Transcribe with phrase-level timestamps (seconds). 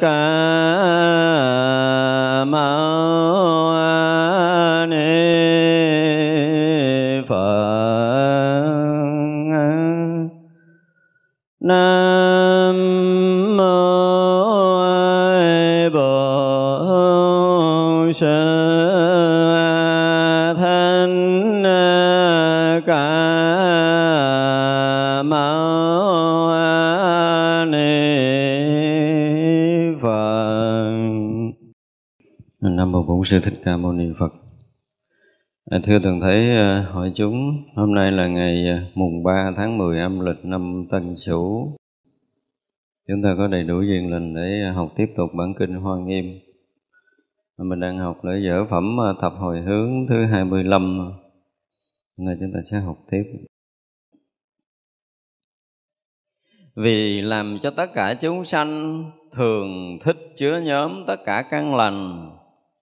[0.00, 1.33] ca
[33.24, 34.32] sư thích ca mâu ni phật.
[35.70, 39.78] À, thưa Thượng Thấy à, hội chúng hôm nay là ngày à, mùng 3 tháng
[39.78, 41.76] 10 âm lịch năm tân sửu.
[43.08, 46.24] Chúng ta có đầy đủ duyên lành để học tiếp tục bản kinh hoa nghiêm.
[47.58, 50.98] Mình đang học lễ dở phẩm à, tập hồi hướng thứ 25
[52.18, 53.22] hôm nay chúng ta sẽ học tiếp.
[56.76, 62.30] Vì làm cho tất cả chúng sanh thường thích chứa nhóm tất cả căn lành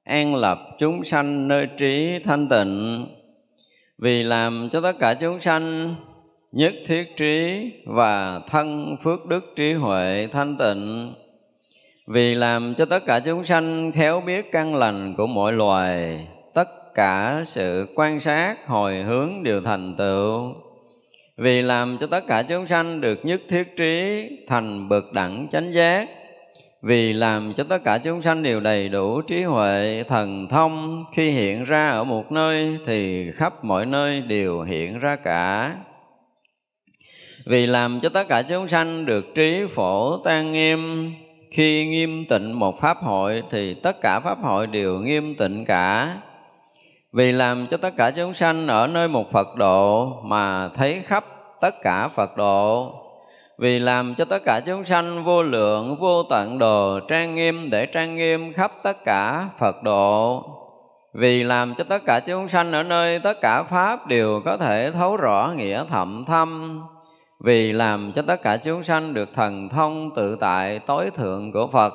[0.05, 3.07] an lập chúng sanh nơi trí thanh tịnh.
[3.99, 5.95] Vì làm cho tất cả chúng sanh
[6.53, 11.15] nhất thiết trí và thân phước đức trí huệ thanh tịnh.
[12.07, 16.95] Vì làm cho tất cả chúng sanh khéo biết căn lành của mọi loài, tất
[16.95, 20.55] cả sự quan sát, hồi hướng đều thành tựu.
[21.37, 25.73] Vì làm cho tất cả chúng sanh được nhất thiết trí thành bậc đẳng chánh
[25.73, 26.09] giác
[26.83, 31.31] vì làm cho tất cả chúng sanh đều đầy đủ trí huệ thần thông, khi
[31.31, 35.75] hiện ra ở một nơi thì khắp mọi nơi đều hiện ra cả.
[37.47, 41.13] Vì làm cho tất cả chúng sanh được trí phổ tan nghiêm,
[41.51, 46.17] khi nghiêm tịnh một pháp hội thì tất cả pháp hội đều nghiêm tịnh cả.
[47.13, 51.25] Vì làm cho tất cả chúng sanh ở nơi một phật độ mà thấy khắp
[51.61, 52.93] tất cả phật độ
[53.63, 57.87] vì làm cho tất cả chúng sanh vô lượng, vô tận đồ, trang nghiêm để
[57.87, 60.45] trang nghiêm khắp tất cả Phật độ.
[61.15, 64.91] Vì làm cho tất cả chúng sanh ở nơi tất cả pháp đều có thể
[64.91, 66.81] thấu rõ nghĩa thậm thâm.
[67.45, 71.69] Vì làm cho tất cả chúng sanh được thần thông tự tại, tối thượng của
[71.73, 71.95] Phật.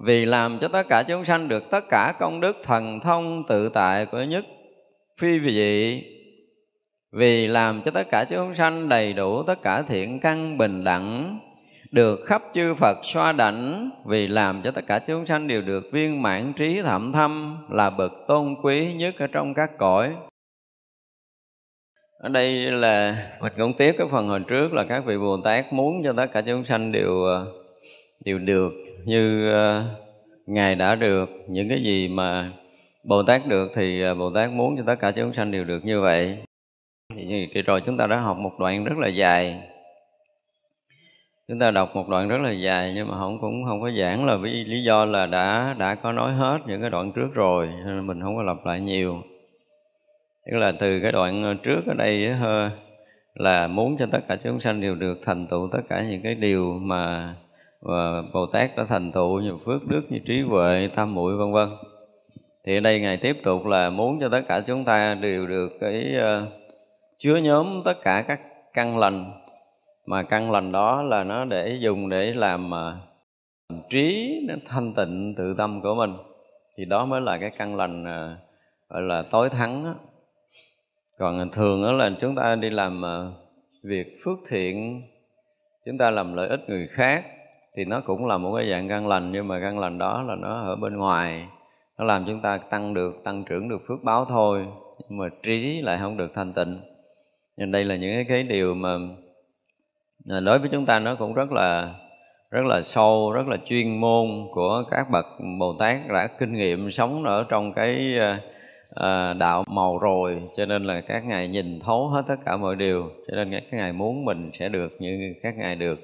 [0.00, 3.68] Vì làm cho tất cả chúng sanh được tất cả công đức thần thông tự
[3.68, 4.44] tại của nhất
[5.20, 6.02] phi vị
[7.12, 11.38] vì làm cho tất cả chúng sanh đầy đủ tất cả thiện căn bình đẳng,
[11.90, 15.84] được khắp chư Phật xoa đảnh, vì làm cho tất cả chúng sanh đều được
[15.92, 20.14] viên mãn trí thậm thâm là bậc tôn quý nhất ở trong các cõi.
[22.18, 25.72] Ở đây là mình cũng tiếp cái phần hồi trước là các vị Bồ Tát
[25.72, 27.46] muốn cho tất cả chúng sanh đều ờ,
[28.24, 28.72] đều được
[29.04, 29.84] như ờ,
[30.46, 31.30] ngài đã được.
[31.48, 32.52] Những cái gì mà
[33.04, 35.84] Bồ Tát được thì ờ, Bồ Tát muốn cho tất cả chúng sanh đều được
[35.84, 36.38] như vậy
[37.16, 39.62] thì kỳ rồi chúng ta đã học một đoạn rất là dài.
[41.48, 44.26] Chúng ta đọc một đoạn rất là dài nhưng mà không cũng không có giảng
[44.26, 47.68] là vì lý do là đã đã có nói hết những cái đoạn trước rồi
[47.86, 49.22] nên mình không có lặp lại nhiều.
[50.46, 52.34] Tức là từ cái đoạn ờ, trước ở đây
[53.34, 56.34] là muốn cho tất cả chúng sanh đều được thành tựu tất cả những cái
[56.34, 57.34] điều mà
[57.80, 61.52] và Bồ Tát đã thành tựu như phước đức như trí huệ tam muội vân
[61.52, 61.68] vân.
[62.64, 65.72] Thì ở đây ngài tiếp tục là muốn cho tất cả chúng ta đều được
[65.80, 66.59] cái uh,
[67.20, 68.40] chứa nhóm tất cả các
[68.72, 69.32] căn lành.
[70.06, 75.34] Mà căn lành đó là nó để dùng để làm uh, trí nó thanh tịnh
[75.36, 76.14] tự tâm của mình.
[76.76, 78.38] Thì đó mới là cái căn lành uh,
[78.88, 79.94] gọi là tối thắng đó.
[81.18, 83.34] còn thường đó là chúng ta đi làm uh,
[83.84, 85.02] việc phước thiện
[85.86, 87.24] chúng ta làm lợi ích người khác
[87.76, 89.32] thì nó cũng là một cái dạng căn lành.
[89.32, 91.46] Nhưng mà căn lành đó là nó ở bên ngoài
[91.98, 94.66] nó làm chúng ta tăng được tăng trưởng được phước báo thôi.
[94.98, 96.89] Nhưng mà trí lại không được thanh tịnh
[97.60, 98.98] nên đây là những cái điều mà
[100.28, 101.94] à, đối với chúng ta nó cũng rất là
[102.50, 105.26] rất là sâu rất là chuyên môn của các bậc
[105.58, 108.40] bồ tát đã kinh nghiệm sống ở trong cái à,
[108.94, 110.42] à, đạo màu rồi.
[110.56, 113.10] Cho nên là các ngài nhìn thấu hết tất cả mọi điều.
[113.28, 116.00] Cho nên các ngài muốn mình sẽ được như các ngài được.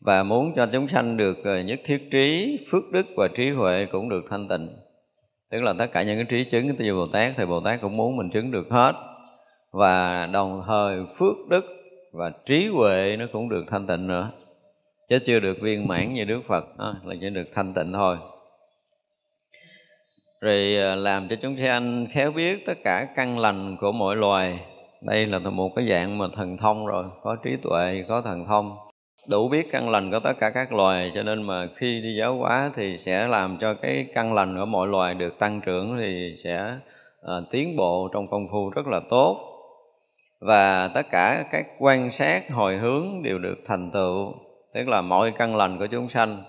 [0.00, 3.86] Và muốn cho chúng sanh được à, nhất thiết trí phước đức và trí huệ
[3.86, 4.68] cũng được thanh tịnh.
[5.50, 7.96] Tức là tất cả những cái trí chứng của bồ tát thì bồ tát cũng
[7.96, 9.07] muốn mình chứng được hết
[9.78, 11.64] và đồng thời phước đức
[12.12, 14.30] và trí huệ nó cũng được thanh tịnh nữa.
[15.08, 18.16] Chứ chưa được viên mãn như Đức Phật đó, là chỉ được thanh tịnh thôi.
[20.40, 24.60] Rồi à, làm cho chúng sanh khéo biết tất cả căn lành của mọi loài.
[25.02, 28.76] Đây là một cái dạng mà thần thông rồi có trí tuệ có thần thông.
[29.28, 32.36] Đủ biết căn lành của tất cả các loài cho nên mà khi đi giáo
[32.36, 36.36] hóa thì sẽ làm cho cái căn lành của mọi loài được tăng trưởng thì
[36.44, 36.76] sẽ
[37.20, 39.47] uh, tiến bộ trong công phu rất là tốt
[40.40, 44.34] và tất cả các quan sát hồi hướng đều được thành tựu.
[44.74, 46.42] Tức là mọi căn lành của chúng sanh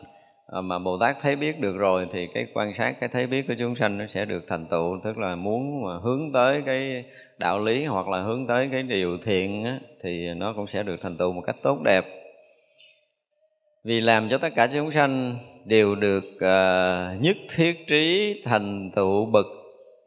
[0.47, 3.47] à, mà Bồ Tát thấy biết được rồi thì cái quan sát cái thấy biết
[3.47, 4.99] của chúng sanh nó sẽ được thành tựu.
[5.03, 7.05] Tức là muốn mà hướng tới cái
[7.37, 10.95] đạo lý hoặc là hướng tới cái điều thiện á, thì nó cũng sẽ được
[11.01, 12.05] thành tựu một cách tốt đẹp.
[13.83, 19.25] Vì làm cho tất cả chúng sanh đều được uh, nhất thiết trí thành tựu
[19.25, 19.45] bậc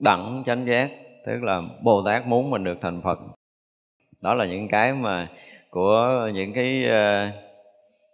[0.00, 0.90] đẳng chánh giác
[1.26, 3.18] tức là bồ tát muốn mình được thành phật
[4.22, 5.28] đó là những cái mà
[5.70, 7.30] của những cái ờ,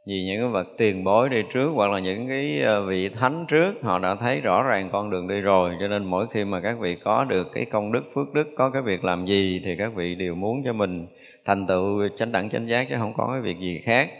[0.06, 3.08] gì vì những cái vật tiền bối đi trước hoặc là những cái ờ, vị
[3.08, 5.76] thánh trước, họ đã thấy rõ ràng con đường đi rồi.
[5.80, 8.70] Cho nên mỗi khi mà các vị có được cái công đức, phước đức, có
[8.70, 11.06] cái việc làm gì thì các vị đều muốn cho mình
[11.44, 14.10] thành tựu, chánh đẳng, chánh giác, chứ không có cái việc gì khác.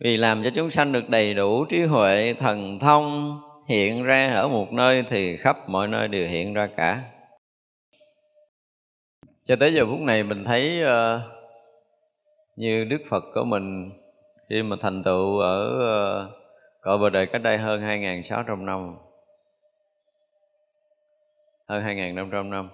[0.00, 4.48] Vì làm cho chúng sanh được đầy đủ trí huệ, thần thông hiện ra ở
[4.48, 7.02] một nơi thì khắp mọi nơi đều hiện ra cả
[9.48, 11.20] cho tới giờ phút này mình thấy uh,
[12.56, 13.90] như đức phật của mình
[14.48, 16.32] khi mà thành tựu ở uh,
[16.80, 18.96] cõi bờ đời cách đây hơn 2.600 năm.
[21.68, 22.68] Hơn 2.500 năm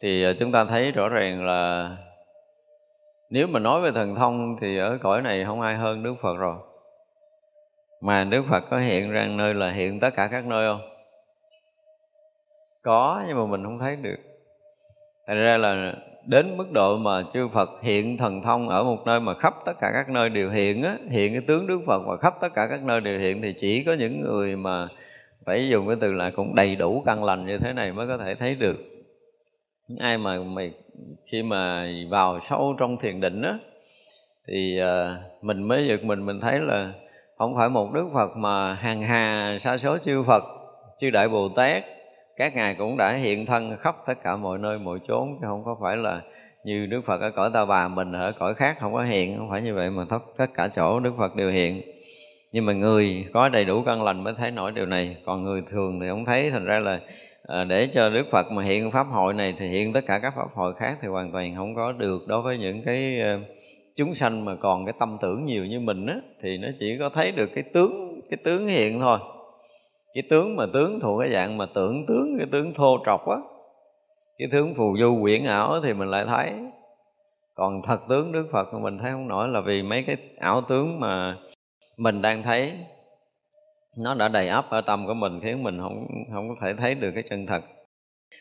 [0.00, 1.90] thì uh, chúng ta thấy rõ ràng là
[3.30, 6.36] nếu mà nói về thần thông thì ở cõi này không ai hơn Đức Phật
[6.36, 6.56] rồi.
[8.00, 10.88] Mà Đức Phật có hiện ra nơi là hiện tất cả các nơi không?
[12.82, 14.18] Có nhưng mà mình không thấy được.
[15.26, 15.94] Thành ra là
[16.26, 19.72] đến mức độ mà chư Phật hiện thần thông ở một nơi mà khắp tất
[19.80, 22.66] cả các nơi đều hiện á, hiện cái tướng Đức Phật và khắp tất cả
[22.70, 24.88] các nơi đều hiện, thì chỉ có những người mà
[25.44, 28.18] phải dùng cái từ là cũng đầy đủ căn lành như thế này mới có
[28.18, 28.76] thể thấy được.
[29.98, 30.72] Ai mà mày,
[31.26, 33.58] khi mà vào sâu trong thiền định á,
[34.48, 36.92] thì à, mình mới giật mình mình thấy là
[37.38, 40.44] không phải một đức phật mà hàng hà sa số chư phật,
[40.98, 41.84] chư đại bồ tát
[42.36, 45.64] các ngài cũng đã hiện thân khắp tất cả mọi nơi, mọi chốn, chứ không
[45.64, 46.20] có phải là
[46.64, 49.50] như Đức Phật ở cõi Ta Bà, mình ở cõi khác không có hiện, không
[49.50, 51.82] phải như vậy mà tất tất cả chỗ Đức Phật đều hiện.
[52.52, 55.62] Nhưng mà người có đầy đủ căn lành mới thấy nổi điều này, còn người
[55.70, 56.50] thường thì không thấy.
[56.50, 57.00] Thành ra là
[57.42, 60.32] ờ, để cho Đức Phật mà hiện pháp hội này thì hiện tất cả các
[60.36, 62.22] pháp hội khác thì hoàn toàn không có được.
[62.26, 63.38] Đối với những cái ờ,
[63.96, 67.10] chúng sanh mà còn cái tâm tưởng nhiều như mình á, thì nó chỉ có
[67.14, 69.18] thấy được cái tướng cái tướng hiện thôi
[70.16, 73.36] cái tướng mà tướng thuộc cái dạng mà tưởng tướng, cái tướng thô trọc á.
[74.38, 76.52] Cái tướng phù du quyển ảo thì mình lại thấy.
[77.54, 80.60] Còn thật tướng đức phật mà mình thấy không nổi là vì mấy cái ảo
[80.68, 81.36] tướng mà
[81.96, 82.72] mình đang thấy.
[83.96, 86.94] Nó đã đầy ắp ở tâm của mình, khiến mình không không có thể thấy
[86.94, 87.62] được cái chân thật.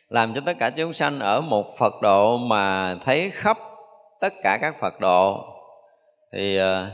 [0.10, 3.58] Làm cho tất cả chúng sanh ở một phật độ mà thấy khắp
[4.22, 5.46] tất cả các phật độ,
[6.34, 6.90] thì ờ,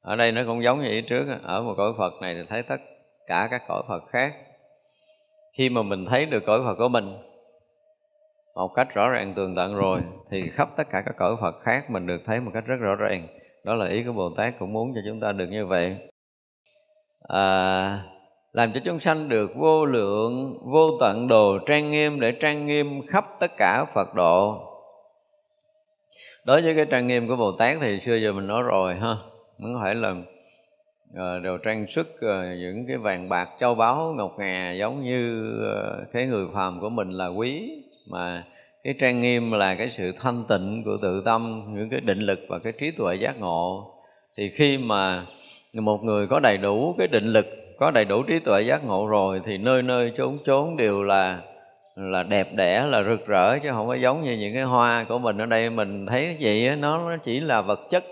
[0.00, 2.62] ở đây nó cũng giống như ý trước ở một cõi phật này thì thấy
[2.62, 2.80] tất
[3.28, 4.34] cả các cõi phật khác.
[5.52, 7.18] Khi mà mình thấy được cõi phật của mình
[8.54, 11.90] một cách rõ ràng tường tận rồi thì khắp tất cả các cõi phật khác
[11.90, 13.26] mình được thấy một cách rất rõ ràng.
[13.64, 15.96] Đó là ý của bồ tát cũng muốn cho chúng ta được như vậy.
[17.28, 18.02] À,
[18.52, 23.06] làm cho chúng sanh được vô lượng vô tận đồ trang nghiêm để trang nghiêm
[23.06, 24.64] khắp tất cả phật độ.
[26.44, 29.16] Đối với cái trang nghiêm của bồ tát thì xưa giờ mình nói rồi ha
[29.58, 30.14] không phải là
[31.14, 35.52] Ờ, đồ trang sức ờ, những cái vàng bạc châu báu ngọc ngà giống như
[35.60, 37.82] ờ, cái người phàm của mình là quý.
[38.10, 38.44] Mà
[38.84, 42.40] cái trang nghiêm là cái sự thanh tịnh của tự tâm, những cái định lực
[42.48, 43.94] và cái trí tuệ giác ngộ.
[44.36, 45.26] Thì khi mà
[45.72, 47.46] một người có đầy đủ cái định lực,
[47.78, 51.40] có đầy đủ trí tuệ giác ngộ rồi thì nơi nơi chốn chốn đều là
[51.96, 55.18] là đẹp đẽ, là rực rỡ, chứ không có giống như những cái hoa của
[55.18, 55.70] mình ở đây.
[55.70, 58.04] Mình thấy cái gì nó chỉ là vật chất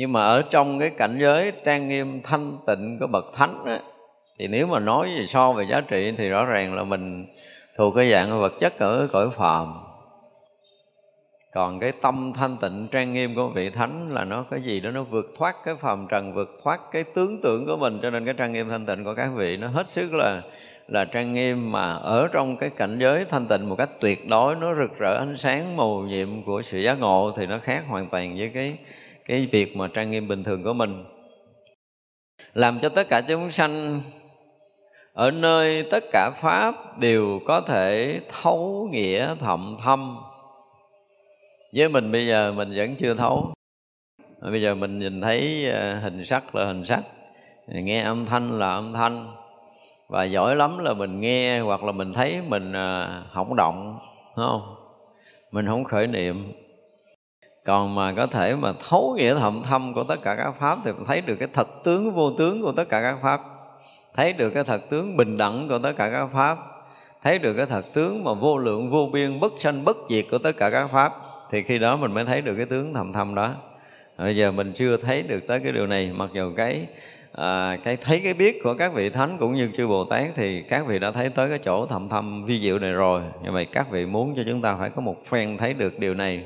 [0.00, 3.80] nhưng mà ở trong cái cảnh giới trang nghiêm thanh tịnh của bậc thánh á,
[4.38, 7.26] thì nếu mà nói về so về giá trị thì rõ ràng là mình
[7.76, 9.74] thuộc cái dạng vật chất ở cõi phàm.
[11.54, 14.90] Còn cái tâm thanh tịnh trang nghiêm của vị thánh là nó cái gì đó
[14.90, 17.98] nó vượt thoát cái phàm trần vượt thoát cái tướng tưởng của mình.
[18.02, 20.42] Cho nên cái trang nghiêm thanh tịnh của các vị nó hết sức là
[20.88, 24.56] là trang nghiêm mà ở trong cái cảnh giới thanh tịnh một cách tuyệt đối.
[24.56, 28.06] Nó rực rỡ ánh sáng màu nhiệm của sự giác ngộ thì nó khác hoàn
[28.06, 28.78] toàn với cái
[29.30, 31.04] cái việc mà trang nghiêm bình thường của mình,
[32.54, 34.00] làm cho tất cả chúng sanh
[35.12, 40.18] ở nơi tất cả pháp đều có thể thấu nghĩa thậm thâm.
[41.74, 43.52] Với mình bây giờ mình vẫn chưa thấu.
[44.40, 47.02] Bây giờ mình nhìn thấy ờ, hình sắc là hình sắc,
[47.68, 49.34] nghe âm thanh là âm thanh,
[50.08, 53.98] và giỏi lắm là mình nghe hoặc là mình thấy mình ờ, không động
[54.36, 54.74] đúng không?
[55.50, 56.52] Mình không khởi niệm
[57.70, 60.90] còn mà có thể mà thấu nghĩa thầm thâm của tất cả các pháp thì
[61.06, 63.40] thấy được cái thật tướng vô tướng của tất cả các pháp.
[64.14, 66.58] Thấy được cái thật tướng bình đẳng của tất cả các pháp.
[67.22, 70.38] Thấy được cái thật tướng mà vô lượng vô biên bất sanh bất diệt của
[70.38, 71.12] tất cả các pháp
[71.50, 73.54] thì khi đó mình mới thấy được cái tướng thầm thâm đó.
[74.18, 76.12] Bây giờ mình chưa thấy được tới cái điều này.
[76.16, 76.86] Mặc dù cái
[77.32, 80.62] à, cái thấy cái biết của các vị thánh cũng như chư bồ tát thì
[80.62, 83.22] các vị đã thấy tới cái chỗ thầm thâm vi diệu này rồi.
[83.44, 86.14] Nhưng mà các vị muốn cho chúng ta phải có một phen thấy được điều
[86.14, 86.44] này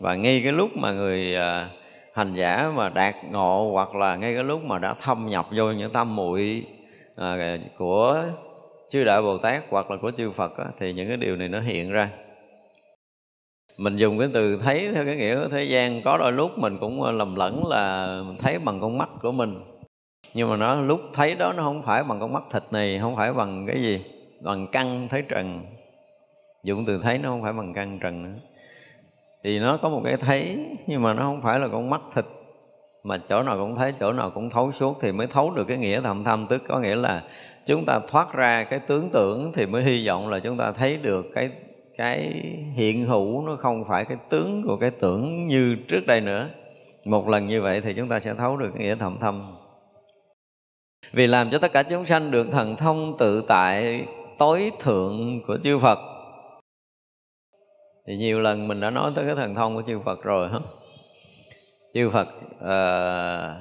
[0.00, 1.70] và ngay cái lúc mà người à,
[2.14, 5.72] hành giả mà đạt ngộ hoặc là ngay cái lúc mà đã thâm nhập vô
[5.72, 6.66] những tâm muội
[7.16, 8.24] à, của
[8.90, 11.48] chư đại bồ tát hoặc là của chư phật á, thì những cái điều này
[11.48, 12.10] nó hiện ra.
[13.76, 16.78] Mình dùng cái từ thấy theo cái nghĩa của thế gian có đôi lúc mình
[16.80, 19.60] cũng à, lầm lẫn là thấy bằng con mắt của mình.
[20.34, 23.16] Nhưng mà nó lúc thấy đó nó không phải bằng con mắt thịt này không
[23.16, 24.04] phải bằng cái gì
[24.40, 25.62] bằng căn thấy trần.
[26.62, 28.38] Dùng từ thấy nó không phải bằng căn trần nữa
[29.44, 32.24] thì nó có một cái thấy, nhưng mà nó không phải là con mắt thịt,
[33.04, 35.78] mà chỗ nào cũng thấy, chỗ nào cũng thấu suốt thì mới thấu được cái
[35.78, 36.46] nghĩa thầm thâm.
[36.50, 37.22] Tức có nghĩa là
[37.66, 40.96] chúng ta thoát ra cái tướng tưởng thì mới hy vọng là chúng ta thấy
[40.96, 41.50] được cái
[41.96, 42.42] cái
[42.74, 46.48] hiện hữu nó không phải cái tướng của cái tưởng như trước đây nữa.
[47.04, 49.56] Một lần như vậy thì chúng ta sẽ thấu được cái nghĩa thầm thâm.
[51.12, 54.04] Vì làm cho tất cả chúng sanh được thần thông tự tại,
[54.38, 56.13] tối thượng của chư Phật
[58.06, 60.58] thì nhiều lần mình đã nói tới cái thần thông của chư Phật rồi hả?
[61.94, 63.56] Chư Phật uh,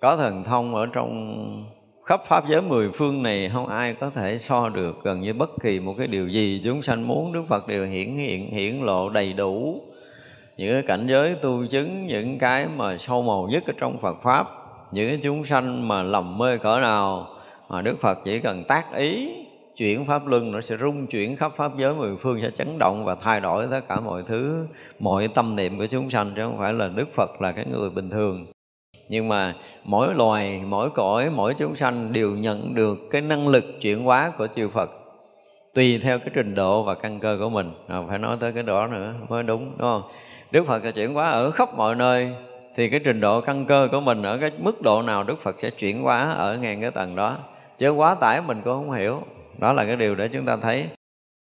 [0.00, 1.64] có thần thông ở trong
[2.04, 5.50] khắp pháp giới mười phương này không ai có thể so được gần như bất
[5.62, 7.32] kỳ một cái điều gì chúng sanh muốn.
[7.32, 9.80] Đức Phật đều hiển hiện hiển lộ đầy đủ
[10.56, 14.16] những cái cảnh giới tu chứng những cái mà sâu màu nhất ở trong Phật
[14.22, 14.46] pháp
[14.92, 17.28] những cái chúng sanh mà lầm mê cỡ nào
[17.68, 19.36] mà Đức Phật chỉ cần tác ý
[19.80, 23.04] chuyển pháp luân nó sẽ rung chuyển khắp pháp giới mười phương sẽ chấn động
[23.04, 24.66] và thay đổi tất cả mọi thứ
[24.98, 27.90] mọi tâm niệm của chúng sanh chứ không phải là Đức Phật là cái người
[27.90, 28.46] bình thường.
[29.08, 33.64] Nhưng mà mỗi loài mỗi cõi mỗi chúng sanh đều nhận được cái năng lực
[33.80, 34.90] chuyển hóa của chư Phật
[35.74, 37.72] tùy theo cái trình độ và căn cơ của mình.
[37.88, 40.02] À, phải nói tới cái đó nữa mới đúng đúng không?
[40.50, 42.32] Đức Phật sẽ chuyển hóa ở khắp mọi nơi
[42.76, 45.56] thì cái trình độ căn cơ của mình ở cái mức độ nào Đức Phật
[45.62, 47.36] sẽ chuyển hóa ở ngang cái tầng đó.
[47.78, 49.22] Chứ quá tải mình cũng không hiểu
[49.60, 50.88] đó là cái điều để chúng ta thấy.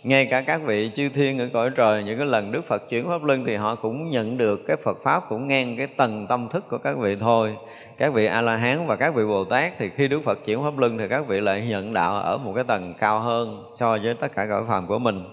[0.04, 3.06] Ngay cả các vị chư thiên ở cõi trời, những cái lần đức phật chuyển
[3.08, 6.48] pháp luân thì họ cũng nhận được cái phật pháp, cũng ngang cái tầng tâm
[6.48, 7.56] thức của các vị thôi.
[7.98, 10.62] Các vị a la hán và các vị bồ tát thì khi đức phật chuyển
[10.62, 13.98] pháp luân thì các vị lại nhận đạo ở một cái tầng cao hơn so
[14.02, 15.24] với tất cả cõi phàm của mình.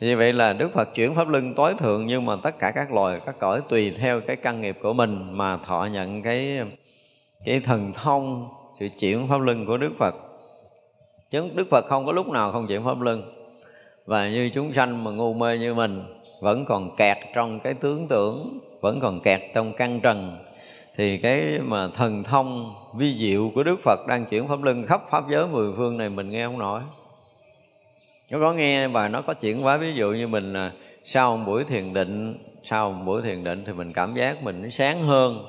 [0.00, 2.92] Như vậy là đức phật chuyển pháp luân tối thượng nhưng mà tất cả các
[2.92, 6.60] loài, các cõi tùy theo cái căn nghiệp của mình mà thọ nhận cái
[7.44, 8.48] cái thần thông,
[8.80, 10.14] sự chuyển pháp luân của đức phật
[11.30, 13.22] chứ đức phật không có lúc nào không chuyển pháp luân.
[14.06, 16.04] Và như chúng sanh mà ngu mê như mình,
[16.40, 20.38] vẫn còn kẹt trong cái tướng tưởng, vẫn còn kẹt trong căn trần.
[20.96, 25.02] Thì cái mà thần thông vi diệu của Đức Phật đang chuyển pháp luân khắp
[25.10, 26.80] pháp giới mười phương này mình nghe không nổi.
[28.30, 29.76] Nó có nghe và nó có chuyển hóa.
[29.76, 30.72] Ví dụ như mình là
[31.04, 34.62] sau một buổi thiền định, sau một buổi thiền định thì mình cảm giác mình
[34.62, 35.44] nó sáng hơn.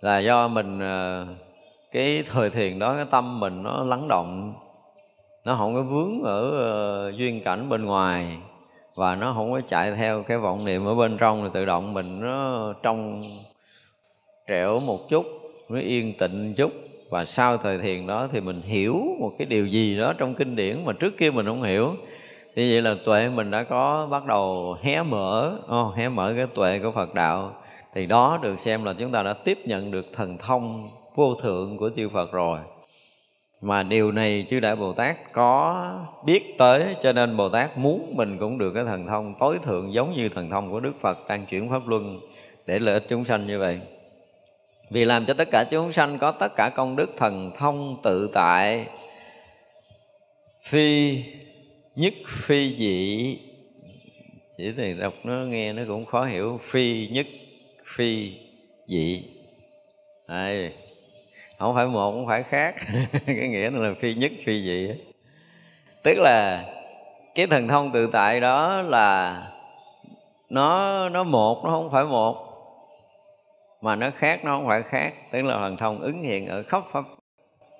[0.00, 1.26] Là do mình à,
[1.94, 4.54] cái thời thiền đó cái tâm mình nó lắng động
[5.44, 6.48] nó không có vướng ở
[7.08, 8.36] uh, duyên cảnh bên ngoài
[8.96, 11.94] và nó không có chạy theo cái vọng niệm ở bên trong thì tự động
[11.94, 13.22] mình nó trong
[14.48, 15.26] trẻo một chút
[15.68, 16.72] nó yên tịnh chút.
[17.10, 20.56] Và sau thời thiền đó thì mình hiểu một cái điều gì đó trong kinh
[20.56, 21.94] điển mà trước kia mình không hiểu.
[22.56, 26.46] Thì vậy là tuệ mình đã có bắt đầu hé mở oh, hé mở cái
[26.54, 27.52] tuệ của Phật đạo.
[27.94, 30.78] Thì đó được xem là chúng ta đã tiếp nhận được thần thông
[31.14, 32.58] vô thượng của chư Phật rồi.
[33.60, 35.84] Mà điều này chư đại bồ tát có
[36.24, 39.94] biết tới cho nên bồ tát muốn mình cũng được cái thần thông tối thượng
[39.94, 42.20] giống như thần thông của đức phật đang chuyển pháp luân
[42.66, 43.80] để lợi ích chúng sanh như vậy.
[44.90, 48.30] Vì làm cho tất cả chúng sanh có tất cả công đức thần thông tự
[48.34, 48.86] tại
[50.62, 51.18] phi
[51.96, 53.38] nhất phi dị.
[54.56, 56.60] Chỉ thì đọc nó nghe nó cũng khó hiểu.
[56.70, 57.26] Phi nhất
[57.96, 58.32] phi
[58.86, 59.24] dị.
[60.28, 60.72] Đây,
[61.58, 62.74] không phải một, không phải khác.
[63.26, 64.90] Cái nghĩa là phi nhất, phi dị.
[66.02, 66.64] Tức là
[67.34, 69.42] cái thần thông tự tại đó là
[70.50, 72.36] nó nó một, nó không phải một,
[73.82, 75.12] mà nó khác, nó không phải khác.
[75.32, 77.04] Tức là thần thông ứng hiện ở khắp pháp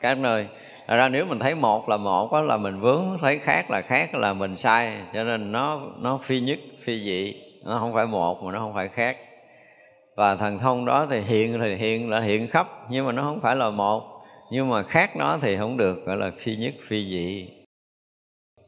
[0.01, 0.47] các nơi.
[0.87, 3.81] Thật ra nếu mình thấy một là một đó là mình vướng, thấy khác là
[3.81, 4.97] khác, là mình sai.
[5.15, 7.43] Cho nên nó nó phi nhất, phi dị.
[7.65, 9.17] Nó không phải một mà nó không phải khác
[10.15, 13.41] và thần thông đó thì hiện thì hiện là hiện khắp, nhưng mà nó không
[13.41, 14.03] phải là một.
[14.51, 17.49] Nhưng mà khác nó thì không được, gọi là phi nhất, phi dị.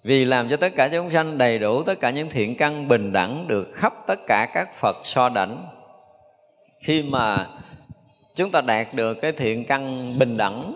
[0.02, 3.12] Vì làm cho tất cả chúng sanh đầy đủ tất cả những thiện căn bình
[3.12, 5.66] đẳng được khắp tất cả các phật so đảnh.
[6.85, 7.46] Khi mà
[8.35, 10.74] chúng ta đạt được cái thiện căn bình đẳng,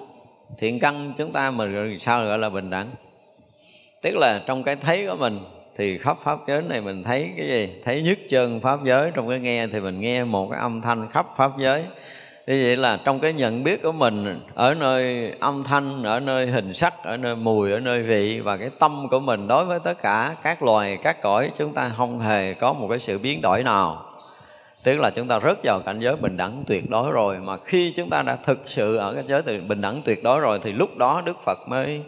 [0.58, 1.66] thiện căn chúng ta mà
[2.00, 2.90] sao gọi là bình đẳng?
[4.02, 5.40] Tức là trong cái thấy của mình
[5.80, 7.68] thì khắp pháp giới này mình thấy cái gì?
[7.84, 9.10] Thấy nhất chân pháp giới.
[9.14, 11.82] Trong cái nghe thì mình nghe một cái âm thanh khắp pháp giới.
[12.46, 16.46] Như vậy là trong cái nhận biết của mình, ở nơi âm thanh, ở nơi
[16.46, 19.78] hình sắc, ở nơi mùi, ở nơi vị và cái tâm của mình đối với
[19.84, 23.40] tất cả các loài, các cõi, chúng ta không hề có một cái sự biến
[23.42, 24.04] đổi nào.
[24.84, 27.38] Tức là chúng ta rớt vào cảnh giới bình đẳng tuyệt đối rồi.
[27.38, 30.40] Mà khi chúng ta đã thực sự ở cái giới từ bình đẳng tuyệt đối
[30.40, 32.00] rồi, thì lúc đó đức phật mới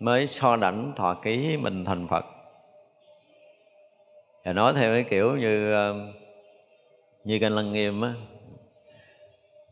[0.00, 2.33] mới so đảnh thọ ký mình thành phật
[4.44, 5.94] và nói theo cái kiểu như ờ,
[7.24, 8.14] như kênh lăng nghiêm á.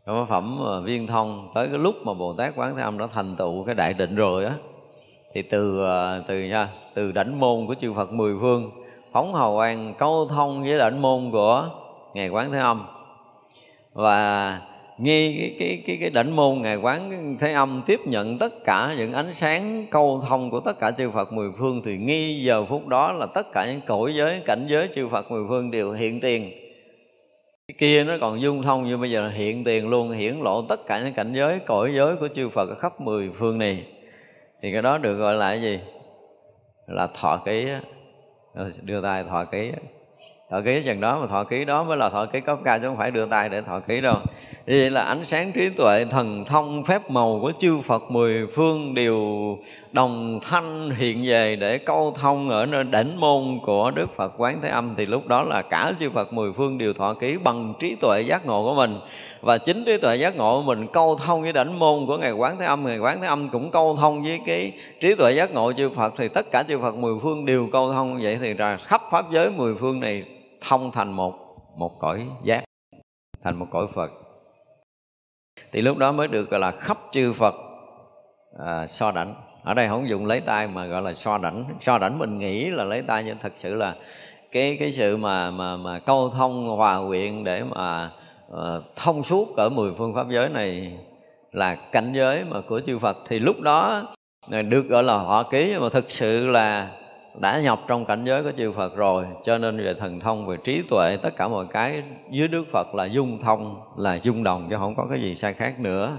[0.06, 3.06] Có phẩm ờ, viên thông, tới cái lúc mà bồ tát quán thế âm đã
[3.10, 4.54] thành tựu cái đại định rồi á,
[5.34, 8.70] thì từ ờ, từ nha, từ đảnh môn của chư phật mười phương,
[9.12, 11.70] phóng hầu an câu thông với đảnh môn của
[12.14, 12.82] ngài quán thế âm.
[13.92, 14.60] Và
[14.98, 18.94] nghe cái cái cái cái đảnh môn ngài quán thế âm tiếp nhận tất cả
[18.98, 22.64] những ánh sáng câu thông của tất cả chư Phật mười phương thì nghi giờ
[22.64, 25.92] phút đó là tất cả những cõi giới, cảnh giới chư Phật mười phương đều
[25.92, 26.52] hiện tiền.
[27.68, 30.62] Cái kia nó còn dung thông như bây giờ là hiện tiền luôn, hiển lộ
[30.68, 33.86] tất cả những cảnh giới, cõi giới của chư Phật ở khắp mười phương này.
[34.62, 35.80] Thì cái đó được gọi là cái gì?
[36.86, 37.68] Là thọ ký
[38.54, 39.70] ừ, đưa tay thọ ký
[40.50, 42.86] thọ ký chừng đó mà thọ ký đó mới là thọ ký cấp cao chứ
[42.88, 44.16] không phải đưa tay để thọ ký đâu
[44.66, 48.46] như vậy là ánh sáng trí tuệ thần thông phép màu của chư Phật mười
[48.46, 49.18] phương đều
[49.92, 54.60] đồng thanh hiện về để câu thông ở nơi đỉnh môn của Đức Phật Quán
[54.62, 54.94] Thế Âm.
[54.96, 58.20] Thì lúc đó là cả chư Phật mười phương đều thọ ký bằng trí tuệ
[58.20, 58.98] giác ngộ của mình.
[59.40, 62.32] Và chính trí tuệ giác ngộ của mình câu thông với đỉnh môn của ngài
[62.32, 62.84] Quán Thế Âm.
[62.84, 66.14] Ngài Quán Thế Âm cũng câu thông với cái trí tuệ giác ngộ chư Phật.
[66.18, 68.38] Thì tất cả chư Phật mười phương đều câu thông vậy.
[68.40, 70.24] Thì ra khắp pháp giới mười phương này
[70.68, 71.34] thông thành một
[71.76, 72.64] một cõi giác,
[73.44, 74.10] thành một cõi phật
[75.72, 77.54] thì lúc đó mới được gọi là khắp chư phật
[78.66, 79.34] à, so đảnh.
[79.64, 81.64] Ở đây không dùng lấy tay mà gọi là so đảnh.
[81.80, 83.94] So đảnh mình nghĩ là lấy tay nhưng thật sự là
[84.52, 88.10] cái cái sự mà mà mà câu thông hòa quyện để mà
[88.52, 88.58] uh,
[88.96, 90.98] thông suốt ở mười phương pháp giới này
[91.52, 93.16] là cảnh giới mà của chư Phật.
[93.28, 94.02] Thì lúc đó
[94.50, 96.90] à, được gọi là họ ký mà thực sự là
[97.40, 100.56] đã nhập trong cảnh giới của chư Phật rồi, cho nên về thần thông, về
[100.64, 104.66] trí tuệ, tất cả mọi cái dưới Đức Phật là dung thông, là dung đồng,
[104.70, 106.18] chứ không có cái gì sai khác nữa.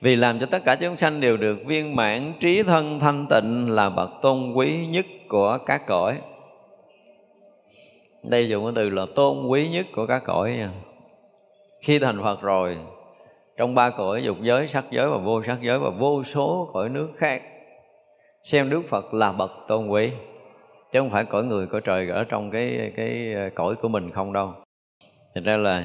[0.00, 3.70] Vì làm cho tất cả chúng sanh đều được viên mãn trí thân thanh tịnh
[3.70, 6.18] là bậc tôn quý nhất của các cõi.
[8.22, 10.52] Đây dùng cái từ là tôn quý nhất của các cõi.
[10.52, 10.70] Nha
[11.82, 12.78] khi thành Phật rồi,
[13.56, 16.88] trong ba cõi dục giới, sắc giới và vô sắc giới và vô số cõi
[16.88, 17.42] nước khác
[18.42, 20.10] xem Đức Phật là bậc tôn quý.
[20.92, 24.10] Chứ không phải cõi người, cõi trời ở trong cái cái ờ, cõi của mình
[24.10, 24.52] không đâu.
[25.34, 25.84] Thành ra là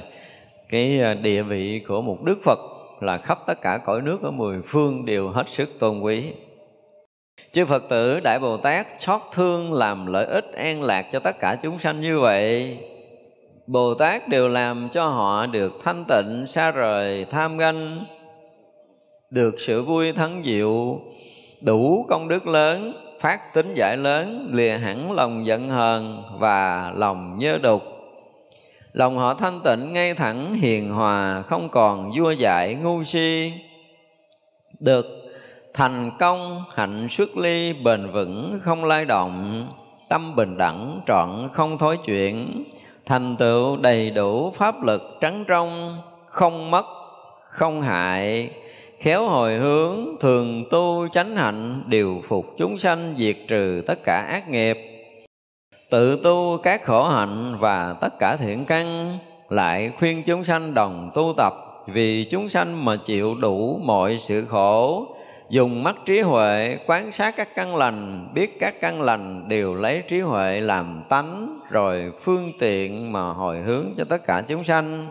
[0.69, 2.59] cái ờ, địa vị của một Đức Phật
[3.01, 6.33] là khắp tất cả cõi nước ở mười phương đều hết sức tôn quý.
[7.51, 11.39] Chư Phật tử, Đại Bồ Tát xót thương làm lợi ích an lạc cho tất
[11.39, 12.77] cả chúng sanh như vậy.
[13.67, 18.05] Bồ Tát đều làm cho họ được thanh tịnh, xa rời, tham ganh,
[19.29, 21.01] được sự vui thắng diệu
[21.65, 27.37] đủ công đức lớn, phát tính giải lớn, lìa hẳn lòng giận hờn và lòng
[27.39, 27.83] nhớ đục.
[28.93, 33.53] Lòng họ thanh tịnh ngay thẳng hiền hòa, không còn vua dại ngu si.
[34.79, 35.05] Được
[35.73, 39.67] thành công hạnh xuất ly, bền vững không lay động,
[40.09, 42.63] tâm bình đẳng trọn không thối chuyển.
[43.05, 46.85] Thành tựu đầy đủ pháp lực trắng trong, không mất,
[47.43, 48.49] không hại
[48.99, 54.17] khéo hồi hướng, thường tu, chánh hạnh, điều phục chúng sanh, diệt trừ tất cả
[54.21, 54.77] ác nghiệp.
[55.91, 59.17] Tự tu các khổ hạnh và tất cả thiện căn
[59.49, 61.53] lại khuyên chúng sanh đồng tu tập.
[61.87, 65.07] Vì chúng sanh mà chịu đủ mọi sự khổ,
[65.49, 70.03] dùng mắt trí huệ quán sát các căn lành, biết các căn lành đều lấy
[70.07, 75.07] trí huệ làm tánh, rồi phương tiện mà hồi hướng cho tất cả chúng sanh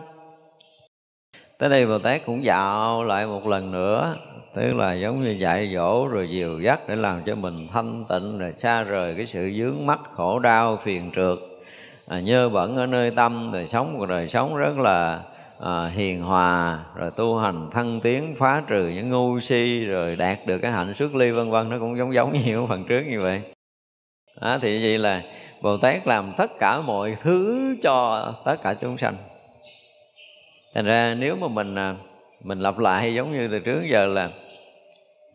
[1.59, 4.15] tới đây bồ tát cũng dạo lại một lần nữa
[4.55, 8.37] tức là giống như dạy dỗ rồi dìu dắt để làm cho mình thanh tịnh
[8.37, 11.37] rồi xa rời cái sự dướng mắt khổ đau phiền trượt.
[12.07, 15.21] À, nhơ bẩn ở nơi tâm rồi sống một đời sống rất là
[15.59, 20.37] à, hiền hòa rồi tu hành thăng tiến phá trừ những ngu si rồi đạt
[20.45, 21.69] được cái hạnh xuất ly vân vân.
[21.69, 23.41] Nó cũng giống giống như phần trước như vậy.
[24.39, 25.21] À, thì vậy là
[25.61, 29.15] bồ tát làm tất cả mọi thứ cho tất cả chúng sanh
[30.75, 31.95] thành ra nếu mà mình à,
[32.43, 34.29] mình lặp lại giống như từ trước giờ là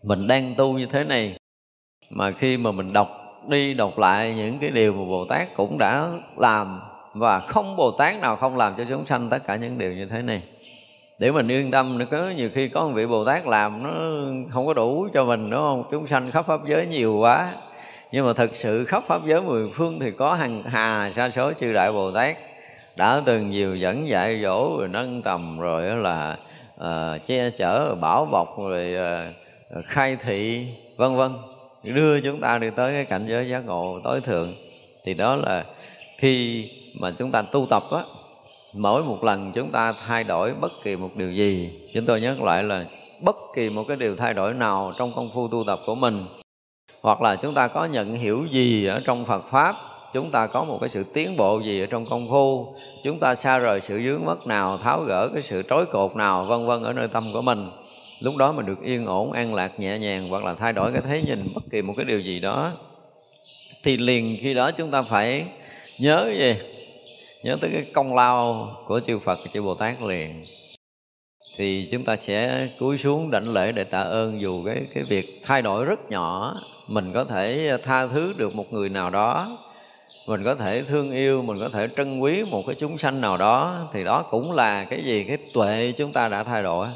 [0.02, 1.36] mình đang tu như thế này,
[2.10, 3.08] mà khi mà mình đọc
[3.48, 6.80] đi đọc lại những cái điều mà bồ tát cũng đã làm
[7.14, 10.06] và không bồ tát nào không làm cho chúng sanh tất cả những điều như
[10.06, 10.42] thế này.
[11.18, 13.90] Để mình yên tâm nữa có nhiều khi có một vị bồ tát làm nó
[14.50, 15.84] không có đủ cho mình, đúng không?
[15.90, 17.52] Chúng sanh khắp pháp giới nhiều quá.
[18.12, 21.52] Nhưng mà thực sự khắp pháp giới mười phương thì có hàng, hà sa số
[21.52, 22.36] chư đại bồ tát
[22.96, 26.36] đã từng nhiều dẫn dạy dỗ rồi nâng tầm rồi là
[26.80, 28.94] uh, che chở bảo bọc rồi
[29.78, 31.32] uh, khai thị vân vân.
[31.82, 34.54] Đưa chúng ta đi tới cái cảnh giới giác ngộ tối thượng.
[35.04, 35.64] Thì đó là
[36.18, 38.02] khi mà chúng ta tu tập á
[38.72, 42.42] mỗi một lần chúng ta thay đổi bất kỳ một điều gì chúng tôi nhắc
[42.42, 42.84] lại là
[43.20, 46.26] bất kỳ một cái điều thay đổi nào trong công phu tu tập của mình
[47.02, 49.76] hoặc là chúng ta có nhận hiểu gì ở trong Phật pháp
[50.12, 52.74] chúng ta có một cái sự tiến bộ gì ở trong công phu?
[53.04, 56.44] Chúng ta xa rời sự dướng mất nào, tháo gỡ cái sự trói cột nào,
[56.44, 57.70] vân vân ở nơi tâm của mình?
[58.20, 61.02] Lúc đó mình được yên ổn, an lạc, nhẹ nhàng, hoặc là thay đổi cái
[61.08, 62.72] thế nhìn, bất kỳ một cái điều gì đó.
[63.82, 65.44] Thì liền khi đó chúng ta phải
[65.98, 66.54] nhớ gì?
[67.42, 70.44] Nhớ tới cái công lao của chư Phật và chư Bồ Tát liền.
[71.56, 75.40] Thì chúng ta sẽ cúi xuống đảnh lễ để tạ ơn dù cái cái việc
[75.44, 76.54] thay đổi rất nhỏ.
[76.86, 79.58] Mình có thể tha thứ được một người nào đó
[80.26, 83.36] mình có thể thương yêu, mình có thể trân quý một cái chúng sanh nào
[83.36, 85.24] đó, thì đó cũng là cái gì?
[85.24, 86.88] Cái tuệ chúng ta đã thay đổi.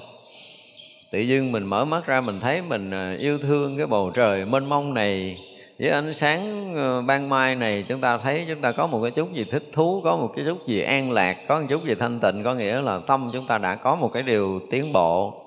[1.11, 4.45] Tự dưng mình mở mắt ra mình thấy mình à, yêu thương cái bầu trời
[4.45, 5.39] mênh mông này,
[5.79, 9.11] với ánh sáng ờ, ban mai này, chúng ta thấy chúng ta có một cái
[9.11, 11.95] chút gì thích thú, có một cái chút gì an lạc, có một chút gì
[11.95, 15.44] thanh tịnh, có nghĩa là tâm chúng ta đã có một cái điều tiến bộ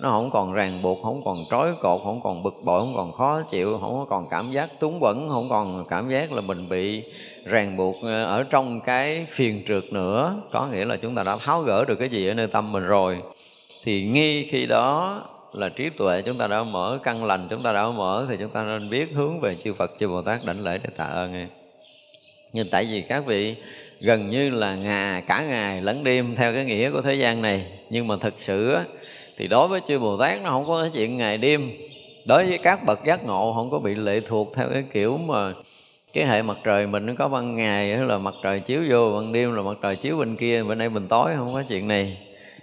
[0.00, 3.12] nó không còn ràng buộc, không còn trói cột, không còn bực bội, không còn
[3.12, 7.02] khó chịu, không còn cảm giác túng quẫn không còn cảm giác là mình bị
[7.44, 10.36] ràng buộc ờ, ở trong cái phiền trượt nữa.
[10.52, 12.84] Có nghĩa là chúng ta đã tháo gỡ được cái gì ở nơi tâm mình
[12.84, 13.22] rồi.
[13.84, 15.20] Thì ngay khi đó
[15.52, 18.50] là trí tuệ chúng ta đã mở căn lành, chúng ta đã mở thì chúng
[18.50, 21.32] ta nên biết hướng về chư Phật, chư Bồ Tát đảnh lễ để tạ ơn
[21.32, 21.46] nghe
[22.56, 23.54] nhưng tại vì các vị
[24.00, 27.66] gần như là ngà, cả ngày lẫn đêm theo cái nghĩa của thế gian này,
[27.90, 28.76] nhưng mà thực sự
[29.36, 31.72] thì đối với chư Bồ Tát nó không có cái chuyện ngày đêm.
[32.24, 35.52] Đối với các bậc giác ngộ, không có bị lệ thuộc theo cái kiểu mà
[36.12, 39.32] cái hệ mặt trời mình nó có ban ngày là mặt trời chiếu vô ban
[39.32, 42.18] đêm là mặt trời chiếu bên kia, bên đây mình tối, không có chuyện này.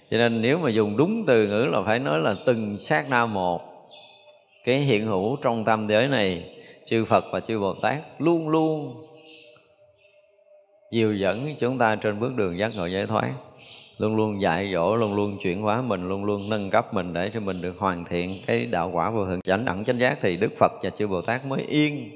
[0.09, 3.25] Cho nên nếu mà dùng đúng từ ngữ là phải nói là từng sát na
[3.25, 3.61] một
[4.63, 6.43] cái hiện hữu trong tâm giới này,
[6.85, 9.01] chư Phật và chư Bồ Tát luôn luôn
[10.91, 13.31] dìu dẫn chúng ta trên bước đường giác ngộ giải thoát
[13.97, 17.31] luôn luôn dạy dỗ, luôn luôn chuyển hóa mình, luôn luôn nâng cấp mình để
[17.33, 20.37] cho mình được hoàn thiện cái đạo quả vô thượng chánh đẳng chánh giác thì
[20.37, 22.09] đức phật và chư bồ tát mới yên.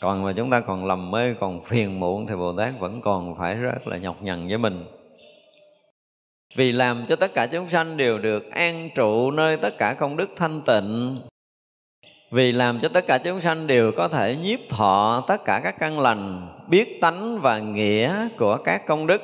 [0.00, 3.34] Còn mà chúng ta còn lầm mê, còn phiền muộn thì bồ tát vẫn còn
[3.38, 4.84] phải rất là nhọc nhằn với mình.
[6.56, 10.16] Vì làm cho tất cả chúng sanh đều được an trụ nơi tất cả công
[10.16, 11.20] đức thanh tịnh.
[12.30, 15.78] Vì làm cho tất cả chúng sanh đều có thể nhiếp thọ tất cả các
[15.78, 19.22] căn lành, biết tánh và nghĩa của các công đức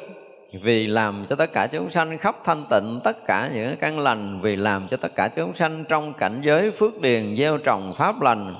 [0.63, 4.41] vì làm cho tất cả chúng sanh khắp thanh tịnh, tất cả những căn lành,
[4.41, 8.21] vì làm cho tất cả chúng sanh trong cảnh giới phước điền, gieo trồng pháp
[8.21, 8.55] lành.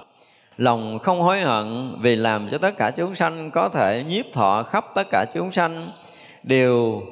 [0.57, 4.63] Lòng không hối hận, vì làm cho tất cả chúng sanh có thể nhiếp thọ
[4.63, 5.91] khắp tất cả chúng sanh.
[6.43, 7.03] Đều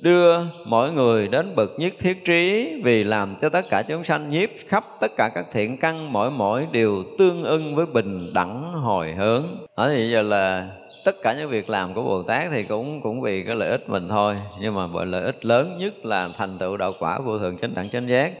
[0.00, 4.30] đưa mỗi người đến bậc nhất thiết trí, vì làm cho tất cả chúng sanh
[4.30, 8.72] nhiếp khắp tất cả các thiện căn, mỗi mỗi đều tương ưng với bình đẳng
[8.72, 9.44] hồi hướng.
[9.74, 10.68] Ở thì giờ là
[11.06, 13.88] tất cả những việc làm của Bồ Tát thì cũng cũng vì cái lợi ích
[13.88, 14.36] mình thôi.
[14.60, 17.74] Nhưng mà bởi lợi ích lớn nhất là thành tựu đạo quả vô thường chánh
[17.74, 18.32] đẳng chánh giác.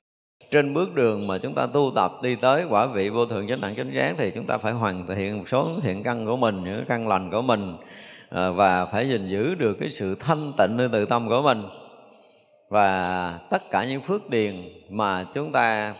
[0.50, 3.60] Trên bước đường mà chúng ta tu tập đi tới quả vị vô thường chánh
[3.60, 6.64] đẳng chánh giác thì chúng ta phải hoàn thiện một số thiện căn của mình,
[6.64, 7.76] những căn lành của mình
[8.28, 11.62] ờ, và phải gìn giữ được cái sự thanh tịnh nơi tự tâm của mình.
[12.68, 14.54] Và tất cả những phước điền
[14.90, 15.94] mà chúng ta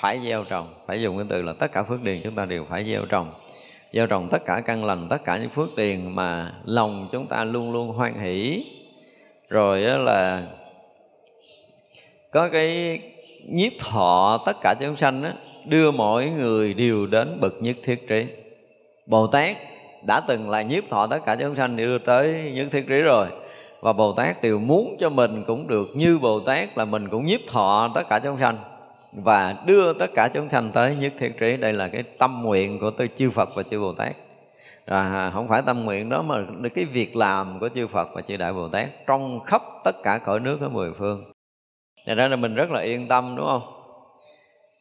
[0.00, 2.64] phải gieo trồng, phải dùng cái từ là tất cả phước điền chúng ta đều
[2.70, 3.30] phải gieo trồng
[3.92, 7.44] gieo trồng tất cả căn lành tất cả những phước điền mà lòng chúng ta
[7.44, 8.64] luôn luôn hoan hỷ.
[9.48, 10.42] Rồi là
[12.32, 13.00] có cái
[13.48, 15.30] nhiếp thọ tất cả chúng sanh đó,
[15.64, 18.26] đưa mỗi người đều đến bậc nhất thiết trí.
[19.06, 19.56] Bồ tát
[20.06, 23.26] đã từng là nhiếp thọ tất cả chúng sanh đưa tới nhất thiết trí rồi.
[23.80, 27.26] Và bồ tát đều muốn cho mình cũng được như bồ tát là mình cũng
[27.26, 28.58] nhiếp thọ tất cả chúng sanh
[29.12, 31.56] và đưa tất cả chúng sanh tới nhất thiết trí.
[31.56, 34.16] Đây là cái tâm nguyện của tôi chư Phật và chư Bồ Tát.
[34.84, 36.36] À, không phải tâm nguyện đó mà
[36.74, 40.18] cái việc làm của chư Phật và chư Đại Bồ Tát trong khắp tất cả
[40.18, 41.32] cõi nước ở mười phương.
[42.06, 43.62] Cho nên là mình rất là yên tâm đúng không?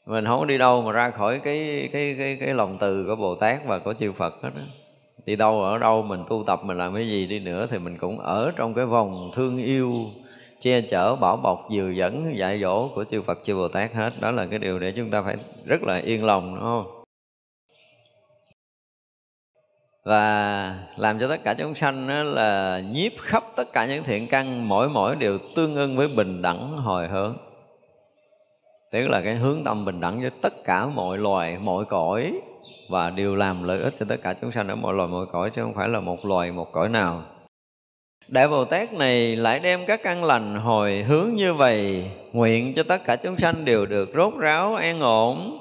[0.06, 3.36] Mình không đi đâu mà ra khỏi cái cái cái cái lòng từ của Bồ
[3.36, 4.62] Tát và của chư Phật hết đó
[5.28, 7.98] thì đâu ở đâu mình tu tập mình làm cái gì đi nữa thì mình
[7.98, 10.06] cũng ở trong cái vòng thương yêu
[10.62, 14.14] che chở, bảo bọc, dìu dẫn dạy dỗ của chư Phật, chư Bồ Tát hết.
[14.20, 16.84] Đó là cái điều để chúng ta phải rất là yên lòng, đúng không?
[20.06, 24.28] Và làm cho tất cả chúng sanh đó là nhiếp khắp tất cả những thiện
[24.28, 27.38] căn, mỗi mỗi đều tương ưng với bình đẳng, hồi hướng.
[28.92, 32.34] Tức là cái hướng tâm bình đẳng với tất cả mọi loài, mọi cõi
[32.90, 35.50] và đều làm lợi ích cho tất cả chúng sanh ở mọi loài, mọi cõi
[35.50, 37.24] chứ không phải là một loài, một cõi nào.
[38.28, 42.84] Đại Bồ Tát này lại đem các căn lành hồi hướng như vậy, Nguyện cho
[42.84, 45.60] tất cả chúng sanh đều được rốt ráo an ổn.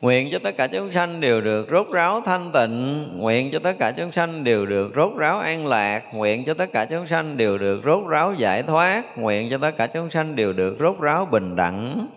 [0.00, 3.08] Nguyện cho tất cả chúng sanh đều được rốt ráo thanh tịnh.
[3.18, 6.02] Nguyện cho tất cả chúng sanh đều được rốt ráo an lạc.
[6.14, 9.18] Nguyện cho tất cả chúng sanh đều được rốt ráo giải thoát.
[9.18, 12.08] Nguyện cho tất cả chúng sanh đều được rốt ráo bình đẳng.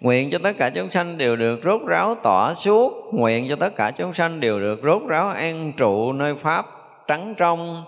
[0.00, 3.14] Nguyện cho tất cả chúng sanh đều được rốt ráo tỏa suốt.
[3.14, 6.66] Nguyện cho tất cả chúng sanh đều được rốt ráo an trụ nơi Pháp
[7.06, 7.84] trắng trong.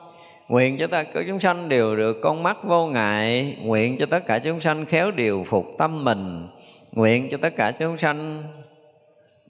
[0.49, 3.57] Nguyện cho tất cả chúng sanh đều được con mắt vô ngại.
[3.63, 6.49] Nguyện cho tất cả chúng sanh khéo điều phục tâm mình.
[6.93, 8.43] Nguyện cho tất cả chúng sanh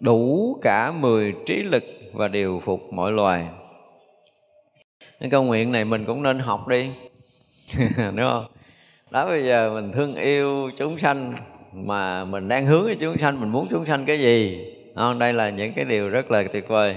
[0.00, 3.46] đủ cả mười trí lực và điều phục mọi loài.
[5.20, 6.90] Những câu nguyện này mình cũng nên học đi.
[7.96, 8.46] Đúng không?
[9.10, 11.34] Đó, bây giờ mình thương yêu chúng sanh
[11.72, 14.64] mà mình đang hướng với chúng sanh, mình muốn chúng sanh cái gì?
[14.94, 15.18] Không?
[15.18, 16.96] đây là những cái điều rất là tuyệt vời.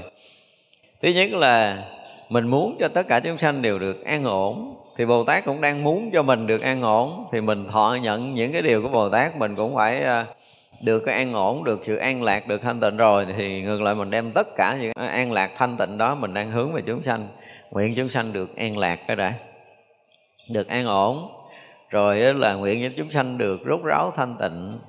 [1.02, 1.84] Thứ nhất là
[2.32, 4.76] mình muốn cho tất cả chúng sanh đều được an ổn.
[4.98, 7.26] Thì bồ tát cũng đang muốn cho mình được an ổn.
[7.32, 10.26] Thì mình thọ nhận những cái điều của bồ tát, mình cũng phải ờ,
[10.82, 13.28] được cái an ổn, được sự an lạc, được thanh tịnh rồi.
[13.38, 16.52] Thì ngược lại mình đem tất cả những an lạc thanh tịnh đó mình đang
[16.52, 17.28] hướng về chúng sanh.
[17.72, 19.34] Nguyện chúng sanh được an lạc cái đã
[20.50, 21.30] được an ổn.
[21.90, 24.80] Rồi là nguyện cho chúng sanh được rốt ráo thanh tịnh.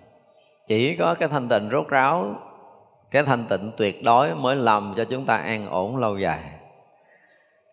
[0.66, 2.34] Chỉ có cái thanh tịnh rốt ráo,
[3.10, 6.40] cái thanh tịnh tuyệt đối mới làm cho chúng ta an ổn lâu dài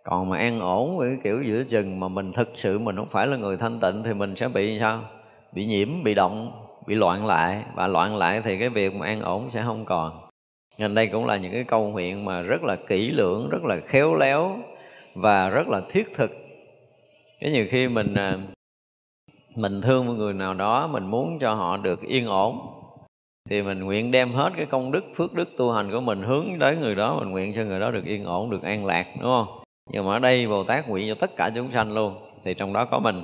[0.04, 3.28] còn mà an ổn với kiểu giữa chừng mà mình thực sự mình không phải
[3.28, 5.02] là người thanh tịnh thì mình sẽ bị sao?
[5.52, 6.52] Bị nhiễm, bị động,
[6.88, 7.64] bị loạn lại.
[7.76, 10.30] Và loạn lại thì cái việc mà an ổn sẽ không còn.
[10.78, 13.80] Nên đây cũng là những cái câu nguyện mà rất là kỹ lưỡng, rất là
[13.88, 14.58] khéo léo
[15.16, 16.32] và rất là thiết thực.
[17.40, 18.38] Cái nhiều khi mình à,
[19.56, 22.60] mình thương một người nào đó, mình muốn cho họ được yên ổn,
[23.50, 26.46] thì mình nguyện đem hết cái công đức, phước đức tu hành của mình hướng
[26.60, 29.30] tới người đó, mình nguyện cho người đó được yên ổn, được an lạc, đúng
[29.30, 29.59] không?
[29.90, 32.74] Nhưng mà ở đây bồ tát nguyện cho tất cả chúng sanh luôn, thì trong
[32.74, 33.24] đó có mình.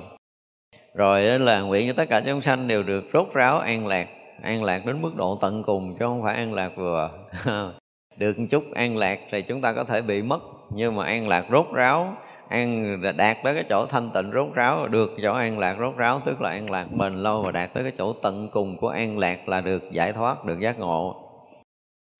[0.94, 4.08] Rồi là nguyện cho tất cả chúng sanh đều được rốt ráo an lạc
[4.42, 7.10] an lạc đến mức độ tận cùng chứ không phải an lạc vừa.
[8.16, 11.28] Được một chút an lạc thì chúng ta có thể bị mất, nhưng mà an
[11.28, 12.16] lạc rốt ráo,
[12.48, 16.20] an đạt tới cái chỗ thanh tịnh rốt ráo, được chỗ an lạc rốt ráo,
[16.24, 19.18] tức là an lạc bền lâu và đạt tới cái chỗ tận cùng của an
[19.18, 21.25] lạc là được giải thoát, được giác ngộ.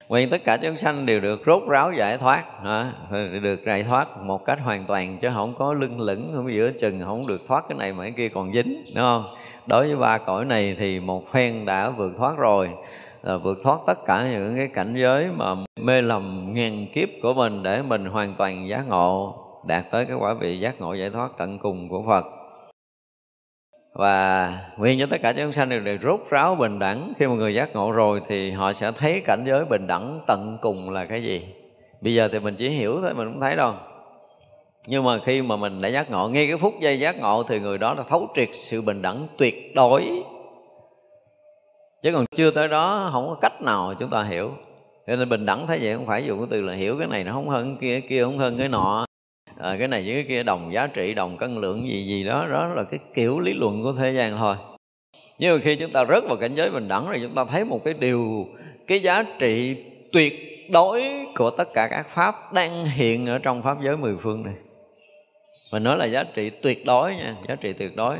[0.09, 2.92] Nguyện tất cả chúng sanh đều được rốt ráo giải thoát hả?
[3.42, 7.01] Được giải thoát một cách hoàn toàn, Chứ không có lưng lửng, không giữa chừng,
[7.05, 9.25] Không được thoát cái này mà cái kia còn dính, Đúng không?
[9.66, 12.69] Đối với ba cõi này thì một phen đã vượt thoát rồi
[13.23, 17.35] là vượt thoát tất cả những cái cảnh giới mà mê lầm ngàn kiếp của
[17.35, 19.35] mình để mình hoàn toàn giác ngộ,
[19.66, 22.36] đạt tới cái quả vị giác ngộ giải thoát tận cùng của Phật
[23.96, 27.12] và nguyện cho tất cả chúng sanh đều được rốt ráo bình đẳng.
[27.18, 30.59] Khi mà người giác ngộ rồi thì họ sẽ thấy cảnh giới bình đẳng tận
[30.61, 31.46] cùng là cái gì.
[32.00, 33.74] Bây giờ thì mình chỉ hiểu thôi, mình không thấy đâu.
[34.88, 37.61] Nhưng mà khi mà mình đã giác ngộ, ngay cái phút giây giác ngộ thì
[37.61, 40.22] người đó đã thấu triệt sự bình đẳng tuyệt đối.
[42.02, 44.50] Chứ còn chưa tới đó, không có cách nào chúng ta hiểu.
[45.06, 47.24] Cho nên bình đẳng thấy vậy không phải dùng cái từ là hiểu cái này
[47.24, 49.06] nó không hơn cái kia kia không hơn cái nọ
[49.61, 52.47] à, cái này với cái kia đồng giá trị đồng cân lượng gì gì đó
[52.53, 54.57] đó là cái kiểu lý luận của thế gian thôi.
[55.38, 57.64] Nhưng mà khi chúng ta rớt vào cảnh giới bình đẳng rồi chúng ta thấy
[57.64, 58.47] một cái điều
[58.87, 59.77] cái giá trị
[60.12, 60.35] tuyệt
[60.71, 61.05] đối
[61.37, 64.55] của tất cả các pháp đang hiện ở trong pháp giới mười phương này.
[65.73, 68.16] Mình nói là giá trị tuyệt đối nha giá trị tuyệt đối.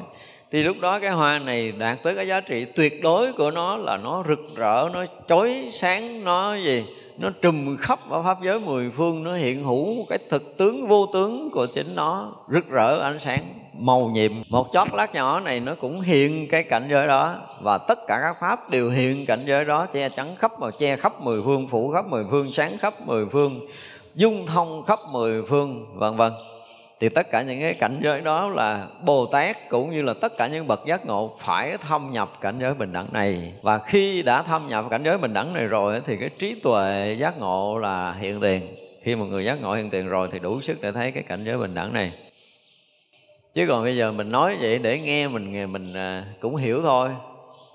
[0.51, 3.77] Thì lúc đó cái hoa này đạt tới cái giá trị tuyệt đối của nó
[3.77, 6.85] là nó rực rỡ nó chói sáng nó gì?
[7.19, 10.89] Nó trùm khắp ở pháp giới mười phương, nó hiện hữu một cái thực tướng
[10.89, 12.33] vô tướng của chính nó.
[12.49, 14.33] Rực rỡ ánh sáng, màu nhiệm.
[14.49, 17.37] Một chót lát nhỏ này nó cũng hiện cái cảnh giới đó.
[17.63, 20.97] Và tất cả các pháp đều hiện cảnh giới đó, che chắn khắp và che
[20.97, 23.61] khắp mười phương, phủ khắp mười phương, sáng khắp mười phương,
[24.15, 26.33] dung thông khắp mười phương, vân vân
[27.01, 30.37] thì tất cả những cái cảnh giới đó là Bồ Tát cũng như là tất
[30.37, 33.53] cả những bậc giác ngộ phải thâm nhập cảnh giới bình đẳng này.
[33.63, 37.17] Và khi đã thâm nhập cảnh giới bình đẳng này rồi thì cái trí tuệ
[37.19, 38.63] giác ngộ là hiện tiền.
[39.03, 41.45] Khi một người giác ngộ hiện tiền rồi thì đủ sức để thấy cái cảnh
[41.45, 42.13] giới bình đẳng này.
[43.55, 47.11] Chứ còn bây giờ mình nói vậy để nghe mình mình à, cũng hiểu thôi.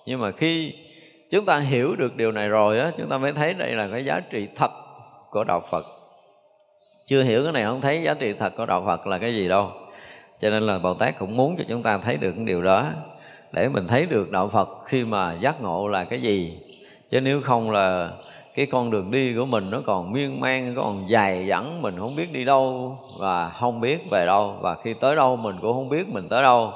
[0.05, 0.73] Nhưng mà khi
[1.29, 4.05] chúng ta hiểu được điều này rồi á, chúng ta mới thấy đây là cái
[4.05, 4.71] giá trị thật
[5.29, 5.86] của đạo Phật
[7.05, 9.47] chưa hiểu cái này không thấy giá trị thật của đạo phật là cái gì
[9.47, 9.69] đâu.
[10.39, 12.85] Cho nên là bồ tát cũng muốn cho chúng ta thấy được cái điều đó,
[13.51, 16.59] để mình thấy được đạo phật khi mà giác ngộ là cái gì.
[17.09, 18.11] Chứ nếu không là
[18.55, 22.15] cái con đường đi của mình nó còn miên man còn dài dẳng, mình không
[22.15, 24.57] biết đi đâu và không biết về đâu.
[24.61, 26.71] Và khi tới đâu mình cũng không biết mình tới đâu,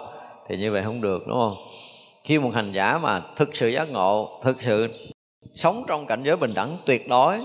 [0.48, 1.56] thì như vậy không được, đúng không?
[2.24, 4.88] Khi một hành giả mà thực sự giác ngộ, thực sự
[5.54, 7.38] sống trong cảnh giới bình đẳng tuyệt đối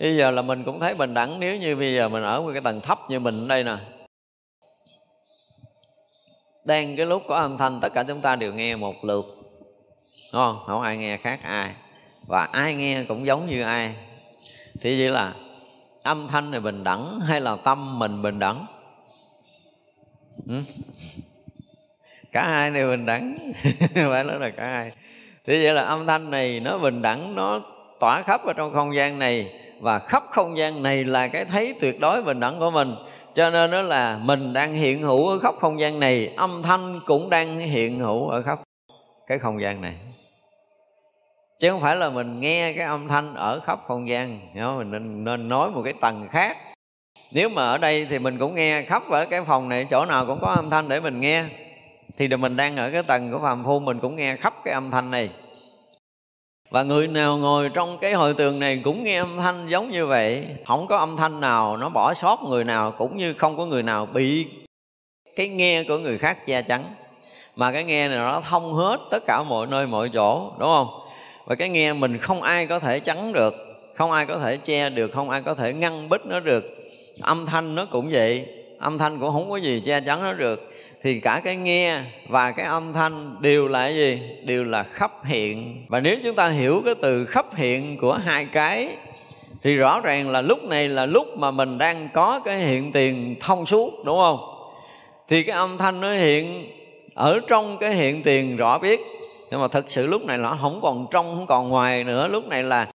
[0.00, 2.50] bây giờ là mình cũng thấy bình đẳng, nếu như bây giờ mình ở một
[2.52, 3.76] cái tầng thấp như mình đây nè.
[6.64, 9.26] Đang cái lúc có âm thanh, tất cả chúng ta đều nghe một lượt.
[10.32, 10.58] Đúng không?
[10.66, 11.74] Không ai nghe khác ai.
[12.28, 13.94] Và ai nghe cũng giống như ai.
[14.80, 15.34] Thì vậy là
[16.02, 18.66] âm thanh này bình đẳng hay là tâm mình bình đẳng?
[20.48, 20.62] Ừ?
[22.32, 23.52] cả hai đều bình đẳng.
[23.94, 24.92] Phải nói là cả hai.
[25.46, 27.62] Thì vậy là âm thanh này nó bình đẳng, nó
[28.00, 31.74] tỏa khắp ở trong không gian này và khắp không gian này là cái thấy
[31.80, 32.94] tuyệt đối bình đẳng của mình.
[33.34, 37.00] Cho nên đó là mình đang hiện hữu ở khắp không gian này âm thanh
[37.06, 38.60] cũng đang hiện hữu ở khắp
[39.26, 39.94] cái không gian này.
[41.60, 45.24] Chứ không phải là mình nghe cái âm thanh ở khắp không gian mình nên,
[45.24, 46.56] nên nói một cái tầng khác.
[47.32, 50.26] Nếu mà ở đây thì mình cũng nghe khắp ở cái phòng này chỗ nào
[50.26, 51.44] cũng có âm thanh để mình nghe.
[52.16, 54.90] Thì mình đang ở cái tầng của phàm phu mình cũng nghe khắp cái âm
[54.90, 55.30] thanh này
[56.70, 60.06] và người nào ngồi trong cái hội tường này cũng nghe âm thanh giống như
[60.06, 60.46] vậy.
[60.66, 63.82] Không có âm thanh nào, nó bỏ sót người nào, cũng như không có người
[63.82, 64.46] nào bị
[65.36, 66.84] cái nghe của người khác che chắn.
[67.56, 70.88] Mà cái nghe này nó thông hết tất cả mọi nơi, mọi chỗ, đúng không?
[71.44, 73.54] Và cái nghe mình không ai có thể chắn được,
[73.94, 76.64] không ai có thể che được, không ai có thể ngăn bích nó được.
[77.20, 78.46] Âm thanh nó cũng vậy,
[78.78, 80.72] âm thanh cũng không có gì che chắn nó được
[81.06, 81.98] thì cả cái nghe
[82.28, 84.20] và cái âm thanh đều là cái gì?
[84.44, 85.86] Đều là khắp hiện.
[85.88, 88.88] Và nếu chúng ta hiểu cái từ khắp hiện của hai cái,
[89.62, 93.36] thì rõ ràng là lúc này là lúc mà mình đang có cái hiện tiền
[93.40, 94.38] thông suốt, đúng không?
[95.28, 96.70] Thì cái âm thanh nó hiện
[97.14, 99.00] ở trong cái hiện tiền rõ biết.
[99.50, 102.28] Nhưng mà thực sự lúc này nó không còn trong, không còn ngoài nữa.
[102.28, 102.86] Lúc này là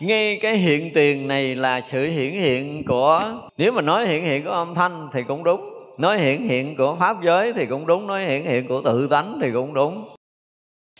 [0.00, 4.44] ngay cái hiện tiền này là sự hiển hiện của, nếu mà nói hiện hiện
[4.44, 8.06] của âm thanh thì cũng đúng nói hiện hiện của pháp giới thì cũng đúng,
[8.06, 10.08] nói hiện hiện của tự tánh thì cũng đúng.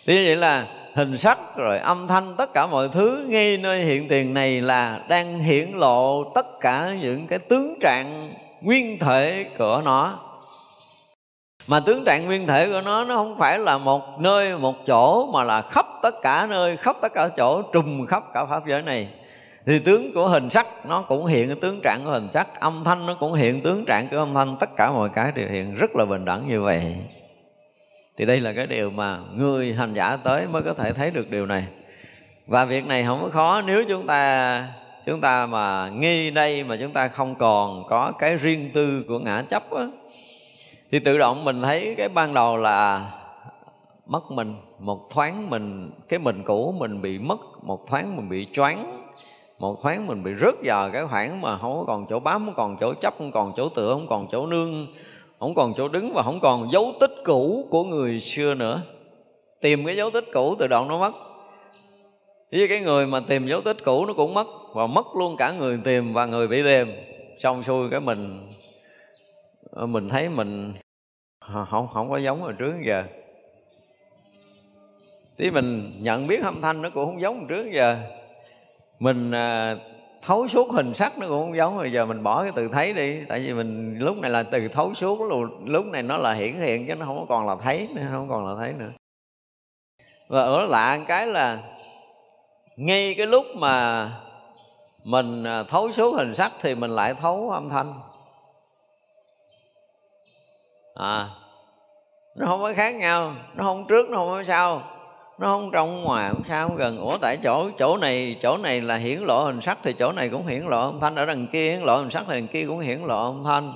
[0.06, 4.08] Như vậy là hình sắc rồi âm thanh tất cả mọi thứ, ngay nơi hiện
[4.08, 9.82] tiền này là đang hiển lộ tất cả những cái tướng trạng nguyên thể của
[9.84, 10.18] nó.
[11.66, 15.30] Mà tướng trạng nguyên thể của nó nó không phải là một nơi, một chỗ,
[15.32, 18.82] mà là khắp tất cả nơi, khắp tất cả chỗ trùm khắp cả pháp giới
[18.82, 19.08] này
[19.68, 22.60] thì tướng của hình sắc nó cũng hiện cái tướng trạng của hình sắc.
[22.60, 24.56] Âm thanh nó cũng hiện tướng trạng của âm thanh.
[24.60, 26.96] Tất cả mọi cái đều hiện rất là bình đẳng như vậy.
[28.16, 31.30] Thì đây là cái điều mà người hành giả tới mới có thể thấy được
[31.30, 31.66] điều này.
[32.46, 33.62] Và việc này không có khó.
[33.66, 34.64] Nếu chúng ta
[35.06, 39.18] chúng ta mà nghi đây mà chúng ta không còn có cái riêng tư của
[39.18, 39.86] ngã chấp á,
[40.92, 43.10] thì tự động mình thấy cái ban đầu là
[44.06, 48.46] mất mình một thoáng mình cái mình cũ mình bị mất một thoáng mình bị
[48.52, 48.97] choáng
[49.58, 52.76] một thoáng mình bị rớt vào cái khoảng mà không còn chỗ bám, không còn
[52.80, 54.86] chỗ chấp, không còn chỗ tựa, không còn chỗ nương,
[55.38, 58.82] không còn chỗ đứng và không còn dấu tích cũ của người xưa nữa.
[59.60, 61.14] Tìm cái dấu tích cũ tự động nó mất.
[62.52, 65.52] Với cái người mà tìm dấu tích cũ nó cũng mất và mất luôn cả
[65.52, 66.92] người tìm và người bị tìm.
[67.38, 68.48] Xong xuôi cái mình
[69.70, 70.72] ờ, mình thấy mình
[71.70, 73.04] không không có giống hồi trước giờ.
[75.36, 77.96] Tí mình nhận biết âm thanh nó cũng không giống hồi trước giờ
[78.98, 79.76] mình à,
[80.22, 82.92] thấu suốt hình sắc nó cũng không giống rồi giờ mình bỏ cái từ thấy
[82.92, 83.24] đi.
[83.28, 85.20] Tại vì mình lúc này là từ thấu suốt
[85.64, 88.48] lúc này nó là hiển hiện chứ nó không còn là thấy nữa không còn
[88.48, 88.90] là thấy nữa.
[90.28, 91.58] Và ở lạ cái là
[92.76, 94.10] ngay cái lúc mà
[95.04, 98.00] mình à, thấu suốt hình sắc thì mình lại thấu âm thanh.
[100.94, 101.28] À
[102.38, 104.82] nó không có khác nhau nó không trước nó không có sau
[105.38, 106.98] nó không trong ngoài không sao, không gần.
[106.98, 110.28] Ủa, tại chỗ chỗ này chỗ này là hiển lộ hình sắc thì chỗ này
[110.28, 112.66] cũng hiển lộ âm thanh, ở đằng kia hiển lộ hình sắc thì đằng kia
[112.66, 113.72] cũng hiển lộ âm thanh.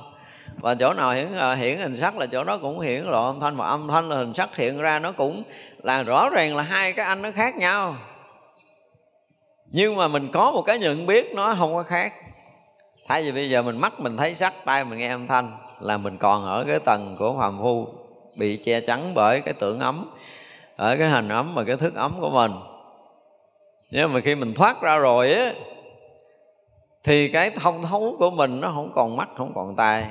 [0.61, 3.41] Và chỗ nào hiển ờ, hiển hình sắc là chỗ đó cũng hiển lộ âm
[3.41, 5.43] thanh, mà âm thanh là hình sắc hiện ra nó cũng
[5.83, 7.97] là rõ ràng là hai cái anh nó khác nhau.
[9.67, 12.13] Nhưng mà mình có một cái nhận biết nó không có khác.
[13.09, 15.97] Thay vì bây giờ mình mắt mình thấy sắc tay mình nghe âm thanh, là
[15.97, 17.89] mình còn ở cái tầng của phàm phu
[18.39, 20.11] bị che chắn bởi cái tưởng ấm
[20.83, 22.53] ở cái hành ấm và cái thức ấm của mình.
[23.91, 25.53] Nhưng mà khi mình thoát ra rồi á,
[27.05, 30.07] thì cái thông thấu của mình nó không còn mắt, không còn tai.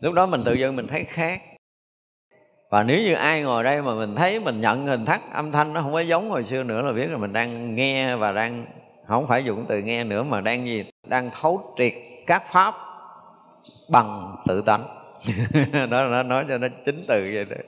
[0.00, 1.42] Lúc đó mình tự dưng mình thấy khác.
[2.70, 5.72] Và nếu như ai ngồi đây mà mình thấy, mình nhận hình thắt, âm thanh
[5.72, 8.66] nó không có giống hồi xưa nữa là biết là mình đang nghe và đang,
[9.08, 10.84] không phải dùng từ nghe nữa mà đang gì?
[11.06, 11.92] Đang thấu triệt
[12.26, 12.74] các pháp
[13.88, 14.84] bằng tự tánh.
[15.90, 17.64] Đó, nó nói cho nó chính từ vậy đấy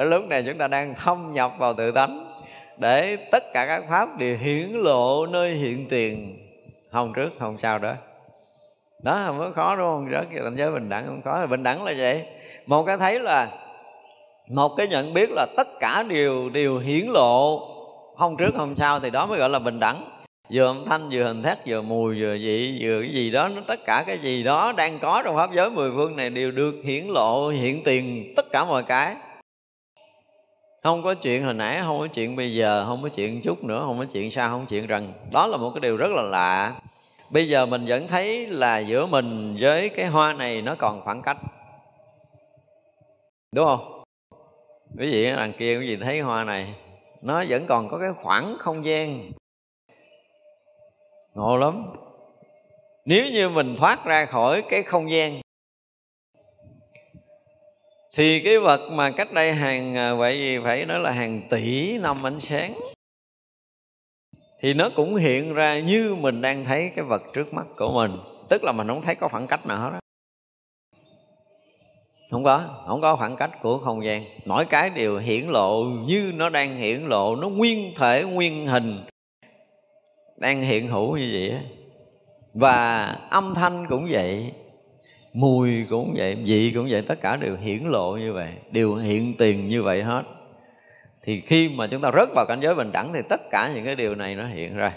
[0.00, 2.26] ở lúc này chúng ta đang thâm nhập vào tự tánh
[2.78, 6.38] để tất cả các pháp đều hiển lộ nơi hiện tiền.
[6.92, 7.94] Không trước không sau đó.
[9.02, 10.08] Đó, không có khó, đúng không?
[10.08, 12.26] Rất cảnh giới bình đẳng không khó bình đẳng là vậy.
[12.66, 13.48] Một cái thấy là,
[14.48, 17.60] một cái nhận biết là tất cả đều đều hiển lộ.
[18.16, 20.04] Không trước không sau thì đó mới gọi là bình đẳng.
[20.52, 23.62] Vừa âm thanh, vừa hình thét vừa mùi, vừa vị, vừa cái gì đó, nó
[23.66, 26.74] tất cả cái gì đó đang có trong pháp giới mười phương này đều được
[26.84, 29.14] hiển lộ, hiện tiền tất cả mọi cái
[30.82, 33.82] không có chuyện hồi nãy, không có chuyện bây giờ, không có chuyện chút nữa,
[33.86, 36.22] không có chuyện sao không có chuyện rằng đó là một cái điều rất là
[36.22, 36.80] lạ.
[37.30, 41.22] Bây giờ mình vẫn thấy là giữa mình với cái hoa này nó còn khoảng
[41.22, 41.36] cách.
[43.52, 44.02] Đúng không?
[44.98, 46.74] Quý vị đằng kia quý vị thấy hoa này,
[47.22, 49.30] nó vẫn còn có cái khoảng không gian.
[51.34, 51.86] Ngộ lắm.
[53.04, 55.40] Nếu như mình thoát ra khỏi cái không gian
[58.14, 61.98] thì cái vật mà cách đây hàng à, vậy gì phải nói là hàng tỷ
[61.98, 62.74] năm ánh sáng.
[64.60, 68.10] Thì nó cũng hiện ra như mình đang thấy cái vật trước mắt của mình.
[68.48, 70.00] Tức là mình không thấy có khoảng cách nào hết đó
[72.30, 74.24] không có không có khoảng cách của không gian.
[74.46, 77.36] Mỗi cái đều hiển lộ như nó đang hiển lộ.
[77.36, 79.04] Nó nguyên thể, nguyên hình
[80.36, 81.60] đang hiện hữu như vậy
[82.54, 84.52] và âm thanh cũng vậy
[85.34, 89.34] mùi cũng vậy, vị cũng vậy, tất cả đều hiển lộ như vậy, đều hiện
[89.38, 90.22] tiền như vậy hết.
[91.24, 93.84] Thì khi mà chúng ta rớt vào cảnh giới bình đẳng thì tất cả những
[93.84, 94.92] cái điều này nó hiện ra.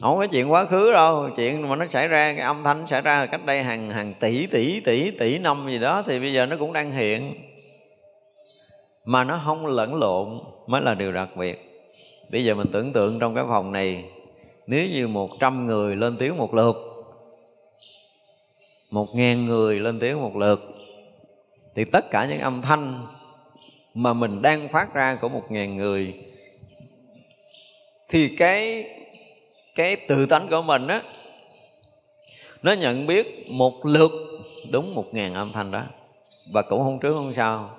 [0.00, 3.00] Không có chuyện quá khứ đâu, chuyện mà nó xảy ra, cái âm thanh xảy
[3.00, 6.46] ra cách đây hàng hàng tỷ tỷ tỷ tỷ năm gì đó thì bây giờ
[6.46, 7.34] nó cũng đang hiện.
[9.04, 11.84] Mà nó không lẫn lộn mới là điều đặc biệt.
[12.30, 14.04] Bây giờ mình tưởng tượng trong cái phòng này,
[14.66, 16.91] nếu như một trăm người lên tiếng một lượt
[18.92, 20.60] một ngàn người lên tiếng một lượt.
[21.76, 23.06] Thì tất cả những âm thanh
[23.94, 26.14] mà mình đang phát ra của một ngàn người,
[28.08, 28.84] thì cái
[29.74, 31.02] cái tự tánh của mình á,
[32.62, 34.12] nó nhận biết một lượt
[34.72, 35.82] đúng một ngàn âm thanh đó.
[36.52, 37.70] Và cũng không trước không sau.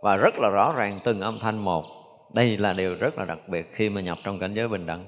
[0.00, 1.84] Và rất là rõ ràng từng âm thanh một.
[2.34, 5.04] Đây là điều rất là đặc biệt khi mà nhập trong cảnh giới bình đẳng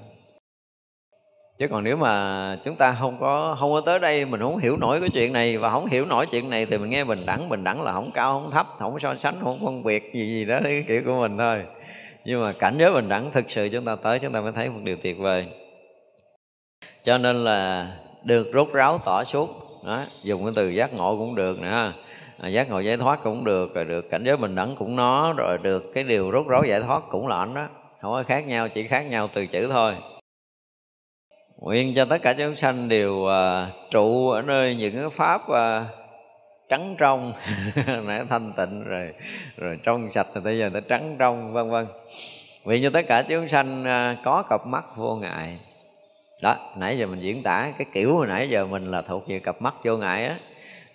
[1.61, 4.77] chứ còn nếu mà chúng ta không có không có tới đây mình không hiểu
[4.77, 7.49] nổi cái chuyện này và không hiểu nổi chuyện này thì mình nghe bình đẳng
[7.49, 10.45] bình đẳng là không cao không thấp không so sánh không phân biệt gì gì
[10.45, 11.63] đó cái kiểu của mình thôi.
[12.25, 14.69] Nhưng mà cảnh giới bình đẳng thực sự chúng ta tới chúng ta mới thấy
[14.69, 15.47] một điều tuyệt vời.
[17.03, 17.91] Cho nên là
[18.23, 19.49] được rút ráo tỏ suốt
[19.85, 21.93] đó dùng cái từ giác ngộ cũng được nữa
[22.37, 25.33] à, giác ngộ giải thoát cũng được rồi được cảnh giới bình đẳng cũng nó
[25.33, 27.67] rồi được cái điều rút ráo giải thoát cũng là anh đó.
[28.01, 29.93] Không có khác nhau chỉ khác nhau từ chữ thôi
[31.61, 33.31] nguyện cho tất cả chúng sanh đều uh,
[33.91, 35.85] trụ ở nơi những cái pháp uh,
[36.69, 37.33] trắng trong.
[38.05, 39.09] Nãy thanh tịnh rồi
[39.57, 41.85] rồi trong sạch rồi bây giờ tới trắng trong vân vân.
[42.65, 45.59] Vì cho tất cả chúng sanh uh, có cặp mắt vô ngại.
[46.41, 49.39] Đó nãy giờ mình diễn tả cái kiểu hồi nãy giờ mình là thuộc về
[49.39, 50.35] cặp mắt vô ngại á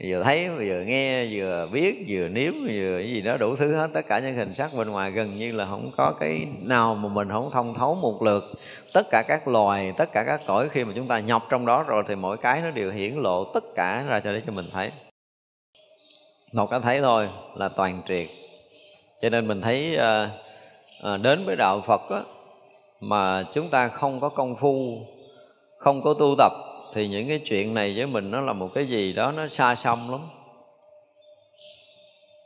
[0.04, 3.88] vừa thấy vừa nghe vừa biết vừa nếm vừa cái gì đó đủ thứ hết.
[3.92, 7.08] Tất cả những hình sắc bên ngoài gần như là không có cái nào mà
[7.08, 8.44] mình không thông thấu một lượt.
[8.94, 11.82] Tất cả các loài tất cả các cõi khi mà chúng ta nhập trong đó
[11.82, 14.68] rồi thì mỗi cái nó đều hiển lộ tất cả ra cho để cho mình
[14.72, 14.90] thấy.
[16.52, 18.26] Một cái thấy thôi là toàn triệt.
[19.22, 20.30] Cho nên mình thấy à,
[21.02, 22.20] à, đến với đạo phật á,
[23.00, 24.98] mà chúng ta không có công phu
[25.78, 26.52] không có tu tập
[26.94, 29.74] thì những cái chuyện này với mình nó là một cái gì đó nó xa
[29.74, 30.20] xăm lắm.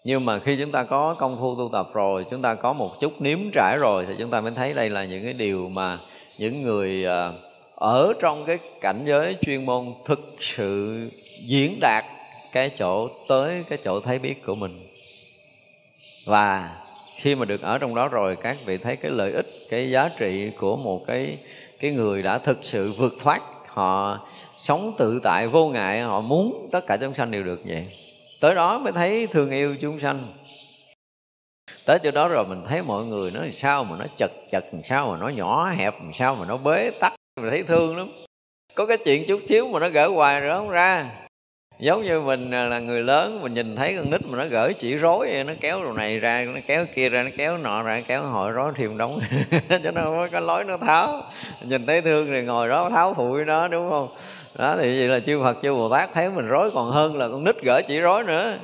[0.05, 3.01] Nhưng mà khi chúng ta có công phu tu tập rồi, chúng ta có một
[3.01, 5.99] chút nếm trải rồi, thì chúng ta mới thấy đây là những cái điều mà
[6.39, 7.33] những người à,
[7.75, 10.99] ở trong cái cảnh giới chuyên môn thực sự
[11.43, 12.05] diễn đạt
[12.53, 14.73] cái chỗ tới cái chỗ thấy biết của mình.
[16.27, 16.77] Và
[17.17, 20.11] khi mà được ở trong đó rồi, các vị thấy cái lợi ích, cái giá
[20.19, 21.39] trị của một cái
[21.81, 23.43] cái người đã thực sự vượt thoát
[23.73, 24.19] họ
[24.59, 27.89] sống tự tại vô ngại, họ muốn tất cả chúng sanh đều được vậy.
[28.41, 30.33] Tới đó mới thấy thương yêu chúng sanh.
[31.87, 35.11] Tới chỗ đó rồi mình thấy mọi người nó sao mà nó chật chật, sao
[35.11, 38.09] mà nó nhỏ hẹp, sao mà nó bế tắc, mình thấy thương lắm.
[38.75, 41.11] Có cái chuyện chút xíu mà nó gỡ hoài rồi không ra
[41.81, 44.97] giống như mình là người lớn, mình nhìn thấy con nít mà nó gửi chỉ
[44.97, 48.03] rối, nó kéo đồ này ra, nó kéo kia ra, nó kéo nọ ra nó
[48.07, 49.21] kéo hội rối thêm đóng.
[49.85, 51.23] Cho nó có cái lối nó tháo.
[51.63, 54.09] Nhìn thấy thương thì ngồi đó tháo phụi nó, đúng không?
[54.59, 57.29] Đó, thì vậy là chư Phật, chư Bồ Tát thấy mình rối còn hơn là
[57.29, 58.59] con nít gửi chỉ rối nữa.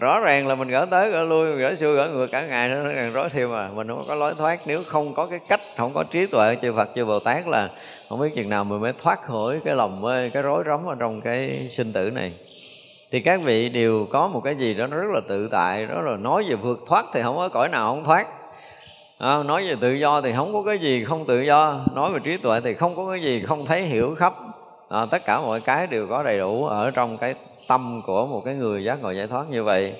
[0.00, 2.90] Rõ ràng là mình gỡ tới gỡ lui gỡ xuôi gỡ ngược cả ngày, nó
[2.94, 5.92] càng rối thêm mà mình không có lối thoát, nếu không có cái cách, không
[5.94, 7.68] có trí tuệ, chư Phật, chư Bồ Tát là
[8.08, 10.94] không biết chừng nào mình mới thoát khỏi cái lòng mê cái rối rắm ở
[10.98, 12.32] trong cái sinh tử này
[13.10, 16.00] thì các vị đều có một cái gì đó nó rất là tự tại đó
[16.00, 18.26] là nói về vượt thoát thì không có cõi nào không thoát.
[19.18, 22.18] À, nói về tự do thì không có cái gì không tự do nói về
[22.24, 24.34] trí tuệ thì không có cái gì không thấy hiểu khắp.
[24.88, 27.34] À, tất cả mọi cái đều có đầy đủ ở trong cái
[27.68, 29.94] tâm của một cái người giác ngộ giải thoát như vậy.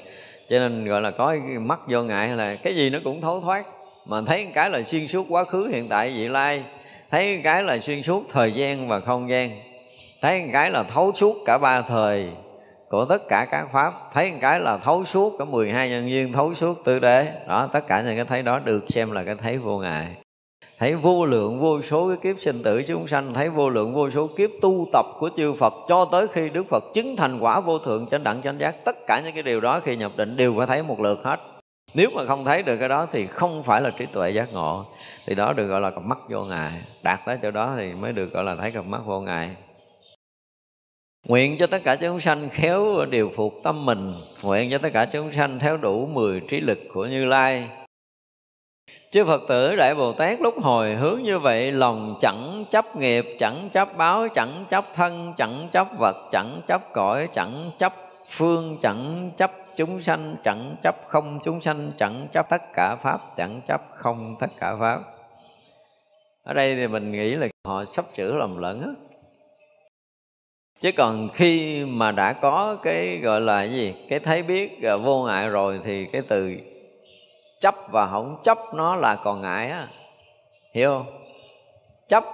[0.48, 3.40] Cho nên gọi là có cái mắt vô ngại là cái gì nó cũng thấu
[3.40, 3.64] thoát.
[4.06, 6.64] Mà thấy cái là xuyên suốt quá khứ hiện tại vị lai.
[7.10, 9.50] Thấy cái là xuyên suốt thời gian và không gian.
[10.20, 12.28] Thấy cái là thấu suốt cả ba thời
[12.90, 16.54] của tất cả các pháp, thấy cái là thấu suốt cả 12 nhân duyên thấu
[16.54, 19.58] suốt tư đế đó, tất cả những cái thấy đó được xem là cái thấy
[19.58, 20.16] vô ngại.
[20.78, 24.10] Thấy vô lượng, vô số cái kiếp sinh tử chúng sanh, thấy vô lượng, vô
[24.10, 27.60] số kiếp tu tập của chư Phật, cho tới khi Đức Phật chứng thành quả
[27.60, 30.36] vô thượng chánh đẳng chánh giác, tất cả những cái điều đó khi nhập định
[30.36, 31.36] đều phải thấy một lượt hết.
[31.94, 34.84] Nếu mà không thấy được cái đó thì không phải là trí tuệ giác ngộ.
[35.26, 36.72] Thì đó được gọi là cặp mắt vô ngại.
[37.02, 39.50] Đạt tới chỗ đó thì mới được gọi là thấy cặp mắt vô ngại.
[41.28, 45.04] Nguyện cho tất cả chúng sanh khéo điều phục tâm mình Nguyện cho tất cả
[45.04, 47.68] chúng sanh theo đủ mười trí lực của Như Lai
[49.10, 53.24] Chư Phật tử Đại Bồ Tát lúc hồi hướng như vậy Lòng chẳng chấp nghiệp,
[53.38, 57.92] chẳng chấp báo, chẳng chấp thân, chẳng chấp vật, chẳng chấp cõi, chẳng chấp
[58.28, 63.36] phương, chẳng chấp chúng sanh, chẳng chấp không chúng sanh, chẳng chấp tất cả Pháp,
[63.36, 65.00] chẳng chấp không tất cả Pháp
[66.44, 69.09] Ở đây thì mình nghĩ là họ sắp chữ lầm lẫn á
[70.80, 74.96] chứ còn khi mà đã có cái, gọi là cái gì, cái thấy biết à,
[74.96, 76.56] vô ngại rồi thì cái từ
[77.60, 79.88] chấp và không chấp nó là còn ngại á.
[80.74, 81.06] Hiểu không?
[82.08, 82.24] Chấp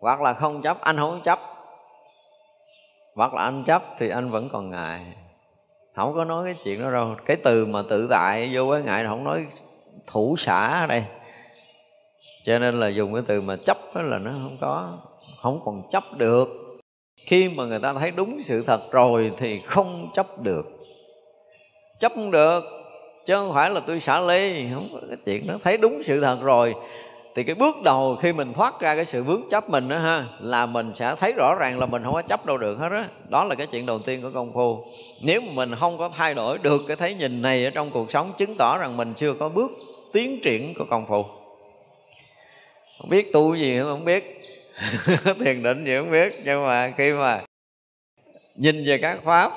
[0.00, 1.38] hoặc là không chấp, anh không chấp.
[3.14, 5.00] Hoặc là anh chấp thì anh vẫn còn ngại.
[5.94, 7.14] Không có nói cái chuyện đó đâu.
[7.26, 9.46] Cái từ mà tự tại vô cái ngại là không nói
[10.06, 11.04] thủ xả ở đây.
[12.44, 14.92] Cho nên là dùng cái từ mà chấp đó là nó không có
[15.42, 16.65] không còn chấp được
[17.16, 20.66] khi mà người ta thấy đúng sự thật rồi thì không chấp được.
[22.00, 22.64] Chấp không được,
[23.26, 25.54] chứ không phải là tôi xả ly không có cái chuyện đó.
[25.64, 26.74] Thấy đúng sự thật rồi,
[27.34, 30.24] thì cái bước đầu khi mình thoát ra cái sự vướng chấp mình đó ha,
[30.40, 33.04] là mình sẽ thấy rõ ràng là mình không có chấp đâu được hết đó.
[33.28, 34.84] đó là cái chuyện đầu tiên của công phu.
[35.22, 38.12] Nếu mà mình không có thay đổi được cái thấy nhìn này ở trong cuộc
[38.12, 39.72] sống, chứng tỏ rằng mình chưa có bước
[40.12, 41.22] tiến triển của công phu.
[42.98, 44.40] Không biết tu gì không biết.
[45.44, 47.44] thiền định gì không biết, nhưng mà khi mà
[48.54, 49.52] nhìn về các pháp,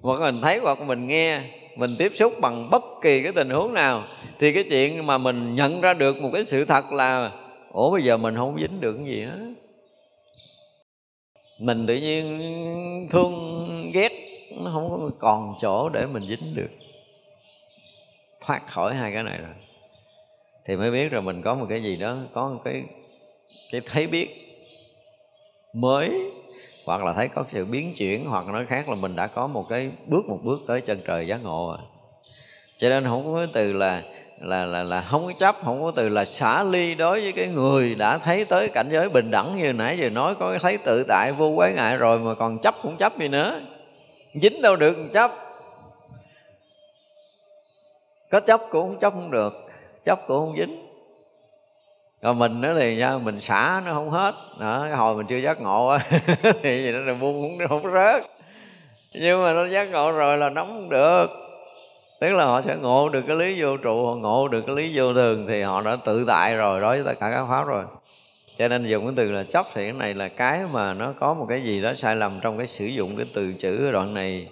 [0.00, 1.40] hoặc mình thấy hoặc mình nghe,
[1.76, 4.04] mình tiếp xúc bằng bất kỳ cái tình huống nào,
[4.38, 7.30] thì cái chuyện mà mình nhận ra được một cái sự thật là,
[7.72, 9.54] ủa, bây giờ mình không dính được cái gì hết.
[11.58, 14.12] Mình tự nhiên thương ghét,
[14.50, 16.70] nó không còn chỗ để mình dính được.
[18.40, 19.54] Thoát khỏi hai cái này rồi.
[20.66, 22.82] Thì mới biết rồi mình có một cái gì đó, có một cái
[23.72, 24.28] cái thấy biết
[25.72, 26.10] mới,
[26.86, 29.66] hoặc là thấy có sự biến chuyển, hoặc nói khác là mình đã có một
[29.68, 31.86] cái bước, một bước tới chân trời giác ngộ rồi.
[32.76, 34.02] Cho nên không có từ là
[34.40, 37.48] là là là không có chấp, không có từ là xả ly đối với cái
[37.48, 40.78] người đã thấy tới cảnh giới bình đẳng như nãy giờ nói, có cái thấy
[40.78, 43.60] tự tại vô quái ngại rồi mà còn chấp cũng chấp gì nữa.
[44.34, 45.30] Dính đâu được chấp.
[48.30, 49.54] Có chấp cũng không chấp không được,
[50.04, 50.83] chấp cũng không dính
[52.24, 54.34] rồi mình nữa thì sao mình xả nó không hết.
[54.60, 55.98] Đó, cái hồi mình chưa giác ngộ á
[56.62, 58.22] thì gì đó là buông cũng không rớt.
[59.14, 61.26] Nhưng mà nó giác ngộ rồi là nóng không được.
[62.20, 64.92] Tức là họ sẽ ngộ được cái lý vô trụ họ ngộ được cái lý
[64.94, 67.84] vô thường thì họ đã tự tại rồi đối với tất cả các pháp rồi.
[68.58, 71.34] Cho nên dùng cái từ là chấp thì cái này là cái mà nó có
[71.34, 74.14] một cái gì đó sai lầm trong cái sử dụng cái từ chữ ở đoạn
[74.14, 74.48] này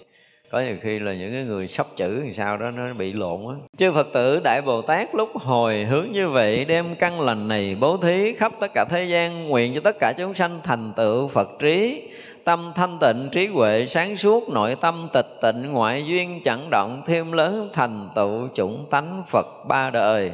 [0.53, 3.39] có nhiều khi là những cái người sắp chữ thì sao đó nó bị lộn
[3.47, 7.47] á chư phật tử đại bồ tát lúc hồi hướng như vậy đem căn lành
[7.47, 10.93] này bố thí khắp tất cả thế gian nguyện cho tất cả chúng sanh thành
[10.95, 12.07] tựu phật trí.
[12.43, 17.01] Tâm thanh tịnh trí huệ sáng suốt nội tâm tịch tịnh ngoại duyên chẳng động
[17.05, 20.31] thêm lớn thành tựu chủng tánh phật ba đời.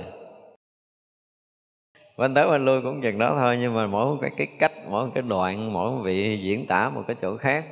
[2.17, 5.09] Bên tới bên lui cũng chừng đó thôi nhưng mà mỗi cái, cái cách mỗi
[5.15, 7.65] cái đoạn mỗi vị diễn tả một cái chỗ khác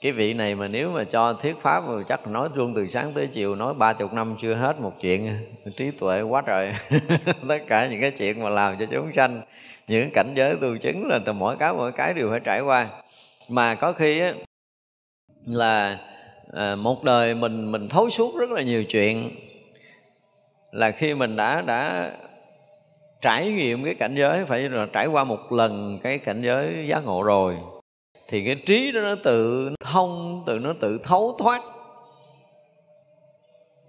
[0.00, 3.12] cái vị này mà nếu mà cho thuyết pháp mà chắc nói luôn từ sáng
[3.12, 5.28] tới chiều nói ba chục năm chưa hết một chuyện
[5.76, 6.74] trí tuệ quá trời.
[7.48, 9.42] Tất cả những cái chuyện mà làm cho chúng sanh
[9.88, 12.88] những cảnh giới tu chứng là từ mỗi cái mỗi cái đều phải trải qua.
[13.48, 14.32] Mà có khi á,
[15.46, 15.98] là
[16.52, 19.30] à, một đời mình mình thấu suốt rất là nhiều chuyện
[20.72, 22.10] là khi mình đã đã
[23.20, 27.04] trải nghiệm cái cảnh giới phải là trải qua một lần cái cảnh giới giác
[27.04, 27.56] ngộ rồi
[28.30, 31.62] thì cái trí đó nó tự thông, tự nó tự thấu thoát.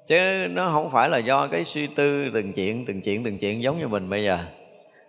[0.08, 3.64] Chứ nó không phải là do cái suy tư từng chuyện từng chuyện từng chuyện
[3.64, 4.40] giống như mình bây giờ.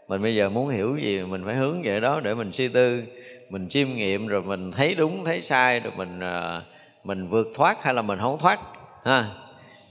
[0.09, 3.03] Mình bây giờ muốn hiểu gì, mình phải hướng về đó để mình suy tư,
[3.49, 6.62] mình chiêm nghiệm rồi mình thấy đúng, thấy sai rồi mình à,
[7.05, 8.61] mình vượt thoát hay là mình không thoát,
[9.05, 9.26] ha.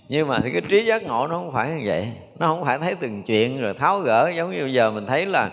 [0.10, 2.12] Nhưng mà thì cái trí giác ngộ nó không phải như vậy.
[2.40, 5.26] Nó không phải thấy từng chuyện rồi tháo gỡ giống như bây giờ mình thấy
[5.26, 5.50] là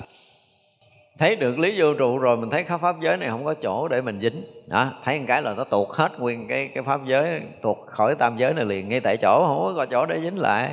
[1.18, 3.88] thấy được lý vô trụ rồi, mình thấy khắp pháp giới này không có chỗ
[3.88, 4.42] để mình dính.
[4.66, 8.14] Đó, thấy một cái là nó tuột hết nguyên cái cái pháp giới, tuột khỏi
[8.14, 10.70] tam giới này liền, ngay tại chỗ, không có chỗ để dính lại.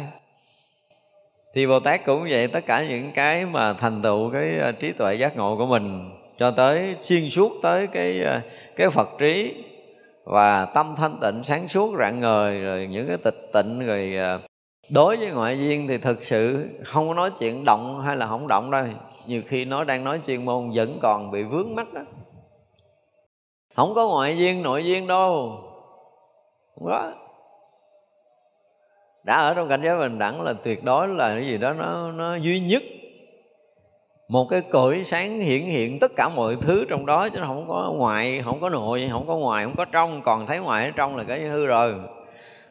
[1.54, 4.91] Thì bồ tát cũng vậy, tất cả những cái mà thành tựu cái à, trí
[4.91, 8.41] tuệ giác ngộ của mình, cho tới xuyên suốt tới cái à,
[8.76, 9.64] cái phật trí
[10.24, 14.39] và tâm thanh tịnh, sáng suốt, rạng ngời, rồi những cái tịch tịnh, rồi à,
[14.89, 18.48] đối với ngoại duyên thì thực sự không có nói chuyện động hay là không
[18.48, 18.86] động đâu
[19.28, 22.01] nhiều khi nó đang nói chuyên môn vẫn còn bị vướng mắt đó
[23.76, 25.59] không có ngoại duyên, nội duyên đâu.
[26.76, 27.11] Không có.
[29.23, 32.11] Đã ở trong cảnh giới bình đẳng là tuyệt đối là cái gì đó nó
[32.11, 32.84] nó duy nhất.
[34.28, 37.93] Một cái cõi sáng hiển hiện tất cả mọi thứ trong đó, chứ không có
[37.95, 40.21] ngoại, không có nội, không có ngoài, không có trong.
[40.21, 41.95] Còn thấy ngoài ở trong là cái hư rồi.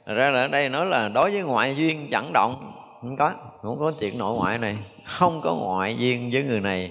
[0.06, 2.72] Ra là ở đây nói là đối với ngoại duyên chẳng động.
[3.00, 3.32] Không có
[3.62, 6.90] không có chuyện nội ngoại này không có ngoại duyên với người này.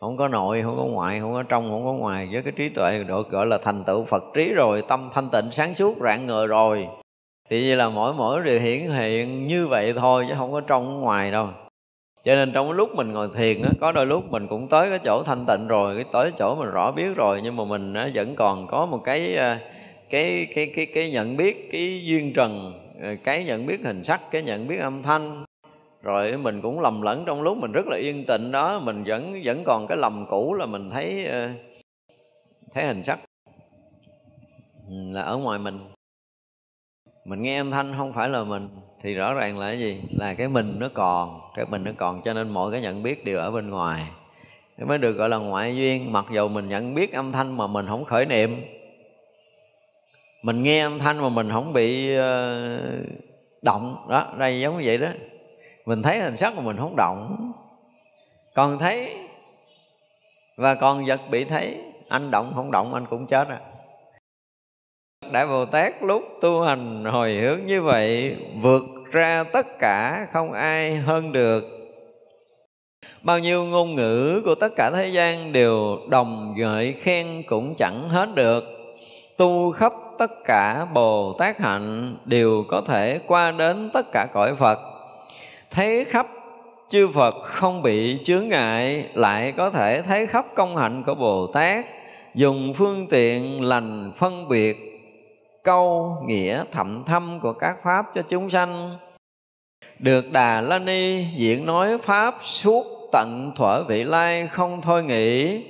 [0.00, 2.28] Không có nội không có ngoại không có trong không có ngoài.
[2.32, 5.50] Với cái trí tuệ được gọi là thành tựu phật trí rồi tâm thanh tịnh
[5.52, 6.88] sáng suốt rạng ngời rồi.
[7.50, 11.00] Thì như là mỗi mỗi điều hiển hiện như vậy thôi chứ không có trong
[11.00, 11.48] ngoài đâu.
[12.24, 14.98] Cho nên trong lúc mình ngồi thiền á có đôi lúc mình cũng tới cái
[15.04, 18.10] chỗ thanh tịnh rồi cái tới chỗ mình rõ biết rồi nhưng mà mình á,
[18.14, 19.56] vẫn còn có một cái ờ,
[20.10, 22.72] cái cái cái cái nhận biết cái duyên trần
[23.02, 25.44] ờ, cái nhận biết hình sắc cái nhận biết âm thanh
[26.06, 29.40] rồi mình cũng lầm lẫn trong lúc mình rất là yên tịnh đó, mình vẫn
[29.44, 31.48] vẫn còn cái lầm cũ là mình thấy ờ,
[32.74, 33.20] thấy hình sắc.
[34.88, 35.78] Ừ, là ở ngoài mình.
[37.24, 38.68] Mình nghe âm thanh không phải là mình,
[39.02, 40.02] thì rõ ràng là cái gì?
[40.10, 43.24] Là cái mình nó còn, cái mình nó còn, cho nên mọi cái nhận biết
[43.24, 44.10] đều ở bên ngoài.
[44.86, 47.86] Mới được gọi là ngoại duyên, mặc dù mình nhận biết âm thanh mà mình
[47.88, 48.62] không khởi niệm.
[50.42, 52.70] Mình nghe âm thanh mà mình không bị ờ,
[53.62, 54.06] động.
[54.08, 55.08] Đó, đây giống như vậy đó
[55.86, 57.52] mình thấy hình sắc mà mình không động.
[58.54, 59.16] Còn thấy
[60.56, 63.60] và còn vật bị thấy, anh động không động anh cũng chết à.
[65.32, 70.52] Đại bồ tát lúc tu hành hồi hướng như vậy, vượt ra tất cả không
[70.52, 71.64] ai hơn được.
[73.22, 78.08] Bao nhiêu ngôn ngữ của tất cả thế gian đều đồng gợi khen cũng chẳng
[78.08, 78.64] hết được.
[79.38, 84.54] Tu khắp tất cả bồ tát hạnh đều có thể qua đến tất cả cõi
[84.56, 84.95] phật
[85.70, 86.26] thấy khắp,
[86.88, 91.46] chư phật không bị chướng ngại, lại có thể thấy khắp công hạnh của bồ
[91.46, 91.86] tát.
[92.34, 94.76] Dùng phương tiện lành phân biệt
[95.64, 98.96] câu nghĩa thậm thâm của các pháp cho chúng sanh.
[99.98, 105.60] Được đà la ni diễn nói pháp suốt tận thuở vị lai không thôi nghĩ.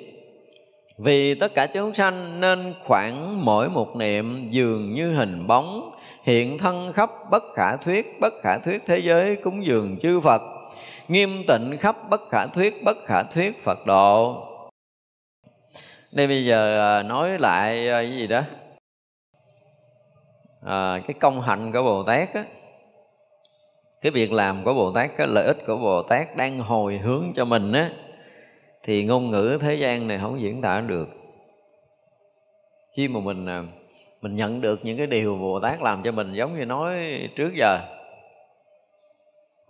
[0.99, 5.91] Vì tất cả chúng sanh nên khoảng mỗi một niệm dường như hình bóng
[6.27, 10.43] hiện thân khắp bất khả thuyết bất khả thuyết thế giới cúng dường chư phật.
[11.09, 14.43] Nghiêm tịnh khắp bất khả thuyết bất khả thuyết phật độ.
[16.13, 18.43] Đây bây giờ à, nói lại à, cái gì đó?
[20.67, 22.45] À, cái công hạnh của bồ tát á.
[24.01, 27.33] Cái việc làm của bồ tát cái lợi ích của bồ tát đang hồi hướng
[27.35, 27.91] cho mình á
[28.83, 31.09] thì ngôn ngữ thế gian này không diễn tả được.
[32.97, 33.63] Khi mà mình à,
[34.23, 37.53] mình nhận được những cái điều bồ tát làm cho mình giống như nói trước
[37.55, 37.79] giờ.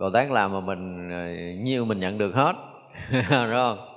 [0.00, 1.28] Bồ tát làm mà mình ờ,
[1.62, 2.54] nhiêu mình nhận được hết.
[3.12, 3.96] Đúng không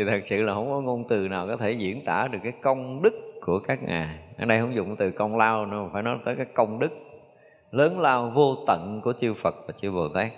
[0.00, 2.52] thì thật sự là không có ngôn từ nào có thể diễn tả được cái
[2.62, 4.18] công đức của các ngài.
[4.38, 6.90] Ở đây không dùng từ công lao nữa, phải nói tới cái công đức
[7.70, 10.32] lớn lao vô tận của chư Phật và chư Bồ Tát.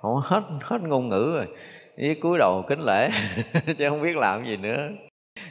[0.00, 1.46] Không, hết hết ngôn ngữ rồi.
[1.96, 3.10] Với cúi đầu kính lễ,
[3.78, 4.88] chứ không biết làm gì nữa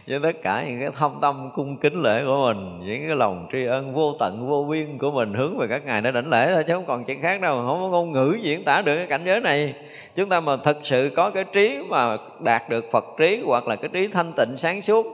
[0.08, 3.47] với tất cả những cái thâm tâm, cung kính lễ của mình, những cái lòng
[3.51, 6.51] tri ân vô tận, vô biên của mình, hướng về các ngài để đảnh lễ
[6.54, 7.56] thôi, chứ không còn chuyện khác đâu.
[7.68, 9.74] Không có ngôn ngữ diễn tả được cái cảnh giới này.
[10.16, 13.76] Chúng ta mà thật sự có cái trí mà đạt được phật trí hoặc là
[13.76, 15.06] cái trí thanh tịnh sáng suốt,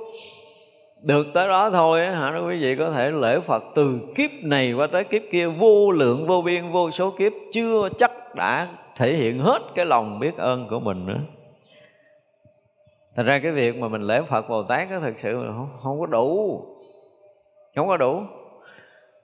[1.01, 4.87] được tới đó thôi hả quý vị có thể lễ Phật từ kiếp này qua
[4.87, 9.39] tới kiếp kia, vô lượng, vô biên, vô số kiếp, chưa chắc đã thể hiện
[9.39, 11.19] hết cái lòng biết ơn của mình nữa.
[13.19, 15.99] Thành ra cái việc mà mình lễ Phật Bồ Tát đó thực sự không, không
[15.99, 16.61] có đủ.
[17.75, 18.21] Không có đủ.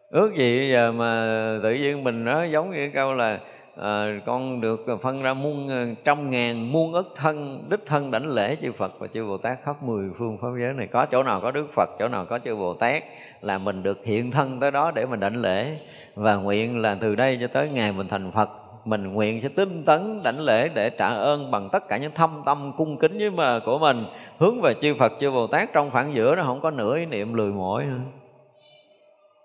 [0.09, 1.25] Ước gì giờ mà
[1.63, 3.39] tự nhiên mình nó giống như câu là
[3.81, 8.27] à, con được phân ra muôn ờ, trăm ngàn muôn ức thân đích thân đảnh
[8.27, 10.87] lễ chư Phật và chư Bồ Tát khắp mười phương pháp giới này.
[10.87, 13.03] Có chỗ nào có Đức Phật chỗ nào có chư Bồ Tát
[13.41, 15.77] là mình được hiện thân tới đó để mình đảnh lễ.
[16.15, 18.49] Và nguyện là từ đây cho tới ngày mình thành Phật
[18.85, 22.43] mình nguyện sẽ tinh tấn đảnh lễ để trả ơn bằng tất cả những thâm
[22.45, 24.05] tâm cung kính với mà của mình,
[24.37, 25.73] hướng về chư Phật, chư Bồ Tát.
[25.73, 27.99] Trong khoảng giữa nó không có nửa ý niệm lười mỏi nữa.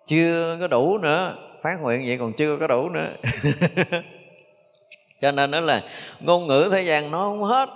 [0.07, 3.09] Chưa có đủ nữa, phát nguyện vậy còn chưa có đủ nữa.
[5.21, 5.83] Cho nên đó là
[6.21, 7.69] ngôn ngữ thế gian nó không hết,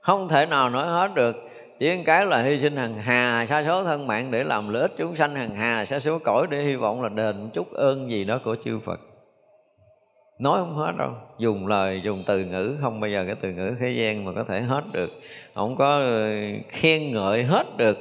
[0.00, 1.36] không thể nào nói hết được.
[1.78, 4.82] Chỉ một cái là hy sinh hằng hà, sa số thân mạng để làm lợi
[4.82, 8.10] ích chúng sanh hằng hà, sa số cõi để hy vọng là đền chút ơn
[8.10, 9.00] gì đó của chư Phật
[10.38, 11.10] nói không hết đâu.
[11.38, 12.76] Dùng lời, dùng từ ngữ.
[12.80, 15.10] Không bao giờ cái từ ngữ thế gian mà có thể hết được.
[15.54, 16.30] Không có ờ,
[16.68, 17.98] khen ngợi hết được.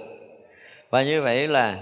[0.89, 1.77] Và như vậy là,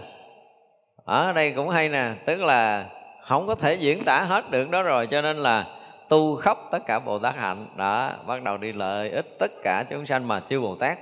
[1.05, 2.13] ở đây cũng hay nè.
[2.25, 2.85] Tức là
[3.23, 5.07] không có thể diễn tả hết được đó rồi.
[5.07, 5.65] Cho nên là
[6.09, 7.65] tu khắp tất cả bồ tát hạnh.
[7.77, 10.99] Đã bắt đầu đi lợi ích tất cả chúng sanh mà chư bồ tát.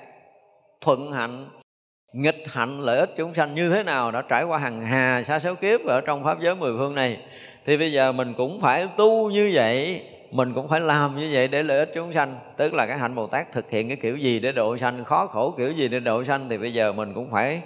[0.81, 1.45] Thuận hạnh,
[2.13, 5.39] nghịch hạnh, lợi ích chúng sanh như thế nào đã trải qua hàng hà, sa,
[5.39, 7.17] số kiếp ở trong pháp giới mười phương này
[7.67, 10.01] thì bây giờ mình cũng phải tu như vậy,
[10.31, 12.39] mình cũng phải làm như vậy để lợi ích chúng sanh.
[12.57, 15.27] Tức là cái hạnh bồ tát thực hiện cái kiểu gì để độ sanh, khó
[15.27, 17.61] khổ kiểu gì để độ sanh, thì bây giờ mình cũng phải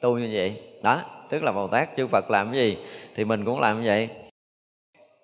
[0.00, 0.62] tu như vậy.
[0.82, 2.78] Đó, tức là bồ tát chư phật làm cái gì
[3.16, 4.08] thì mình cũng làm như vậy.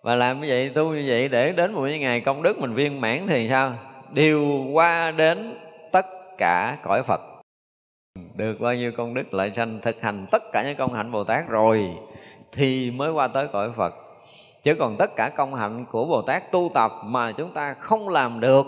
[0.02, 3.00] Và làm như vậy, tu như vậy để đến một ngày công đức mình viên
[3.00, 3.72] mãn thì sao?
[4.12, 5.54] Điều qua đến
[5.92, 6.06] tất
[6.38, 7.20] cả cõi phật.
[8.36, 11.24] Được bao nhiêu công đức lợi sanh thực hành tất cả những công hạnh bồ
[11.24, 11.90] tát rồi
[12.52, 13.94] thì mới qua tới cõi phật
[14.62, 18.08] chứ còn tất cả công hạnh của bồ tát tu tập mà chúng ta không
[18.08, 18.66] làm được,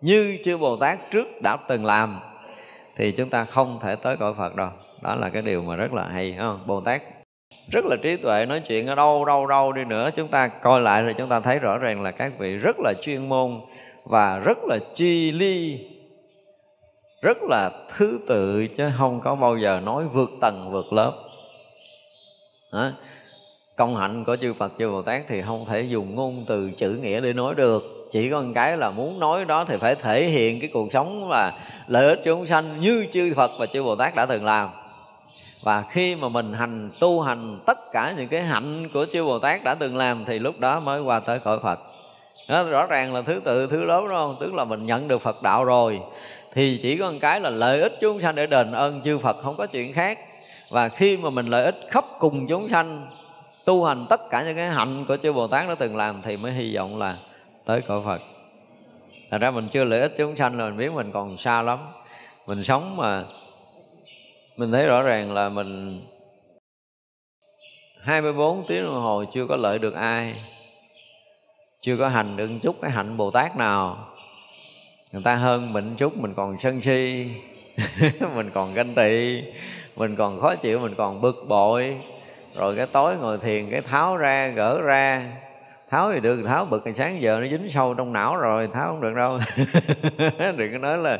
[0.00, 2.20] như chư bồ tát trước đã từng làm,
[2.96, 4.70] thì chúng ta không thể tới cõi phật đâu.
[5.02, 6.60] Đó là cái điều mà rất là hay không?
[6.66, 7.02] Bồ tát
[7.72, 10.10] rất là trí tuệ, nói chuyện ở đâu đâu đâu đi nữa.
[10.16, 12.92] Chúng ta coi lại rồi chúng ta thấy rõ ràng là các vị rất là
[13.02, 13.60] chuyên môn
[14.04, 15.78] và rất là chi ly
[17.22, 21.12] rất là thứ tự, chứ không có bao giờ nói vượt tầng, vượt lớp.
[22.72, 22.92] Đó
[23.76, 26.90] công hạnh của chư Phật chư Bồ Tát thì không thể dùng ngôn từ chữ
[26.90, 28.08] nghĩa để nói được.
[28.12, 31.28] Chỉ có một cái là muốn nói đó thì phải thể hiện cái cuộc sống
[31.28, 31.52] và
[31.86, 34.68] lợi ích chúng sanh như chư Phật và chư Bồ Tát đã từng làm.
[35.62, 39.38] Và khi mà mình hành tu hành tất cả những cái hạnh của chư Bồ
[39.38, 41.80] Tát đã từng làm thì lúc đó mới qua tới cõi Phật.
[42.48, 44.36] Đó, rõ ràng là thứ tự thứ lớn đúng không?
[44.40, 46.00] Tức là mình nhận được Phật đạo rồi.
[46.54, 49.36] Thì chỉ có một cái là lợi ích chúng sanh để đền ơn chư Phật
[49.42, 50.18] không có chuyện khác.
[50.70, 53.06] Và khi mà mình lợi ích khắp cùng chúng sanh
[53.64, 56.36] tu hành tất cả những cái hạnh của chư Bồ Tát đã từng làm thì
[56.36, 57.18] mới hy vọng là
[57.64, 58.20] tới cõi Phật.
[59.30, 61.78] Thật ra mình chưa lợi ích chúng sanh là mình biết mình còn xa lắm.
[62.46, 63.24] Mình sống mà
[64.56, 66.00] Mình thấy rõ ràng là mình
[68.00, 70.34] 24 tiếng đồng hồ chưa có lợi được ai
[71.80, 74.06] Chưa có hành được chút cái hạnh Bồ Tát nào.
[75.12, 77.28] Người ta hơn mình chút mình còn sân si
[78.34, 79.42] Mình còn ganh tị
[79.96, 81.96] Mình còn khó chịu, mình còn bực bội
[82.54, 85.32] rồi cái tối ngồi thiền cái tháo ra gỡ ra.
[85.90, 88.86] Tháo thì được tháo bực thì sáng giờ nó dính sâu trong não rồi tháo
[88.86, 89.38] không được đâu.
[90.56, 91.18] Đừng có nói là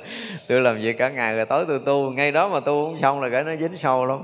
[0.49, 2.11] tôi làm việc cả ngày rồi tối tôi tu.
[2.11, 4.19] Ngay đó mà tu không xong là cái nó dính sâu lắm.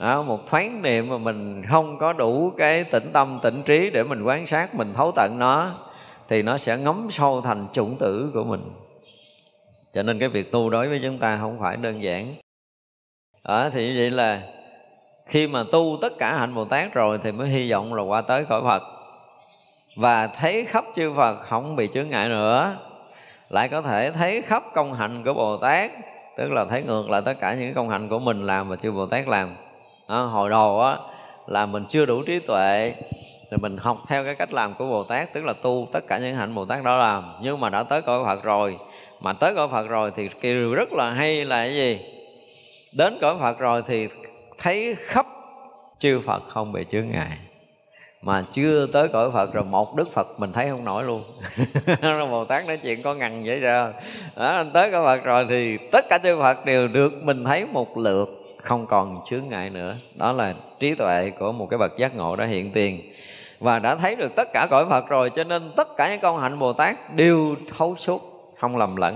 [0.00, 4.02] Đó, một thoáng niệm mà mình không có đủ cái tĩnh tâm tĩnh trí để
[4.02, 5.70] mình quan sát mình thấu tận nó
[6.28, 8.62] thì nó sẽ ngấm sâu thành chủng tử của mình.
[9.92, 12.34] Cho nên cái việc tu đối với chúng ta không phải đơn giản.
[13.44, 14.42] Đó, thì như vậy là
[15.26, 18.20] khi mà tu tất cả hạnh bồ tát rồi thì mới hy vọng là qua
[18.20, 18.82] tới cõi phật.
[19.96, 22.76] Và thấy khắp chư phật không bị chướng ngại nữa.
[23.48, 25.90] Lại có thể thấy khắp công hạnh của bồ tát
[26.36, 28.92] tức là thấy ngược lại tất cả những công hạnh của mình làm và chư
[28.92, 29.56] bồ tát làm.
[30.06, 30.96] À, hồi đầu á
[31.46, 32.94] là mình chưa đủ trí tuệ
[33.50, 36.18] thì mình học theo cái cách làm của bồ tát tức là tu tất cả
[36.18, 37.32] những hạnh bồ tát đó làm.
[37.42, 38.78] Nhưng mà đã tới cõi phật rồi
[39.20, 42.00] mà tới cõi phật rồi thì cái điều rất là hay là cái gì?
[42.92, 44.08] Đến cõi phật rồi thì
[44.58, 45.26] thấy khắp
[45.98, 47.38] chư Phật không bị chướng ngại.
[48.22, 51.22] Mà chưa tới cõi Phật rồi một Đức Phật mình thấy không nổi luôn.
[52.30, 53.92] Bồ Tát nói chuyện có ngần vậy sao?
[54.36, 57.98] Đó, tới cõi Phật rồi thì tất cả chư Phật đều được mình thấy một
[57.98, 58.28] lượt
[58.62, 59.96] không còn chướng ngại nữa.
[60.14, 63.12] Đó là trí tuệ của một cái bậc giác ngộ đã hiện tiền.
[63.58, 66.40] Và đã thấy được tất cả cõi Phật rồi cho nên tất cả những công
[66.40, 69.14] hạnh Bồ Tát đều thấu suốt không lầm lẫn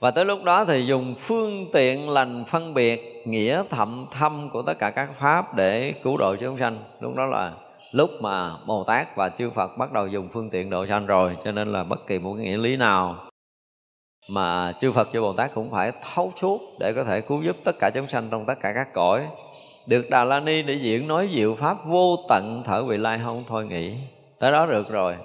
[0.00, 4.62] và tới lúc đó thì dùng phương tiện lành phân biệt nghĩa thậm thâm của
[4.62, 6.78] tất cả các pháp để cứu độ chúng sanh.
[7.00, 7.52] Lúc đó là
[7.92, 11.36] lúc mà bồ tát và chư phật bắt đầu dùng phương tiện độ sanh rồi
[11.44, 13.16] cho nên là bất kỳ một cái nghĩa lý nào
[14.28, 17.56] mà chư phật chư bồ tát cũng phải thấu suốt để có thể cứu giúp
[17.64, 19.26] tất cả chúng sanh trong tất cả các cõi.
[19.86, 23.44] Được đà la ni để diễn nói diệu pháp vô tận thở vị lai không
[23.48, 23.94] thôi nghĩ.
[24.40, 25.16] Tới đó được rồi.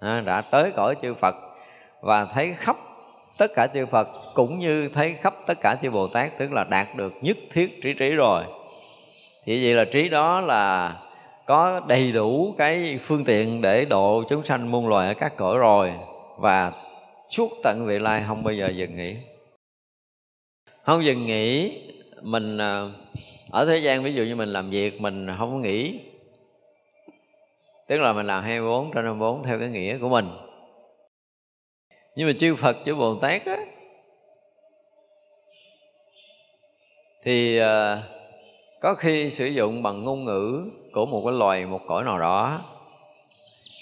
[0.00, 1.34] À, đã tới cõi chư phật
[2.00, 2.76] và thấy khắp
[3.38, 6.64] tất cả chư phật cũng như thấy khắp tất cả chư bồ tát tức là
[6.64, 8.44] đạt được nhất thiết trí trí rồi.
[9.44, 10.96] Thì vậy là trí đó là
[11.46, 15.58] có đầy đủ cái phương tiện để độ chúng sanh muôn loài ở các cõi
[15.58, 15.92] rồi.
[16.38, 16.72] Và
[17.30, 19.16] suốt tận vị lai không bao giờ dừng nghỉ.
[20.82, 21.78] Không dừng nghỉ,
[22.22, 22.84] mình à,
[23.50, 26.00] ở thế gian ví dụ như mình làm việc, mình không có nghỉ.
[27.88, 30.28] Tức là mình làm 24 trên 24 theo cái nghĩa của mình
[32.18, 33.56] nhưng mà chư Phật chư Bồ Tát á
[37.22, 38.02] thì à,
[38.80, 42.64] có khi sử dụng bằng ngôn ngữ của một cái loài một cõi nào đó.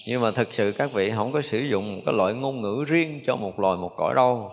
[0.07, 2.85] Nhưng mà thực sự các vị không có sử dụng một cái loại ngôn ngữ
[2.87, 4.53] riêng cho một loài một cõi đâu.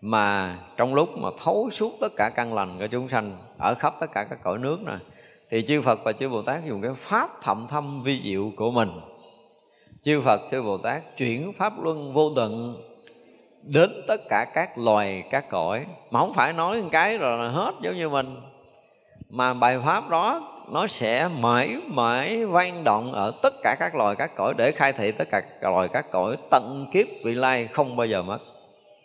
[0.00, 3.94] Mà trong lúc mà thấu suốt tất cả căn lành của chúng sanh ở khắp
[4.00, 4.98] tất cả các cõi nước này
[5.50, 8.70] thì chư Phật và chư Bồ Tát dùng cái pháp thậm thâm vi diệu của
[8.70, 8.90] mình
[10.02, 12.76] chư Phật, chư Bồ Tát chuyển pháp luân vô tận
[13.62, 15.86] đến tất cả các loài, các cõi.
[16.10, 18.36] Mà không phải nói một cái rồi là hết giống như mình.
[19.30, 24.16] Mà bài pháp đó, nó sẽ mãi mãi vang động ở tất cả các loài,
[24.18, 27.68] các cõi để khai thị tất cả các loài, các cõi tận kiếp vị lai
[27.72, 28.38] không bao giờ mất.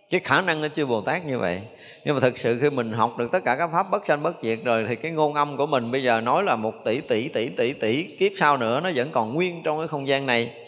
[0.09, 1.61] Cái khả năng của chư Bồ Tát như vậy.
[2.05, 4.35] Nhưng mà thực sự khi mình học được tất cả các pháp bất sanh bất
[4.43, 7.27] diệt rồi thì cái ngôn âm của mình bây giờ nói là một tỷ tỷ
[7.27, 10.60] tỷ tỷ tỷ kiếp sau nữa, nó vẫn còn nguyên trong cái không gian này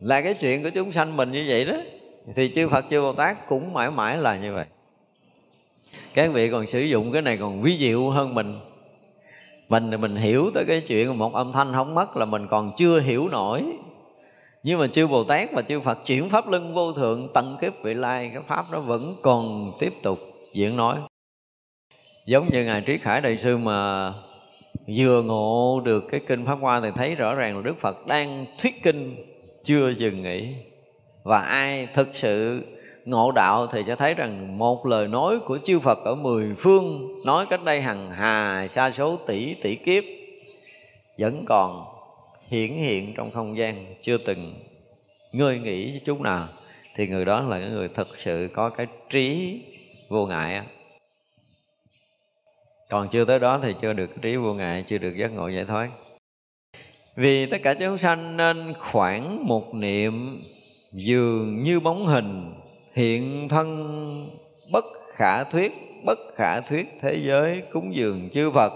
[0.00, 1.74] là cái chuyện của chúng sanh mình như vậy đó.
[2.34, 4.64] Thì chư Phật, chư Bồ Tát cũng mãi mãi là như vậy.
[6.14, 8.60] Các vị còn sử dụng cái này còn ví diệu hơn mình.
[9.68, 12.72] Mình thì mình hiểu tới cái chuyện một âm thanh không mất là mình còn
[12.76, 13.62] chưa hiểu nổi.
[14.62, 17.82] Nhưng mà chư Bồ Tát và chư Phật chuyển pháp lưng vô thượng tận kiếp
[17.82, 20.18] vị lai, cái pháp nó vẫn còn tiếp tục
[20.52, 20.98] diễn nói.
[22.26, 24.12] Giống như ngài Trí Khải đại sư mà
[24.96, 28.46] vừa ngộ được cái kinh pháp hoa thì thấy rõ ràng là Đức Phật đang
[28.62, 29.16] thuyết kinh
[29.66, 30.54] chưa dừng nghỉ.
[31.22, 32.64] Và ai thực sự
[33.04, 37.14] ngộ đạo thì sẽ thấy rằng một lời nói của chư Phật ở mười phương
[37.24, 40.04] nói cách đây hằng hà, sa số, tỷ tỷ kiếp
[41.18, 41.84] vẫn còn
[42.48, 44.54] hiển hiện trong không gian chưa từng.
[45.32, 46.48] Ngơi nghỉ chút nào
[46.94, 49.60] thì người đó là cái người thực sự có cái trí
[50.08, 50.62] vô ngại
[52.88, 55.64] còn chưa tới đó thì chưa được trí vô ngại, chưa được giác ngộ giải
[55.64, 55.88] thoát
[57.16, 60.40] vì tất cả chúng sanh nên khoảng một niệm
[60.92, 62.54] dường như bóng hình
[62.94, 64.30] hiện thân
[64.72, 65.72] bất khả thuyết
[66.04, 68.72] bất khả thuyết thế giới cúng dường chư Phật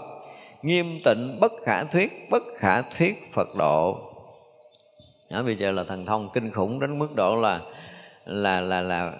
[0.61, 3.99] nghiêm tịnh bất khả thuyết bất khả thuyết Phật độ.
[5.31, 7.61] Đó, bây giờ là thần thông kinh khủng đến mức độ là
[8.25, 9.13] là là là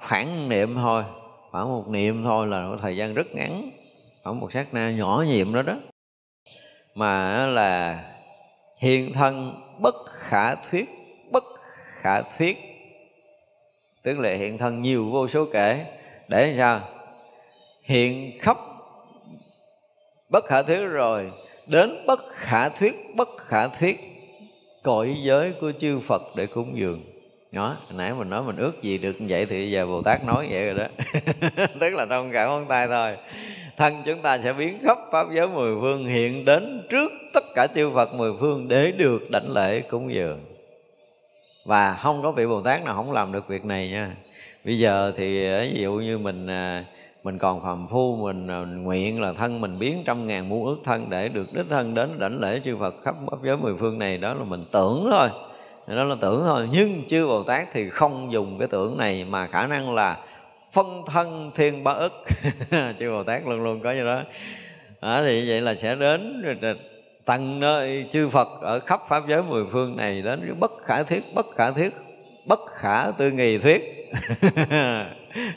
[0.00, 1.04] khoảng niệm thôi
[1.50, 3.70] khoảng một niệm thôi là một thời gian rất ngắn
[4.22, 5.76] khoảng một sát na nhỏ nhiệm đó đó.
[6.94, 8.02] Mà là
[8.76, 10.88] hiện thân bất khả thuyết,
[11.30, 11.44] bất
[12.00, 12.58] khả thuyết.
[14.02, 15.86] Tức là hiện thân nhiều vô số kể.
[16.28, 16.80] Để sao?
[17.82, 18.56] Hiện khắp
[20.28, 21.30] bất khả thuyết rồi.
[21.66, 24.00] Đến bất khả thuyết, bất khả thuyết.
[24.82, 27.02] Cõi giới của chư Phật để cúng dường.
[27.52, 30.46] Đó, nãy mình nói mình ước gì được như vậy thì giờ Bồ Tát nói
[30.50, 30.86] vậy rồi đó.
[31.80, 33.16] Tức là trong cả ngón tay thôi.
[33.76, 37.66] Thân chúng ta sẽ biến khắp pháp giới mười phương hiện đến trước tất cả
[37.66, 40.40] chư Phật mười phương để được đảnh lễ cúng dường.
[41.64, 44.16] Và không có vị Bồ Tát nào không làm được việc này nha.
[44.64, 46.82] Bây giờ thì ờ, ví dụ như mình ờ,
[47.24, 50.76] mình còn phàm phu, mình ờ, nguyện là thân mình biến trăm ngàn muôn ước
[50.84, 53.98] thân để được đích thân đến đảnh lễ chư Phật khắp pháp giới mười phương
[53.98, 55.28] này, đó là mình tưởng thôi.
[55.86, 56.68] Đó là tưởng thôi.
[56.72, 60.16] Nhưng chư Bồ Tát thì không dùng cái tưởng này mà khả năng là
[60.72, 62.12] phân thân thiên ba ức.
[62.98, 64.22] Chư Bồ Tát luôn luôn có như đó.
[65.02, 66.42] Đó, thì vậy là sẽ đến
[67.24, 71.22] tăng nơi chư Phật ở khắp pháp giới mười phương này đến bất khả thiết
[71.34, 71.92] bất khả thiết
[72.46, 73.82] bất khả tư nghì thuyết.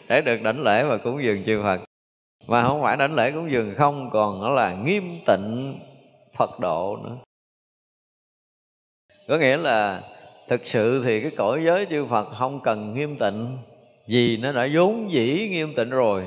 [0.07, 1.81] Để được đảnh lễ và cúng dường chư Phật.
[2.47, 5.79] Mà không phải đảnh lễ cúng dường không, còn nó là nghiêm tịnh
[6.37, 7.17] Phật độ nữa.
[9.27, 10.01] Có nghĩa là
[10.47, 13.57] thực sự thì cái cõi giới chư Phật không cần nghiêm tịnh,
[14.07, 16.25] vì nó đã vốn dĩ nghiêm tịnh rồi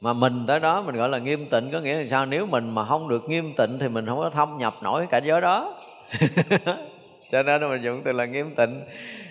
[0.00, 2.26] mà mình tới đó mình gọi là nghiêm tịnh, có nghĩa là sao?
[2.26, 5.22] Nếu mình mà không được nghiêm tịnh thì mình không có thâm nhập nổi cảnh
[5.26, 5.74] giới đó.
[7.30, 8.80] Cho nên mình dùng từ là nghiêm tịnh.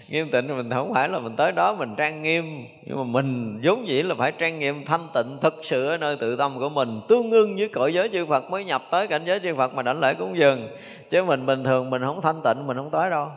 [0.07, 3.59] Nghiêm tịnh mình không phải là mình tới đó mình trang nghiêm, nhưng mà mình
[3.63, 6.69] vốn dĩ là phải trang nghiêm thanh tịnh, thực sự ở nơi tự tâm của
[6.69, 9.73] mình, tương ưng với cõi giới chư Phật mới nhập tới cảnh giới chư Phật
[9.73, 10.67] mà đảnh lễ cúng dường.
[11.09, 13.27] Chứ mình bình thường mình không thanh tịnh, mình không tới đâu.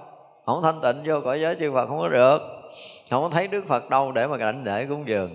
[0.46, 2.38] Không thanh tịnh vô cõi giới chư Phật không có được.
[3.10, 5.30] Không có thấy Đức Phật đâu để mà đảnh lễ cúng dường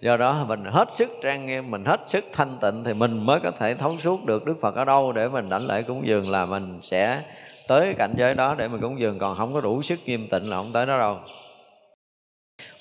[0.00, 3.40] do đó mình hết sức trang nghiêm, mình hết sức thanh tịnh thì mình mới
[3.40, 6.30] có thể thấu suốt được đức phật ở đâu để mình đảnh lễ cúng dường
[6.30, 7.22] là mình sẽ
[7.68, 9.18] tới cảnh giới đó để mình cúng dường.
[9.18, 11.18] Còn không có đủ sức nghiêm tịnh là không tới đó đâu.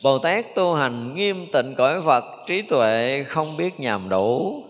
[0.04, 4.64] Bồ Tát tu hành nghiêm tịnh cõi Phật, Trí tuệ không biết nhàm đủ.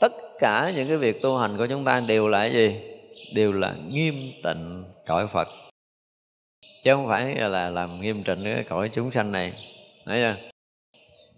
[0.00, 2.80] Tất cả những cái việc tu hành của chúng ta đều là gì?
[3.34, 5.48] Đều là nghiêm tịnh cõi Phật.
[6.84, 9.52] Chứ không phải là làm nghiêm tịnh cái cõi chúng sanh này.
[10.06, 10.49] Thấy chưa?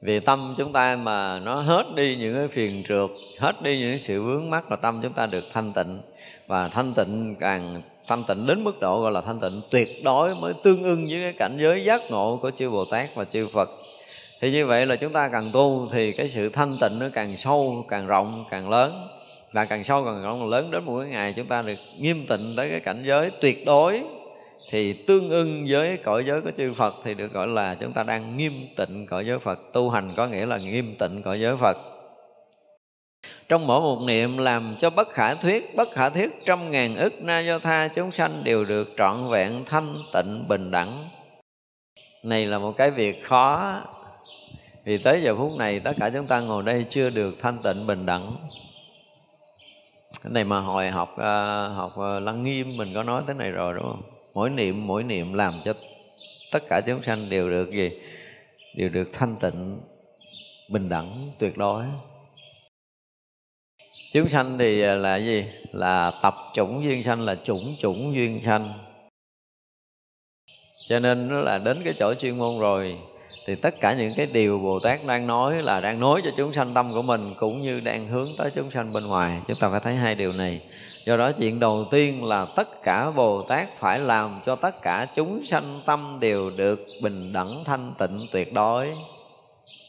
[0.02, 3.98] Vì tâm chúng ta mà nó hết đi những cái phiền trượt, Hết đi những
[3.98, 6.00] sự vướng mắc là tâm chúng ta được thanh tịnh.
[6.46, 10.34] Và thanh tịnh càng, thanh tịnh đến mức độ gọi là thanh tịnh tuyệt đối
[10.34, 13.48] mới tương ưng với cái cảnh giới giác ngộ của chư Bồ Tát và chư
[13.52, 13.70] Phật.
[14.40, 17.36] Thì như vậy là chúng ta càng tu thì cái sự thanh tịnh nó càng
[17.36, 19.08] sâu, càng rộng, càng lớn.
[19.52, 22.26] Và càng sâu càng rộng càng lớn đến một cái ngày chúng ta được nghiêm
[22.28, 24.02] tịnh tới cái cảnh giới tuyệt đối
[24.70, 28.02] thì tương ưng với cõi giới của chư Phật thì được gọi là chúng ta
[28.02, 29.58] đang nghiêm tịnh cõi giới Phật.
[29.72, 31.76] Tu hành có nghĩa là nghiêm tịnh cõi giới Phật.
[33.48, 37.22] Trong mỗi một niệm làm cho bất khả thuyết, bất khả thuyết, trăm ngàn ức
[37.22, 41.08] na do tha chúng sanh đều được trọn vẹn, thanh tịnh, bình đẳng.
[42.22, 43.74] Này là một cái việc khó.
[44.84, 47.86] Vì tới giờ phút này tất cả chúng ta ngồi đây chưa được thanh tịnh,
[47.86, 48.36] bình đẳng.
[50.22, 53.50] Cái này mà hồi học ờ, học ờ, lăng nghiêm mình có nói tới này
[53.50, 54.11] rồi, đúng không?
[54.34, 55.74] Mỗi niệm mỗi niệm làm cho
[56.52, 57.90] tất cả chúng sanh đều được gì?
[58.76, 59.80] Đều được thanh tịnh,
[60.70, 61.84] bình đẳng, tuyệt đối.
[64.12, 65.44] Chúng sanh thì à, là gì?
[65.72, 68.72] Là tập chủng duyên sanh, là chủng chủng duyên sanh.
[70.88, 72.98] Cho nên nó là đến cái chỗ chuyên môn rồi,
[73.46, 76.52] thì tất cả những cái điều Bồ Tát đang nói là đang nói cho chúng
[76.52, 79.40] sanh tâm của mình, cũng như đang hướng tới chúng sanh bên ngoài.
[79.48, 80.60] Chúng ta phải thấy hai điều này
[81.04, 85.06] do đó chuyện đầu tiên là tất cả Bồ Tát phải làm cho tất cả
[85.14, 88.92] chúng sanh tâm đều được bình đẳng, thanh tịnh, tuyệt đối.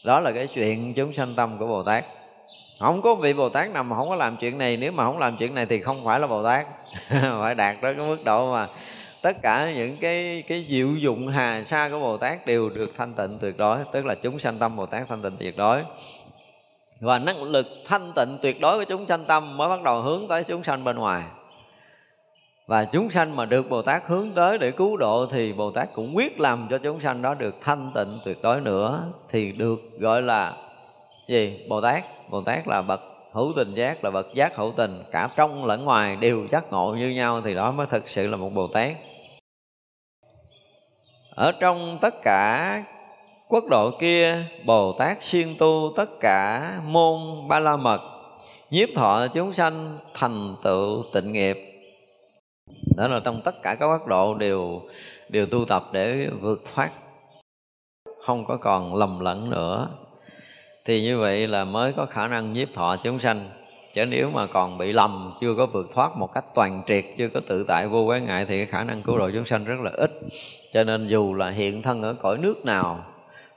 [0.04, 2.04] Đó là cái chuyện chúng sanh tâm của Bồ Tát.
[2.78, 4.76] Không có vị bồ tát nào mà không có làm chuyện này.
[4.76, 6.66] Nếu mà không làm chuyện này thì không phải là bồ tát.
[7.40, 8.68] Phải đạt tới cái mức độ mà
[9.22, 13.14] tất cả những cái cái diệu dụng hà sa của bồ tát đều được thanh
[13.14, 13.78] tịnh, tuyệt đối.
[13.92, 15.82] Tức là chúng sanh tâm bồ tát thanh tịnh, tuyệt đối
[17.04, 20.28] và năng lực thanh tịnh tuyệt đối của chúng sanh tâm mới bắt đầu hướng
[20.28, 21.22] tới chúng sanh bên ngoài.
[22.66, 25.88] Và chúng sanh mà được Bồ Tát hướng tới để cứu độ thì Bồ Tát
[25.92, 29.04] cũng quyết làm cho chúng sanh đó được thanh tịnh tuyệt đối nữa.
[29.30, 30.56] Thì được gọi là
[31.28, 31.66] gì?
[31.68, 32.04] Bồ Tát.
[32.30, 33.00] Bồ Tát là bậc
[33.32, 35.02] hữu tình giác, là bậc giác hữu tình.
[35.10, 38.36] Cả trong lẫn ngoài đều giác ngộ như nhau thì đó mới thực sự là
[38.36, 38.90] một Bồ Tát.
[41.34, 42.82] Ở trong tất cả
[43.54, 48.00] quốc độ kia, Bồ Tát siêng tu tất cả môn ba la mật,
[48.70, 51.56] nhiếp thọ chúng sanh thành tựu tịnh nghiệp.
[52.96, 54.80] Đó là trong tất cả các quốc độ đều
[55.28, 56.90] đều tu tập để vượt thoát.
[58.24, 59.88] Không có còn lầm lẫn nữa.
[60.84, 63.50] Thì như vậy là mới có khả năng nhiếp thọ chúng sanh.
[63.94, 67.28] Chứ nếu mà còn bị lầm, chưa có vượt thoát một cách toàn triệt, chưa
[67.28, 69.90] có tự tại vô quán ngại, thì khả năng cứu độ chúng sanh rất là
[69.96, 70.10] ít.
[70.72, 73.04] Cho nên dù là hiện thân ở cõi nước nào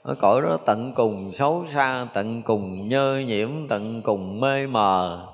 [0.08, 5.26] ở cõi đó tận cùng xấu xa, tận cùng nhơ nhiễm, tận cùng mê mờ.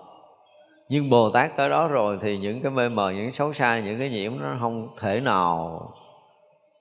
[0.89, 3.99] Nhưng bồ tát tới đó rồi thì những cái mê mờ, những xấu xa, những
[3.99, 5.81] cái nhiễm nó không thể nào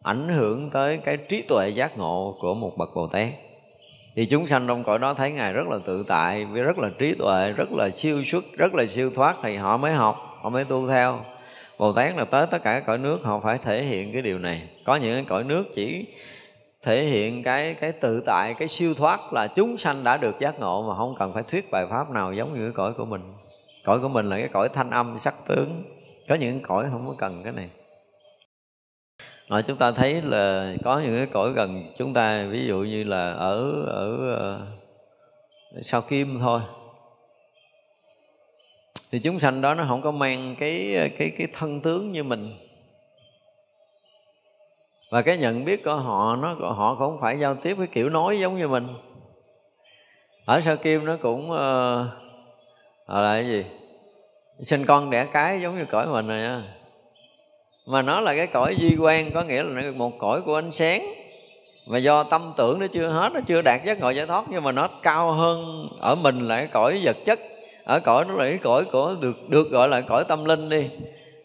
[0.03, 3.27] ảnh hưởng tới cái trí tuệ giác ngộ của một bậc bồ tát.
[4.15, 7.13] Thì chúng sanh trong cõi đó thấy ngài rất là tự tại, rất là trí
[7.13, 10.65] tuệ, rất là siêu xuất, rất là siêu thoát thì họ mới học, họ mới
[10.65, 11.19] tu theo.
[11.77, 14.39] Bồ tát là tới tất cả các cõi nước, họ phải thể hiện cái điều
[14.39, 14.61] này.
[14.85, 16.05] Có những cái cõi nước chỉ
[16.83, 20.59] thể hiện cái cái tự tại cái siêu thoát là chúng sanh đã được giác
[20.59, 23.21] ngộ mà không cần phải thuyết bài pháp nào giống như cái cõi của mình.
[23.83, 25.83] Cõi của mình là cái cõi thanh âm sắc tướng.
[26.29, 27.69] Có những cõi không có cần cái này.
[29.49, 33.03] Nói chúng ta thấy là có những cái cõi gần chúng ta ví dụ như
[33.03, 34.07] là ở ở
[35.75, 36.61] uh, sao kim thôi.
[39.11, 42.53] Thì chúng sanh đó nó không có mang cái cái cái thân tướng như mình
[45.13, 48.09] và cái nhận biết của họ nó họ cũng không phải giao tiếp với kiểu
[48.09, 48.87] nói giống như mình.
[50.45, 51.57] Ở sao kim nó cũng uh,
[53.07, 53.65] là cái gì?
[54.63, 56.61] Sinh con đẻ cái giống như cõi mình rồi nha
[57.87, 61.01] mà nó là cái cõi di quan có nghĩa là một cõi của ánh sáng.
[61.87, 64.63] Mà do tâm tưởng nó chưa hết nó chưa đạt giác ngộ giải thoát nhưng
[64.63, 67.39] mà nó cao hơn ở mình là cái cõi vật chất.
[67.83, 70.89] Ở cõi nó là cái cõi của được được gọi là cõi tâm linh đi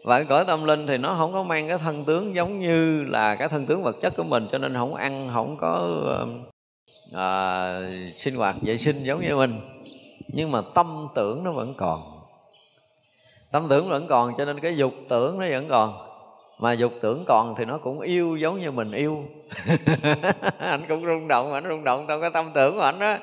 [0.04, 3.04] và cái cõi tâm linh thì nó không có mang cái thân tướng giống như
[3.04, 6.00] là cái thân tướng vật chất của mình cho nên không ăn không có
[7.12, 7.80] à,
[8.16, 9.60] sinh hoạt vệ sinh giống như mình.
[10.28, 12.02] Nhưng mà tâm tưởng nó vẫn còn.
[13.52, 15.94] Tâm tưởng vẫn còn cho nên cái dục tưởng nó vẫn còn.
[16.58, 19.24] Mà dục tưởng còn thì nó cũng yêu giống như mình yêu.
[20.58, 23.16] Anh cũng rung động anh rung động trong cái tâm tưởng của anh đó.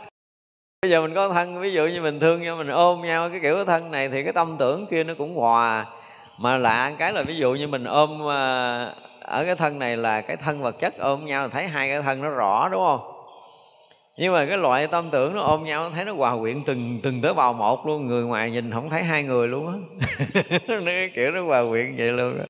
[0.81, 3.39] Bây giờ mình có thân ví dụ như mình thương nhau mình ôm nhau cái
[3.39, 5.85] kiểu thân này thì cái tâm tưởng kia nó cũng hòa
[6.37, 8.85] mà lạ cái là ví dụ như mình ôm à,
[9.21, 12.21] ở cái thân này là cái thân vật chất ôm nhau, thấy hai cái thân
[12.21, 13.11] nó rõ, đúng không?
[14.17, 17.21] Nhưng mà cái loại tâm tưởng nó ôm nhau, thấy nó hòa quyện từng từng
[17.21, 19.73] tế bào một luôn, người ngoài nhìn không thấy hai người luôn á.
[20.67, 22.45] Nó kiểu nó hòa quyện vậy luôn á.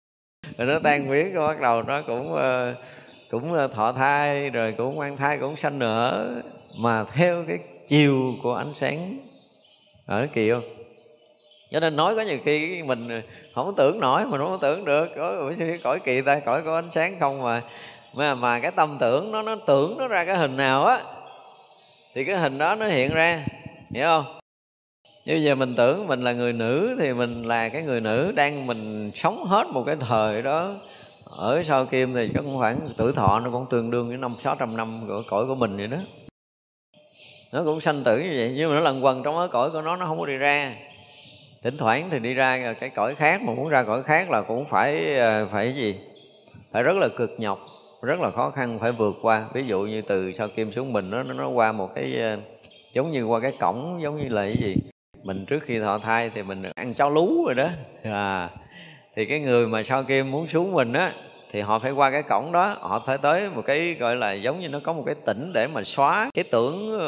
[0.57, 2.75] Rồi nó tan biến bắt đầu nó cũng ờ,
[3.31, 6.29] cũng ờ, thọ thai, rồi cũng mang thai, cũng sanh nở.
[6.77, 7.57] Mà theo cái
[7.87, 9.17] chiều của ánh sáng,
[10.05, 10.84] ở kỳ không?
[11.75, 13.21] Cho nên nói có nhiều khi mình
[13.55, 15.09] không tưởng nổi, mình không tưởng được.
[15.15, 15.51] Có
[15.83, 17.61] cõi kỳ ta, cõi có ánh sáng không mà
[18.13, 21.01] mà mà cái tâm tưởng nó nó tưởng nó ra cái hình nào á,
[22.13, 23.45] thì cái hình đó nó hiện ra.
[23.91, 24.39] Hiểu không?
[25.25, 28.67] Như giờ mình tưởng mình là người nữ thì mình là cái người nữ đang
[28.67, 30.75] mình sống hết một cái thời đó.
[31.37, 34.35] Ở sau kim thì chắc cũng khoảng tuổi thọ nó cũng tương đương với năm,
[34.43, 35.97] sáu trăm năm của cõi của mình vậy đó.
[37.53, 39.81] Nó cũng sanh tử như vậy, nhưng mà nó lần quần trong cái cõi của
[39.81, 40.75] nó nó không có đi ra
[41.65, 44.65] thỉnh thoảng thì đi ra cái cõi khác, mà muốn ra cõi khác là cũng
[44.69, 45.99] phải ờ, phải gì?
[46.71, 47.59] Phải rất là cực nhọc,
[48.01, 49.45] rất là khó khăn phải vượt qua.
[49.53, 52.37] Ví dụ như từ sao kim xuống mình nó nó qua một cái ờ,
[52.93, 54.75] giống như qua cái cổng, giống như là cái gì?
[55.23, 57.69] Mình trước khi thọ thai thì mình ăn cháo lú rồi đó.
[58.03, 58.49] À
[59.15, 61.13] thì cái người mà sao kim muốn xuống mình á,
[61.51, 64.59] thì họ phải qua cái cổng đó, họ phải tới một cái, gọi là, giống
[64.59, 66.99] như nó có một cái tỉnh để mà xóa cái tưởng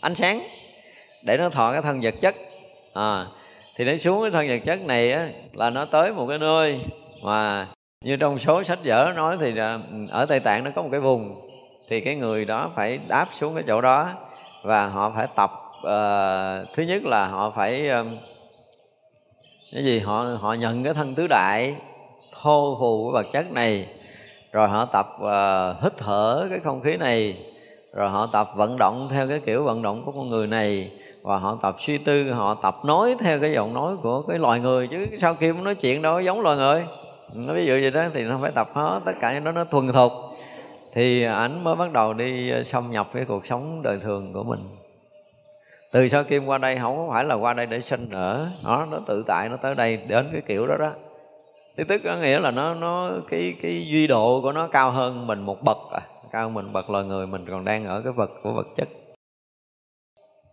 [0.00, 0.40] ánh sáng,
[1.24, 2.34] để nó thọ cái thân vật chất.
[2.94, 3.26] À
[3.80, 6.80] thì nó xuống cái thân vật chất này á là nó tới một cái nơi
[7.22, 7.66] mà
[8.04, 9.54] như trong số sách vở nói thì
[10.10, 11.40] ở tây tạng nó có một cái vùng.
[11.88, 14.10] Thì cái người đó phải đáp xuống cái chỗ đó
[14.62, 18.16] và họ phải tập uh, thứ nhất là họ phải um,
[19.72, 19.98] cái gì?
[19.98, 21.76] Họ họ nhận cái thân tứ đại
[22.42, 23.86] thô phù của vật chất này
[24.52, 27.36] rồi họ tập uh, hít thở cái không khí này
[27.94, 30.90] rồi họ tập vận động theo cái kiểu vận động của con người này
[31.22, 34.60] và họ tập suy tư, họ tập nói theo cái giọng nói của cái loài
[34.60, 36.84] người chứ sau khi nói chuyện đâu, giống loài người.
[37.34, 39.64] Nó ví dụ vậy đó thì nó phải tập hết, tất cả những đó nó
[39.64, 40.12] thuần thục.
[40.92, 44.42] Thì ảnh mới bắt đầu đi ờ, xâm nhập cái cuộc sống đời thường của
[44.42, 44.60] mình.
[45.92, 48.98] Từ sau kim qua đây, không phải là qua đây để sinh nở nó nó
[49.06, 50.92] tự tại, nó tới đây đến cái kiểu đó đó.
[51.76, 55.26] Thì tức có nghĩa là nó nó, cái cái duy độ của nó cao hơn
[55.26, 56.00] mình một bậc à
[56.32, 58.88] cao hơn mình bậc loài người, mình còn đang ở cái vật, của vật chất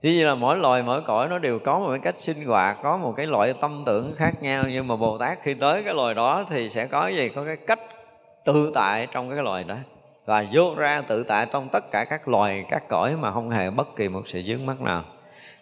[0.02, 2.78] thế như là mỗi loài mỗi cõi nó đều có một cái cách sinh hoạt
[2.84, 4.64] Có một cái loại tâm tưởng khác nhau.
[4.70, 7.30] Nhưng mà Bồ Tát khi tới cái loài đó Thì sẽ có gì?
[7.30, 7.80] Có cái cách
[8.46, 9.76] tự tại trong cái loài đó.
[10.26, 13.70] Và vô ra tự tại trong tất cả các loài, các cõi Mà không hề
[13.70, 15.04] bất kỳ một sự dướng mắt nào.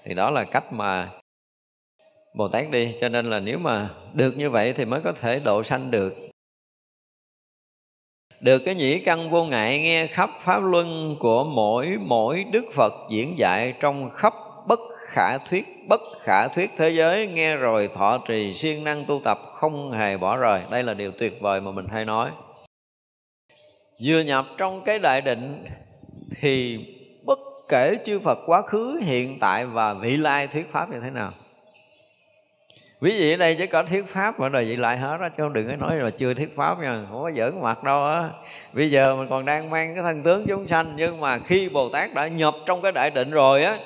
[0.03, 1.09] Thì đó là cách mà
[2.33, 2.95] Bồ Tát đi.
[3.01, 6.13] Cho nên là nếu mà được như vậy Thì mới có thể độ sanh được
[8.45, 12.93] được cái nhĩ căn vô ngại nghe khắp pháp luân của mỗi mỗi đức phật
[13.09, 14.33] diễn dạy trong khắp
[14.67, 17.27] bất khả thuyết, bất khả thuyết thế giới.
[17.27, 20.61] Nghe rồi thọ trì siêng năng tu tập, không hề bỏ rời.
[20.71, 22.31] Đây là điều tuyệt vời mà mình hay nói.
[24.03, 25.65] Vừa nhập trong cái đại định
[26.41, 26.79] thì
[27.25, 27.39] bất
[27.69, 31.31] kể chư Phật quá khứ, hiện tại và vị lai thuyết pháp như thế nào
[33.01, 35.43] quý vị ở đây chỉ có thuyết pháp mà rồi vậy lại hết đó chứ
[35.43, 37.05] không đừng có nói là chưa thuyết pháp nha.
[37.09, 38.29] Không có giỡn mặt đâu á.
[38.73, 41.89] Bây giờ mình còn đang mang cái thân tướng chúng sanh, nhưng mà khi bồ
[41.89, 43.79] tát đã nhập trong cái đại định rồi á,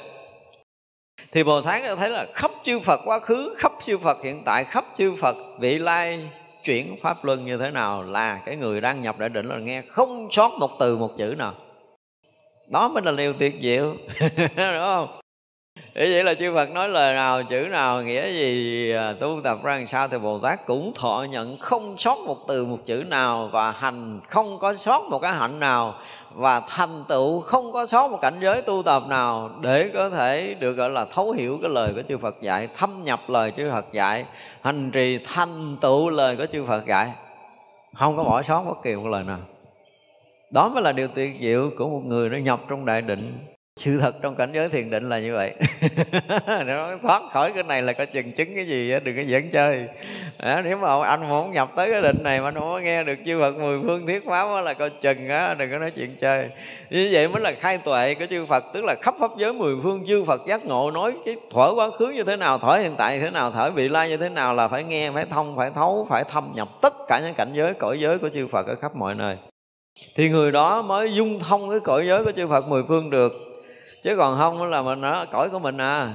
[1.32, 4.42] thì bồ tát đã thấy là khắp chư phật quá khứ, khắp chư phật hiện
[4.46, 6.30] tại, khắp chư phật vị lai
[6.64, 9.82] chuyển pháp luân như thế nào là cái người đang nhập đại định là nghe
[9.82, 11.54] không sót một từ một chữ nào.
[12.72, 13.96] Đó mới là điều tuyệt diệu.
[14.40, 15.20] Đúng không?
[15.96, 19.64] Thế vậy là chư Phật nói lời nào, chữ nào, nghĩa gì à, tu tập
[19.64, 23.04] ra làm sao thì Bồ Tát cũng thọ nhận không sót một từ một chữ
[23.08, 25.94] nào và hành không có sót một cái hạnh nào
[26.34, 30.56] và thành tựu không có sót một cảnh giới tu tập nào để có thể
[30.60, 33.72] được, gọi là, thấu hiểu cái lời của chư Phật dạy, thâm nhập lời chư
[33.72, 34.26] Phật dạy,
[34.62, 37.12] hành trì thành tựu lời của chư Phật dạy.
[37.96, 39.40] Không có bỏ sót bất kỳ một lời nào.
[40.52, 43.40] Đó mới là điều tuyệt diệu của một người nó nhập trong đại định
[43.80, 45.54] sự thật trong cảnh giới thiền định là như vậy.
[46.66, 49.88] Nó thoát khỏi cái này là có chừng chứng cái gì đừng có dẫn chơi.
[50.38, 53.04] À, nếu mà anh muốn nhập tới cái định này mà anh không có nghe
[53.04, 56.16] được chư Phật mười phương thiết pháp là coi chừng á đừng có nói chuyện
[56.22, 56.50] chơi.
[56.90, 59.76] Như vậy mới là khai tuệ của chư Phật tức là khắp pháp giới mười
[59.84, 62.96] phương chư Phật giác ngộ nói cái thở quá khứ như thế nào thở hiện
[62.98, 65.58] tại như thế nào thở vị lai như thế nào là phải nghe phải thông
[65.58, 68.68] phải thấu phải thâm nhập tất cả những cảnh giới cõi giới của chư Phật
[68.68, 69.38] ở khắp mọi nơi.
[70.16, 73.49] Thì người đó mới dung thông cái cõi giới của chư Phật mười phương được
[74.04, 76.14] chứ còn không là mình nó cõi của mình à.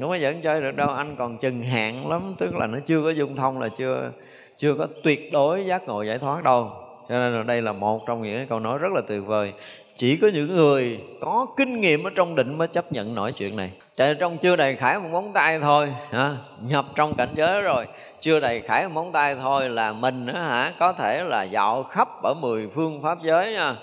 [0.00, 0.88] Không có dẫn chơi được đâu.
[0.88, 4.10] Anh còn chừng hạn lắm tức là nó chưa có dung thông là chưa
[4.56, 6.70] chưa có tuyệt đối giác ngộ giải thoát đâu.
[7.08, 9.52] Cho nên là đây là một trong những câu nói rất là tuyệt vời.
[9.96, 13.56] Chỉ có những người có kinh nghiệm ở trong định mới chấp nhận nổi chuyện
[13.56, 13.70] này.
[13.96, 16.36] Trời trong chưa đầy khải một móng tay thôi hả?
[16.62, 17.86] nhập trong cảnh giới rồi.
[18.20, 21.82] Chưa đầy khải một móng tay thôi là mình á, hả có thể là dạo
[21.82, 23.74] khắp ở mười phương pháp giới nha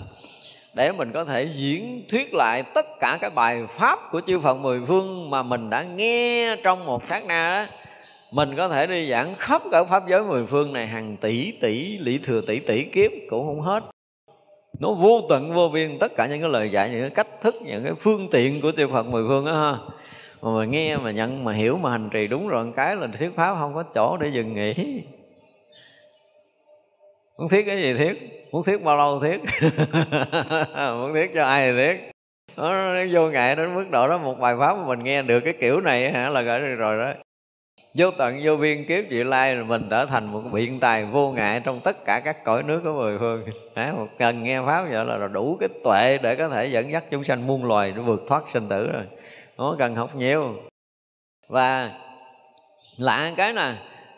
[0.74, 4.54] để mình có thể diễn thuyết lại tất cả các bài pháp của chư Phật
[4.54, 7.76] mười phương mà mình đã nghe trong một sát na đó
[8.30, 11.98] mình có thể đi giảng khắp cả pháp giới mười phương này, hàng tỷ tỷ,
[11.98, 13.84] lý thừa, tỷ tỷ kiếp cũng không hết.
[14.80, 17.54] Nó vô tận, vô biên, tất cả những cái lời dạy, những cái cách thức,
[17.64, 19.78] những cái phương tiện của chư Phật mười phương đó ha.
[20.42, 23.30] Mà mình nghe, mà nhận, mà hiểu, mà hành trì đúng rồi cái là thuyết
[23.36, 25.02] pháp không có chỗ để dừng nghỉ
[27.38, 28.46] muốn thiết cái gì thiết?
[28.52, 29.40] Muốn thiết bao lâu thiết?
[30.76, 32.10] Muốn thiết cho ai thì thiết.
[32.56, 35.40] Nó, nó vô ngại đến mức độ đó một bài pháp mà mình nghe được
[35.40, 36.28] cái kiểu này hả?
[36.28, 37.12] Là gửi được rồi đó.
[37.94, 41.32] Vô tận vô biên kiếp vị lai là mình trở thành một biện tài vô
[41.32, 43.44] ngại trong tất cả các cõi nước của mười phương.
[43.74, 47.04] À, một cần nghe pháp vậy là đủ cái tuệ để có thể dẫn dắt
[47.10, 49.04] chúng sanh muôn loài để vượt thoát sinh tử rồi.
[49.58, 50.54] Nó cần học nhiều.
[51.48, 51.90] Và
[52.98, 53.72] lạ cái nè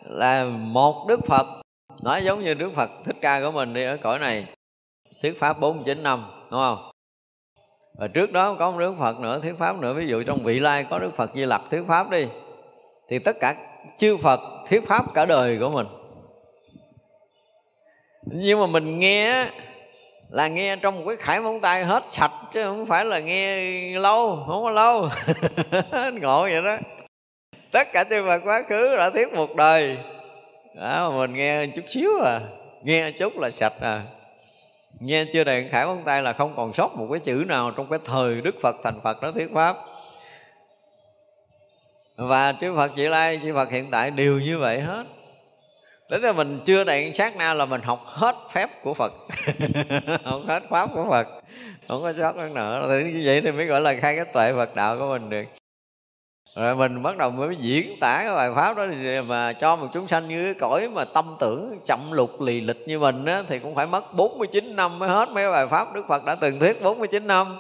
[0.05, 1.47] là một đức phật
[2.03, 4.47] nói giống như đức phật, thích ca của mình đi ở cõi này.
[5.23, 6.91] Thuyết pháp 49 năm, đúng không?
[7.99, 9.93] Và trước đó có một đức phật nữa, thuyết pháp nữa.
[9.93, 12.27] Ví dụ trong vị lai có đức phật di lặc, thuyết pháp đi,
[13.09, 13.55] thì tất cả
[13.99, 15.87] chư phật thuyết pháp cả đời của mình.
[18.23, 19.47] Nhưng mà mình nghe
[20.31, 23.59] là nghe trong một cái khải móng tay hết sạch chứ không phải là nghe
[23.99, 25.09] lâu, không có lâu.
[26.21, 26.77] Ngộ vậy đó.
[27.73, 29.97] Tất cả chư Phật quá khứ đã thuyết một đời
[30.81, 32.41] đó mình nghe chút xíu à.
[32.83, 34.03] Nghe chút là sạch à.
[35.01, 37.91] Nghe chưa đầy khải móng tay là không còn sót một cái chữ nào trong
[37.91, 39.77] cái thời đức phật thành phật đó thuyết pháp.
[42.17, 45.05] Và chư Phật Vị Lai, chư Phật hiện tại đều như vậy hết.
[46.11, 49.13] Đến là mình chưa đầy sát na là mình học hết phép của Phật.
[50.25, 51.29] Học hết pháp của Phật.
[51.89, 54.75] Không có sót nữa thì Như vậy thì mới gọi là khai cái tuệ Phật
[54.75, 55.45] đạo của mình được
[56.57, 59.87] rồi mình bắt đầu mới diễn tả cái bài pháp đó thì mà cho một
[59.95, 63.43] chúng sanh như cái cõi mà tâm tưởng chậm lục lì lịch như mình á,
[63.49, 66.35] thì cũng phải mất 49 năm mới hết mấy cái bài pháp Đức Phật đã
[66.35, 67.59] từng thuyết 49 năm.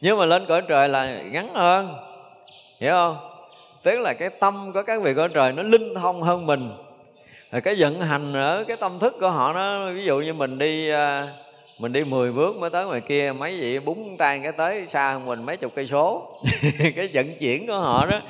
[0.00, 1.96] Nhưng mà lên cõi trời là ngắn hơn
[2.80, 3.16] hiểu không?
[3.82, 6.70] Tức là cái tâm của các vị cõi trời nó linh thông hơn mình.
[7.52, 10.58] Rồi cái vận hành ở cái tâm thức của họ nó ví dụ như mình
[10.58, 11.28] đi à,
[11.78, 15.12] mình đi 10 bước mới tới ngoài kia mấy vị búng tay cái tới xa
[15.12, 16.38] hơn mình mấy chục cây số.
[16.96, 18.20] Cái vận chuyển của họ đó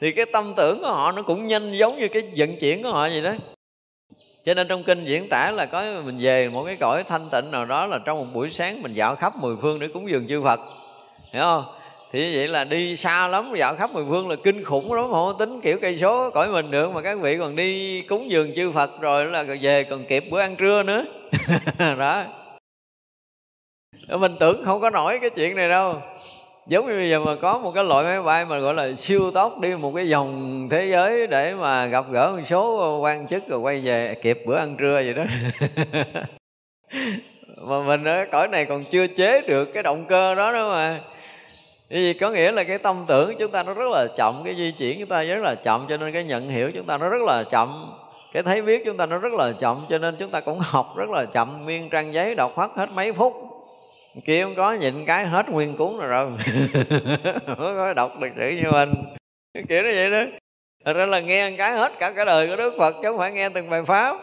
[0.00, 2.88] thì cái tâm tưởng của họ nó cũng nhanh giống như cái vận chuyển của
[2.88, 3.32] họ vậy đó.
[4.44, 7.50] Cho nên trong kinh diễn tả là có mình về một cái cõi thanh tịnh
[7.50, 10.28] nào đó là trong một buổi sáng mình dạo khắp mười phương để cúng dường
[10.28, 10.60] chư Phật.
[11.32, 11.64] Hiểu không?
[12.12, 15.06] Thì như vậy là đi xa lắm dạo khắp mười phương là kinh khủng lắm.
[15.10, 18.54] Không tính kiểu cây số cõi mình được mà các vị còn đi cúng dường
[18.56, 21.04] chư phật rồi là về còn kịp bữa ăn trưa nữa.
[21.98, 22.24] Đó
[24.08, 25.94] Ờ, mình tưởng không có nổi cái chuyện này đâu.
[26.66, 29.30] Giống như bây giờ mà có một cái loại máy bay mà gọi là siêu
[29.30, 33.48] tốc đi một cái vòng thế giới để mà gặp gỡ một số quan chức
[33.48, 35.24] rồi quay về kịp bữa ăn trưa vậy đó.
[37.62, 41.00] Mà mình ở cõi này còn chưa chế được cái động cơ đó nữa mà.
[41.88, 44.72] Vì có nghĩa là cái tâm tưởng chúng ta nó rất là chậm, cái di
[44.78, 47.22] chuyển chúng ta rất là chậm, cho nên cái nhận hiểu chúng ta nó rất
[47.22, 47.92] là chậm.
[48.32, 50.96] Cái thấy biết chúng ta nó rất là chậm, cho nên chúng ta cũng học
[50.96, 53.51] rất là chậm, nguyên trang giấy đọc hết hết mấy phút
[54.20, 56.30] kia không có, nhịn cái hết nguyên cuốn rồi rồi.
[57.46, 58.92] Không có đọc được chữ như mình.
[59.54, 60.22] Cái kiểu như vậy đó.
[60.84, 63.32] Thật ra là nghe cái hết cả cả đời của Đức Phật chứ không phải
[63.32, 64.16] nghe từng bài pháp.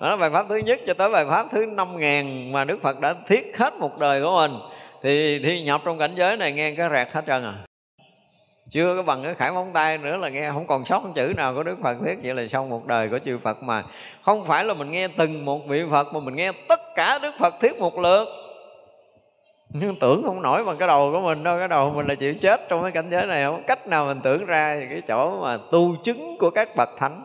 [0.00, 2.82] Đó là bài pháp thứ nhất cho tới bài pháp thứ năm ngàn mà Đức
[2.82, 4.58] Phật đã thiết hết một đời của mình.
[5.02, 7.54] Thì thi nhập trong cảnh giới này nghe cái rẹt hết trơn à.
[8.70, 11.54] Chưa có bằng cái khải móng tay nữa là nghe không còn sót chữ nào
[11.54, 13.82] của đức phật thuyết vậy là xong một đời của chư phật mà.
[14.22, 17.34] Không phải là mình nghe từng một vị phật mà mình nghe tất cả đức
[17.38, 18.45] phật thuyết một lượt
[19.80, 22.34] nhưng tưởng không nổi bằng cái đầu của mình đâu, cái đầu mình là chịu
[22.34, 23.44] chết trong cái cảnh giới này.
[23.44, 27.24] Không cách nào mình tưởng ra cái chỗ mà tu chứng của các bậc thánh.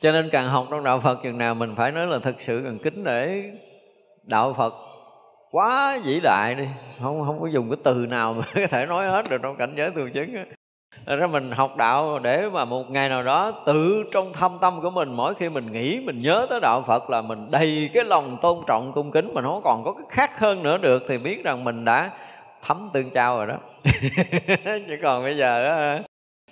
[0.00, 2.60] Cho nên càng học trong đạo phật, chừng nào mình phải nói là thực sự
[2.64, 3.50] cần kính để
[4.22, 4.74] đạo phật
[5.50, 6.68] quá vĩ đại đi.
[7.02, 9.74] Không không có dùng cái từ nào mà có thể nói hết được trong cảnh
[9.76, 10.34] giới tu chứng
[11.06, 14.90] ra mình học đạo để mà một ngày nào đó tự trong thâm tâm của
[14.90, 18.36] mình, mỗi khi mình nghĩ, mình nhớ tới đạo Phật là mình đầy cái lòng
[18.42, 21.44] tôn trọng, cung kính, mình không còn có cái khác hơn nữa được thì biết
[21.44, 22.10] rằng mình đã
[22.62, 23.56] thấm tương trao rồi đó.
[24.64, 26.02] Chứ còn bây giờ đó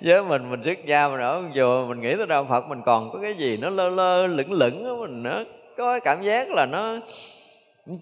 [0.01, 3.11] với mình mình xuất gia mình ở chùa mình nghĩ tới đạo Phật, mình còn
[3.13, 5.41] có cái gì nó lơ lơ, lửng lửng mình nó
[5.77, 6.95] có cái cảm giác là nó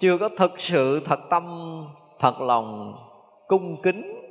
[0.01, 1.45] chưa có thực sự thật tâm,
[2.19, 2.95] thật lòng,
[3.49, 4.30] cung kính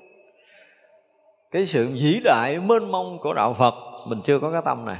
[1.51, 3.75] cái sự vĩ đại, mênh mông của đạo phật,
[4.07, 4.97] mình chưa có cái tâm này.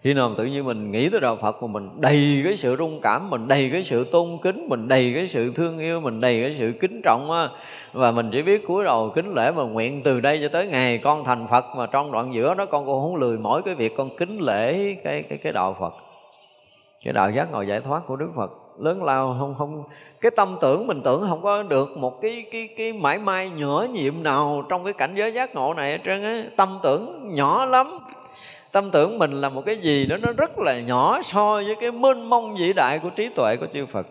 [0.00, 3.00] Khi nào tự nhiên mình nghĩ tới đạo phật mà mình đầy cái sự rung
[3.00, 6.42] cảm, mình đầy cái sự tôn kính, mình đầy cái sự thương yêu, mình đầy
[6.42, 7.48] cái sự kính trọng á,
[7.92, 10.98] và mình chỉ biết cúi đầu kính lễ mà nguyện từ đây cho tới ngày
[10.98, 13.92] con thành phật, mà trong đoạn giữa đó con cũng không lười mỗi cái việc
[13.96, 15.94] con kính lễ cái cái cái đạo phật.
[17.04, 19.84] Cái đạo giác ngồi giải thoát của đức phật lớn lao, không không,
[20.20, 23.86] cái tâm tưởng mình tưởng không có được một cái cái cái mãi may nhỏ
[23.92, 26.44] nhiệm nào trong cái cảnh giới giác ngộ này hết trơn á.
[26.56, 27.98] Tâm tưởng nhỏ lắm.
[28.72, 31.90] Tâm tưởng mình là một cái gì đó, nó rất là nhỏ so với cái
[31.90, 34.06] mênh mông vĩ đại của trí tuệ của chư Phật.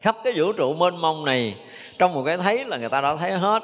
[0.00, 1.56] Khắp cái vũ trụ mênh mông này,
[1.98, 3.62] trong một cái thấy là người ta đã thấy hết.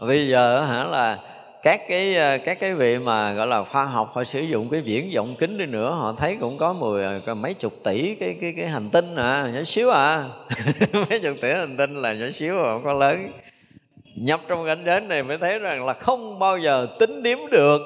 [0.00, 1.18] Bây giờ hả là
[1.66, 4.80] các cái ờ, các cái vị mà, gọi là, khoa học họ sử dụng cái
[4.80, 8.36] viễn vọng kính đi nữa, họ thấy cũng có mười ờ, mấy chục tỷ cái
[8.40, 10.24] cái cái hành tinh à nhỏ xíu à.
[10.92, 13.28] Mấy chục tỷ hành tinh là nhỏ xíu à không có lớn.
[14.16, 17.80] Nhập trong cảnh giới này mới thấy rằng là không bao giờ tính điếm được.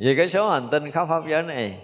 [0.00, 1.74] Vì cái số hành tinh khắp pháp giới này,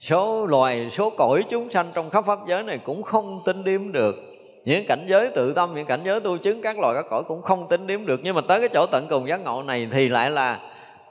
[0.00, 3.92] số loài, số cõi chúng sanh trong khắp pháp giới này cũng không tính điếm
[3.92, 4.33] được
[4.64, 7.42] những cảnh giới tự tâm, những cảnh giới tu chứng, các loài các cõi cũng
[7.42, 8.20] không tính đếm được.
[8.22, 10.60] Nhưng mà tới cái chỗ tận cùng giác ngộ này thì lại là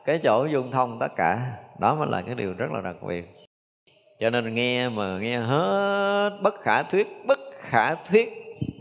[0.06, 1.52] cái chỗ dung thông tất cả.
[1.80, 3.36] Đó mới là cái điều rất là đặc biệt.
[4.20, 8.30] Cho nên nghe mà nghe hết bất khả thuyết, bất khả thuyết,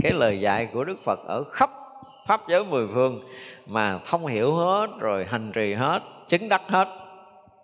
[0.03, 1.70] cái lời dạy của đức phật ở khắp
[2.27, 3.20] pháp giới mười phương
[3.66, 6.89] mà thông hiểu hết, rồi hành trì hết, chứng đắc hết,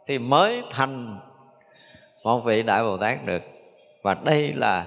[0.06, 1.18] thì mới thành
[2.24, 3.42] một vị đại bồ tát được.
[4.02, 4.86] Và đây là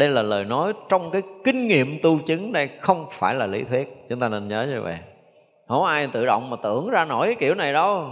[0.00, 3.64] đây là lời nói trong cái kinh nghiệm tu chứng đây không phải là lý
[3.64, 4.06] thuyết.
[4.08, 4.98] Chúng ta nên nhớ như vậy.
[5.68, 8.04] Không ai tự động mà tưởng ra nổi cái kiểu này đâu.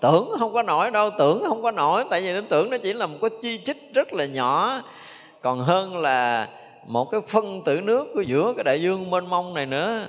[0.00, 2.04] Tưởng không có nổi đâu tưởng không có nổi.
[2.10, 4.82] Tại vì nó tưởng nó chỉ là một cái chi chích rất là nhỏ.
[5.42, 6.48] Còn hơn là
[6.86, 10.06] một cái phân tử nước của giữa cái đại dương mênh mông này nữa.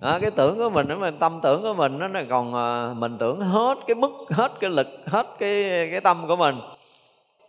[0.00, 3.40] Đó, cái tưởng của mình mình tâm tưởng của mình nó còn à, mình tưởng
[3.40, 6.56] hết cái mức hết cái lực hết cái cái tâm của mình.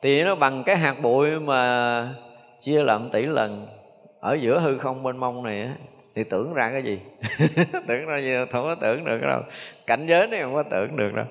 [0.02, 2.10] Thì nó bằng cái hạt bụi mà
[2.62, 3.68] chia làm tỷ lần.
[4.20, 5.70] Ở giữa hư không mênh mông này
[6.16, 7.00] thì tưởng ra cái gì?
[7.88, 8.34] Tưởng ra gì?
[8.52, 9.42] Không có tưởng được đâu.
[9.88, 11.26] Cảnh giới này không có tưởng được đâu.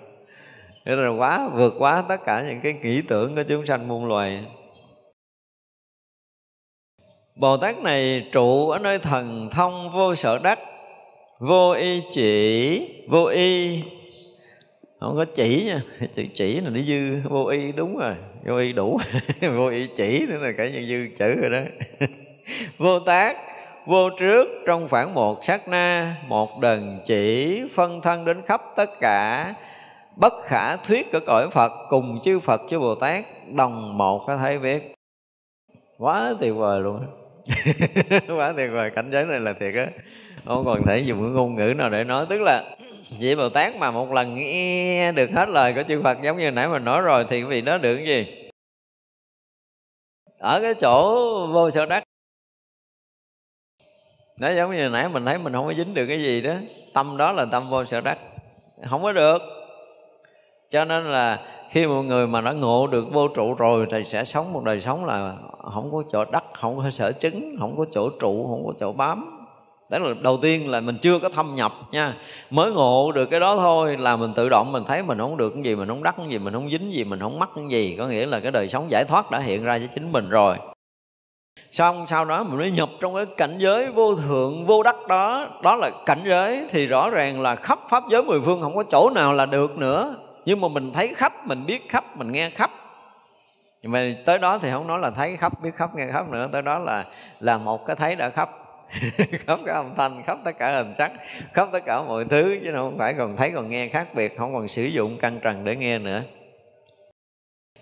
[0.84, 4.06] Thế là quá, vượt quá tất cả những cái nghĩ tưởng của chúng sanh muôn
[4.06, 4.44] loài.
[7.36, 10.58] Bồ Tát này trụ ở nơi thần thông vô sở đắc,
[11.38, 13.82] Vô y chỉ, Vô y.
[15.00, 15.80] Không có chỉ nha.
[16.12, 18.14] Chữ chỉ là nó dư, Vô y đúng rồi.
[18.47, 19.01] Vô y đủ.
[19.56, 21.60] Vô y chỉ nữa là cả như dư chữ rồi đó.
[22.78, 23.36] Vô tác,
[23.86, 28.90] Vô trước, trong khoảng một sát na, Một đần chỉ Phân thân đến khắp tất
[29.01, 29.55] cả
[30.16, 33.24] Bất khả thuyết của cõi Phật Cùng chư Phật, chư Bồ Tát,
[33.55, 34.94] Đồng một có thấy biết.
[35.98, 37.06] Quá tuyệt vời luôn.
[38.36, 38.90] Quá tuyệt vời.
[38.94, 39.86] Cảnh giới này là thiệt á.
[40.44, 42.27] Không còn thể dùng cái ngôn ngữ nào để nói.
[42.31, 42.77] Tức là
[43.10, 46.50] vị bồ tát mà một lần nghe được hết lời của chư phật giống như
[46.50, 48.48] nãy mình nói rồi thì vị đó được cái gì?
[50.38, 51.12] Ở cái chỗ
[51.52, 52.02] vô sở đắc.
[54.40, 56.54] Nó giống như nãy mình thấy mình không có dính được cái gì đó.
[56.94, 58.18] Tâm đó là tâm vô sở đắc.
[58.90, 59.42] Không có được.
[60.70, 64.24] Cho nên là khi một người mà đã ngộ được vô trụ rồi thì sẽ
[64.24, 65.36] sống một đời sống là
[65.74, 68.92] không có chỗ đắc, không có sở chứng, không có chỗ trụ, không có chỗ
[68.92, 69.35] bám
[69.90, 72.14] đó là đầu tiên là mình chưa có thâm nhập nha.
[72.50, 75.50] Mới ngộ được cái đó thôi là mình tự động mình thấy mình không được
[75.54, 77.64] cái gì, mình không đắc cái gì, mình không dính gì, mình không mắc cái
[77.68, 77.96] gì.
[77.98, 80.56] Có nghĩa là cái đời sống giải thoát đã hiện ra cho chính mình rồi.
[81.70, 85.48] Xong sau đó mình mới nhập trong cái cảnh giới vô thượng, vô đắc đó.
[85.62, 88.84] Đó là cảnh giới thì rõ ràng là khắp pháp giới mười phương không có
[88.90, 90.14] chỗ nào là được nữa.
[90.44, 92.70] Nhưng mà mình thấy khắp, mình biết khắp, mình nghe khắp.
[93.82, 96.48] Nhưng mà tới đó thì không nói là thấy khắp, biết khắp, nghe khắp nữa.
[96.52, 97.04] Tới đó là
[97.40, 98.50] là một cái thấy đã khắp.
[99.46, 101.12] khóc cả âm thanh khóc tất cả hình sắc
[101.52, 104.54] khóc tất cả mọi thứ chứ không phải còn thấy còn nghe khác biệt không
[104.54, 106.22] còn sử dụng căn trần để nghe nữa.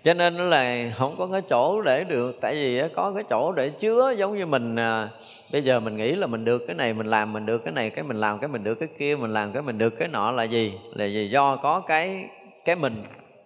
[0.03, 3.69] Cho nên là không có cái chỗ để được tại vì có cái chỗ để
[3.69, 5.09] chứa giống như mình à,
[5.51, 7.89] bây giờ mình nghĩ là mình được cái này mình làm mình được cái này
[7.89, 10.31] cái mình làm cái mình được cái kia mình làm cái mình được cái nọ
[10.31, 10.73] là gì?
[10.93, 11.29] Là gì?
[11.29, 12.29] Do có cái
[12.65, 13.03] cái mình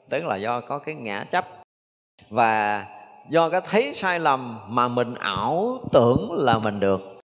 [0.09, 1.45] tức là do có cái ngã chấp.
[2.29, 2.85] Và
[3.29, 7.19] do cái thấy sai lầm mà mình ảo tưởng là mình được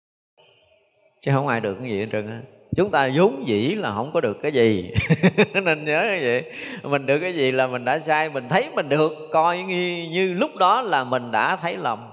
[1.23, 2.41] chứ không ai được cái gì hết trơn á.
[2.77, 4.91] Chúng ta vốn dĩ là không có được cái gì.
[5.55, 6.45] Nên nhớ như vậy.
[6.83, 10.35] Mình được cái gì là mình đã sai mình thấy mình được coi như, như
[10.35, 12.11] lúc đó là mình đã thấy lầm.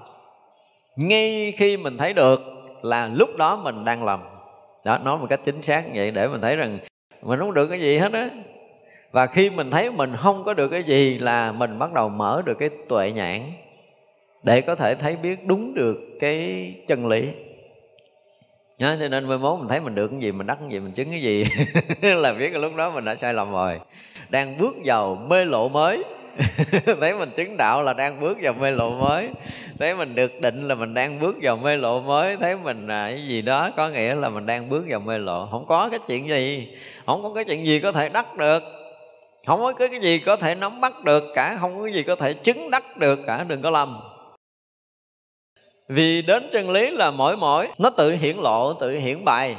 [0.96, 2.40] Ngay khi mình thấy được
[2.82, 4.20] là lúc đó mình đang lầm.
[4.84, 6.78] Đó nói một cách chính xác như vậy để mình thấy rằng
[7.22, 8.30] mình không được cái gì hết á.
[9.12, 12.42] Và khi mình thấy mình không có được cái gì là mình bắt đầu mở
[12.46, 13.40] được cái tuệ nhãn
[14.42, 17.28] để có thể thấy biết đúng được cái chân lý.
[18.78, 20.80] Đó, cho nên mai mốt mình thấy mình được cái gì mình đắc cái gì
[20.80, 21.44] mình chứng cái gì.
[22.02, 23.80] Là biết cái lúc đó mình đã sai lầm rồi.
[24.28, 26.02] Đang bước vào mê lộ mới.
[27.00, 29.28] Thấy mình chứng đạo là đang bước vào mê lộ mới.
[29.78, 32.36] Thấy mình được định là mình đang bước vào mê lộ mới.
[32.36, 35.48] Thấy mình à, cái gì đó có nghĩa là mình đang bước vào mê lộ.
[35.50, 36.68] Không có cái chuyện gì.
[37.06, 38.62] Không có cái chuyện gì có thể đắc được.
[39.46, 41.56] Không có cái gì có thể nắm bắt được cả.
[41.60, 43.44] Không có cái gì có thể chứng đắc được cả.
[43.48, 44.00] Đừng có lầm
[45.88, 49.56] vì đến chân lý là mỗi mỗi nó tự hiển lộ, tự hiển bày.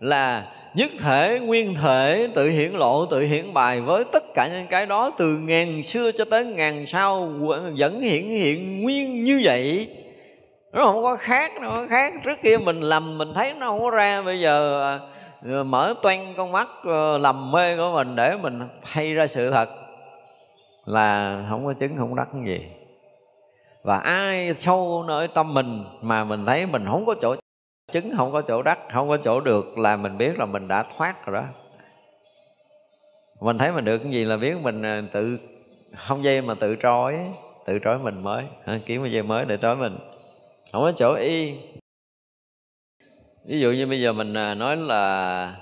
[0.00, 4.66] Là nhất thể, nguyên thể tự hiển lộ, tự hiển bài với tất cả những
[4.66, 7.32] cái đó từ ngàn xưa cho tới ngàn sau,
[7.78, 9.88] vẫn hiển hiện nguyên như vậy.
[10.72, 12.12] Nó không có khác, nó không có khác.
[12.24, 14.22] Trước kia mình lầm, mình thấy nó không có ra.
[14.22, 18.60] Bây giờ à, mở toan con mắt ờ, lầm mê của mình để mình
[18.92, 19.68] thay ra sự thật.
[20.86, 22.58] Là không có chứng, không đắc gì
[23.82, 27.36] và ai sâu nơi tâm mình mà mình thấy mình không có chỗ
[27.92, 30.84] chứng, không có chỗ đắc, không có chỗ được là mình biết là mình đã
[30.96, 31.48] thoát rồi đó.
[33.40, 35.38] Mình thấy mình được cái gì là biết mình à, tự,
[35.96, 37.18] không dây mà tự trói
[37.68, 38.44] tự trói mình mới
[38.86, 39.98] kiếm cái dây mới để trói mình.
[40.72, 41.54] Không có chỗ y.
[43.46, 45.54] Ví dụ như bây giờ mình à, nói là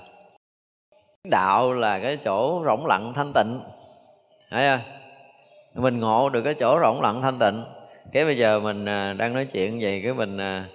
[1.23, 3.59] đạo là cái chỗ rỗng lặng thanh tịnh,
[4.49, 4.91] thấy không?
[5.83, 7.63] Mình ngộ được cái chỗ rỗng lặng thanh tịnh
[8.11, 10.65] cái bây giờ mình à, đang nói chuyện vậy, cái mình à,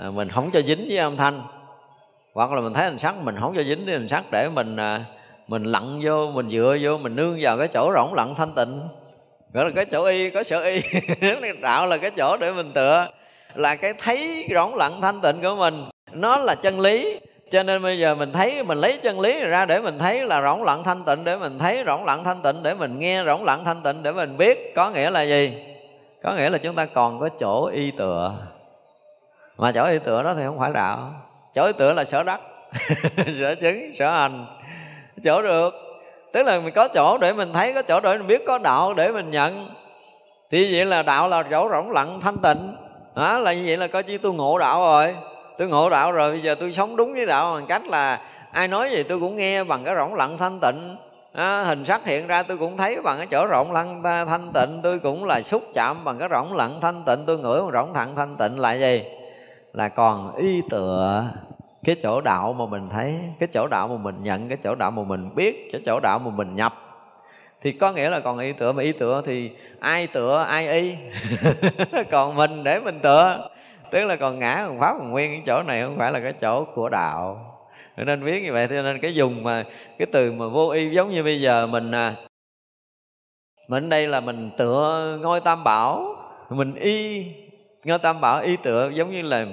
[0.00, 1.42] à, mình không cho dính với âm thanh.
[2.34, 4.76] Hoặc là mình thấy hình sắc mình không cho dính với hình sắc để mình
[5.48, 8.80] mình lặn vô, mình dựa vô, mình nương vào cái chỗ rỗng lặng thanh tịnh.
[9.52, 10.80] Gọi là cái chỗ y, có sở y.
[11.60, 13.08] Đạo là cái chỗ để mình tựa,
[13.54, 15.84] là cái thấy rỗng lặng thanh tịnh của mình.
[16.12, 17.18] Nó là chân lý,
[17.50, 20.42] cho nên bây giờ mình thấy, mình lấy chân lý ra để mình thấy là
[20.42, 23.44] rỗng lặng thanh tịnh, để mình thấy rỗng lặng thanh tịnh, để mình nghe rỗng
[23.44, 25.73] lặng thanh tịnh, để mình biết có nghĩa là gì
[26.24, 28.34] có nghĩa là chúng ta còn có chỗ y tựa.
[29.58, 31.10] Mà chỗ y tựa đó thì không phải đạo.
[31.54, 32.40] Chỗ y tựa là sở đắc
[33.38, 34.46] sở chứng, sở hành.
[35.24, 35.74] Chỗ được.
[36.32, 38.94] Tức là mình có chỗ để mình thấy, có chỗ để mình biết, có đạo
[38.94, 39.70] để mình nhận.
[40.50, 42.76] Thì vậy là đạo là chỗ rỗng lặng, thanh tịnh.
[43.14, 45.14] Đó là như vậy là coi như tôi ngộ đạo rồi.
[45.58, 48.20] Tôi ngộ đạo rồi, bây giờ tôi sống đúng với đạo bằng cách là
[48.52, 50.96] ai nói gì tôi cũng nghe bằng cái rỗng lặng, thanh tịnh
[51.34, 54.80] à, hình sắc hiện ra tôi cũng thấy bằng cái chỗ rộng lặng thanh tịnh
[54.82, 57.94] tôi cũng là xúc chạm bằng cái rộng lặng thanh tịnh tôi ngửi bằng rộng
[57.94, 59.04] thẳng thanh tịnh là gì?
[59.72, 61.24] Là còn y tựa
[61.84, 64.90] cái chỗ đạo mà mình thấy cái chỗ đạo mà mình nhận cái chỗ đạo
[64.90, 66.74] mà mình biết cái chỗ đạo mà mình nhập.
[67.62, 69.50] Thì có nghĩa là còn y tựa mà y tựa thì
[69.80, 70.96] ai tựa ai y?
[72.10, 73.48] Còn mình để mình tựa.
[73.90, 76.32] Tức là còn ngã còn pháp còn nguyên cái chỗ này không phải là cái
[76.32, 77.53] chỗ của đạo
[77.96, 79.64] nên biết như vậy cho nên cái dùng mà
[79.98, 82.14] cái từ mà vô y giống như bây giờ mình à,
[83.68, 86.16] mình đây là mình tựa ngôi tam bảo
[86.50, 87.24] mình y
[87.84, 89.46] ngôi tam bảo y tựa giống như là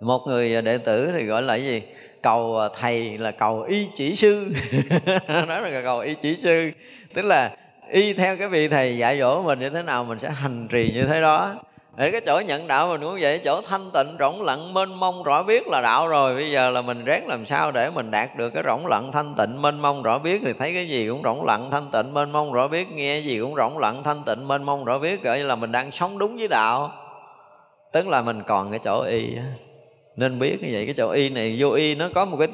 [0.00, 1.82] một người đệ tử thì gọi là cái gì?
[2.22, 4.52] Cầu thầy là cầu y chỉ sư.
[5.28, 6.70] Nói là cầu y chỉ sư
[7.14, 7.56] tức là
[7.90, 10.92] y theo cái vị thầy dạy dỗ mình như thế nào mình sẽ hành trì
[10.94, 11.56] như thế đó
[12.00, 15.22] ở cái chỗ nhận đạo mình cũng vậy, chỗ thanh tịnh, rỗng lặng, mênh mông,
[15.22, 16.34] rõ biết là đạo rồi.
[16.34, 19.34] Bây giờ là mình ráng làm sao để mình đạt được cái rỗng lặng, thanh
[19.34, 20.40] tịnh, mênh mông, rõ biết.
[20.44, 22.92] Thì thấy cái gì cũng rỗng lặng, thanh tịnh, mênh mông, rõ biết.
[22.92, 25.22] Nghe gì cũng rỗng lặng, thanh tịnh, mênh mông, rõ biết.
[25.22, 26.90] Gọi là mình đang sống đúng với đạo.
[27.92, 29.36] Tức là mình còn cái chỗ y
[30.16, 32.48] nên biết như vậy, cái chỗ y này, vô y nó có một cái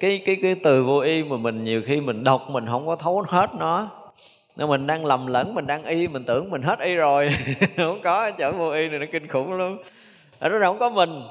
[0.00, 2.96] cái cái cái từ vô y mà mình nhiều khi mình đọc mình không có
[2.96, 3.88] thấu hết nó
[4.56, 7.28] nên mình đang lầm lẫn, mình đang y, mình tưởng mình hết y rồi,
[7.76, 9.78] không có chỗ vô y này nó kinh khủng luôn
[10.38, 11.22] ở đó không có mình,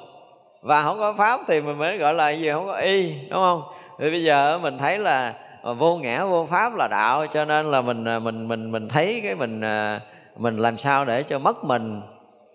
[0.61, 3.61] và không có pháp thì mình mới gọi là gì, không có y, đúng không?
[3.99, 7.72] Thì bây giờ mình thấy là ờ, vô ngã, vô pháp là đạo, cho nên
[7.72, 9.99] là mình ờ, mình mình mình thấy cái mình ờ,
[10.38, 12.02] mình làm sao để cho mất mình,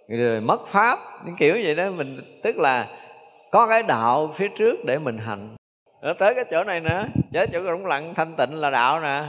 [0.09, 1.91] rồi mất pháp, những kiểu vậy đó.
[1.91, 2.87] Mình, tức là
[3.51, 5.57] có cái đạo phía trước để mình hành.
[6.01, 9.23] Ở tới cái chỗ này nữa với chỗ rỗng lặng thanh tịnh là đạo nè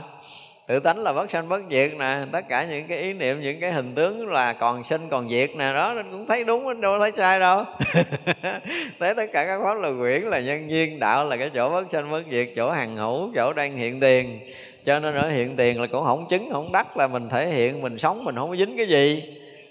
[0.71, 3.59] tự tánh là bất sanh bất diệt nè tất cả những cái ý niệm những
[3.59, 6.99] cái hình tướng là còn sinh còn diệt nè đó nên cũng thấy đúng đâu
[6.99, 7.63] thấy sai đâu.
[8.99, 11.87] Thấy tất cả các pháp là quyển là nhân duyên đạo là cái chỗ bất
[11.91, 14.39] sanh bất diệt chỗ hằng hữu chỗ đang hiện tiền.
[14.83, 17.81] Cho nên ở hiện tiền là cũng không chứng không đắc là mình thể hiện
[17.81, 19.23] mình sống mình không có dính cái gì.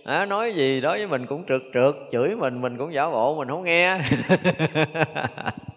[0.04, 3.34] À, nói gì đối với mình cũng trượt trượt chửi mình mình cũng giả bộ
[3.38, 3.98] mình không nghe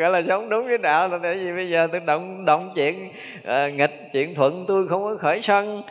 [0.00, 3.08] gọi là sống đúng với đạo là tại vì bây giờ tôi động động chuyện
[3.44, 5.82] à, nghịch chuyện thuận tôi không có khởi sân.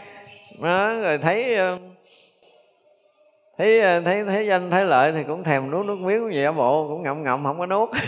[0.61, 1.77] Đó, rồi thấy ờ,
[3.57, 6.51] thấy ờ, thấy thấy danh thấy lợi thì cũng thèm nuốt nước miếng gì ở
[6.51, 7.89] bộ cũng ngậm ngậm không có nuốt.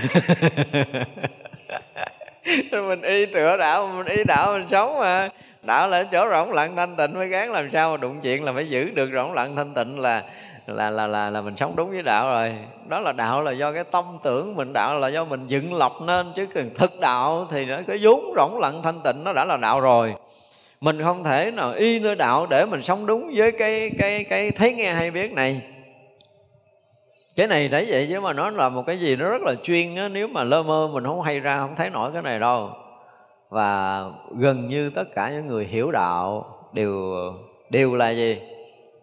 [2.72, 5.30] Mình y tựa đạo mình y đạo mình sống mà.
[5.64, 8.54] Đạo là chỗ rỗng lặng thanh tịnh mới gán làm sao mà đụng chuyện là
[8.54, 10.24] phải giữ được rỗng lặng thanh tịnh là
[10.66, 12.56] là là là là mình sống đúng với đạo rồi.
[12.88, 15.92] Đó là đạo là do cái tâm tưởng mình, đạo là do mình dựng lập
[16.02, 19.46] nên, chứ cần thực đạo thì nó cái vốn rỗng lặng thanh tịnh, nó đã
[19.46, 20.16] là đạo rồi.
[20.82, 24.52] Mình không thể nào y nơi đạo để mình sống đúng với cái cái cái
[24.52, 25.62] thấy nghe hay biết này.
[27.36, 29.96] Cái này đấy vậy chứ mà nó là một cái gì nó rất là chuyên
[29.96, 32.70] á, nếu mà lơ mơ mình không hay ra, không thấy nổi cái này đâu.
[33.50, 34.04] Và
[34.38, 37.16] gần như tất cả những người hiểu đạo đều
[37.70, 38.42] đều là gì?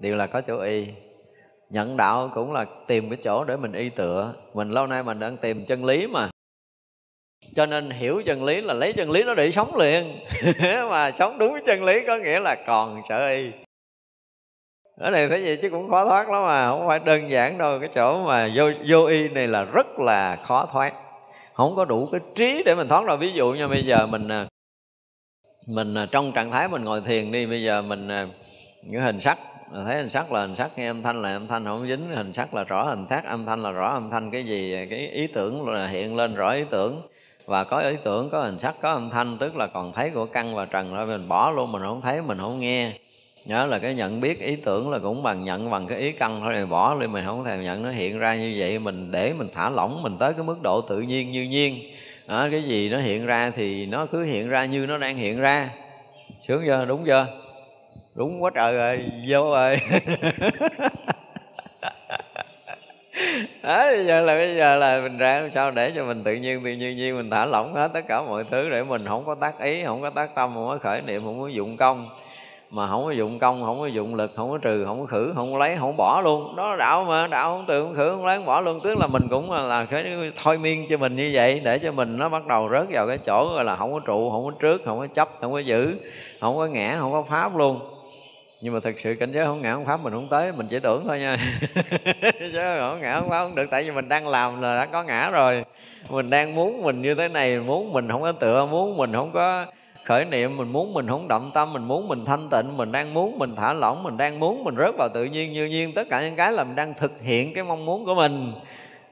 [0.01, 0.87] Đều là có chỗ y
[1.71, 4.35] nhận đạo cũng là tìm cái chỗ để mình y tựa.
[4.55, 6.31] Mình lâu nay mình đang tìm chân lý mà.
[7.55, 10.19] Cho nên hiểu chân lý là lấy chân lý nó để sống liền.
[10.91, 13.51] Mà sống đúng với chân lý có nghĩa là còn sợ y.
[14.97, 16.69] Ở này thấy vậy chứ cũng khó thoát lắm mà.
[16.69, 17.79] Không phải đơn giản đâu.
[17.81, 20.93] Cái chỗ mà vô vô y này là rất là khó thoát.
[21.55, 23.17] Không có đủ cái trí để mình thoát đâu.
[23.17, 24.47] Ví dụ như bây giờ mình à,
[25.67, 27.47] mình à, trong trạng thái mình ngồi thiền đi.
[27.47, 28.27] Bây giờ mình à,
[28.83, 29.39] những hình sắc
[29.75, 32.09] thấy hình sắc là hình sắc nghe âm thanh là âm thanh không dính.
[32.09, 35.09] Hình sắc là rõ hình thác âm thanh là rõ âm thanh cái gì cái
[35.09, 37.03] ý tưởng là hiện lên rõ ý tưởng.
[37.47, 40.27] Và có ý tưởng có hình sắc có âm thanh tức là còn thấy của
[40.27, 42.93] căn và trần rồi mình bỏ luôn mình không thấy mình không nghe.
[43.45, 46.41] Nhớ là cái nhận biết ý tưởng là cũng bằng nhận bằng cái ý căn
[46.41, 48.79] thôi rồi bỏ đi mình không thèm nhận nó hiện ra như vậy.
[48.79, 51.81] Mình để mình thả lỏng mình tới cái mức độ tự nhiên như nhiên.
[52.27, 55.41] Đó, cái gì nó hiện ra thì nó cứ hiện ra như nó đang hiện
[55.41, 55.71] ra.
[56.49, 56.85] Sướng chưa?
[56.89, 57.27] Đúng chưa?
[58.19, 59.79] Đúng quá trời rồi vô rồi
[63.63, 66.35] đó bây giờ là bây giờ là mình ra làm sao để cho mình tự
[66.35, 69.25] nhiên tự nhiên nhiên mình thả lỏng hết tất cả mọi thứ để mình không
[69.27, 72.07] có tác ý không có tác tâm không có khởi niệm không có dụng công
[72.71, 75.33] mà không có dụng công không có dụng lực không có trừ không có khử
[75.35, 78.11] không có lấy không bỏ luôn đó là đạo mà đạo không trừ không khử
[78.11, 80.05] không lấy không bỏ luôn tức là mình cũng là cái
[80.45, 83.19] thôi miên cho mình như vậy để cho mình nó bắt đầu rớt vào cái
[83.27, 85.97] chỗ gọi là không có trụ không có trước không có chấp không có giữ
[86.41, 87.81] không có ngã không có pháp luôn
[88.61, 90.79] nhưng mà thật sự cảnh giới không ngã không pháp mình không tới, mình chỉ
[90.79, 91.37] tưởng thôi nha.
[92.23, 95.03] Chứ không ngã không pháp không được, tại vì mình đang làm là đã có
[95.03, 95.65] ngã rồi.
[96.09, 99.33] Mình đang muốn mình như thế này, muốn mình không có tựa, muốn mình không
[99.33, 99.67] có
[100.05, 103.15] khởi niệm, mình muốn mình không động tâm, mình muốn mình thanh tịnh, mình đang
[103.15, 106.09] muốn mình thả lỏng, mình đang muốn mình rớt vào tự nhiên, như nhiên tất
[106.11, 108.53] cả những cái là mình đang thực hiện cái mong muốn của mình.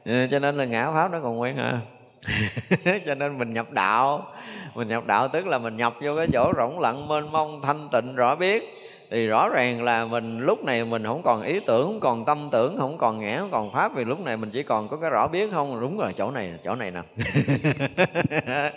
[0.06, 1.80] Ờ, cho nên là ngã pháp nó còn nguyên à
[3.06, 4.22] cho nên mình nhập đạo.
[4.74, 7.88] Mình nhập đạo tức là mình nhập vô cái chỗ rỗng lặng, mênh mông, thanh
[7.92, 11.86] tịnh, rõ biết thì rõ ràng là mình lúc này mình không còn ý tưởng
[11.86, 14.62] không còn tâm tưởng không còn ngã không còn pháp vì lúc này mình chỉ
[14.62, 15.80] còn có cái rõ biết không?
[15.80, 17.00] Đúng rồi chỗ này chỗ này nè.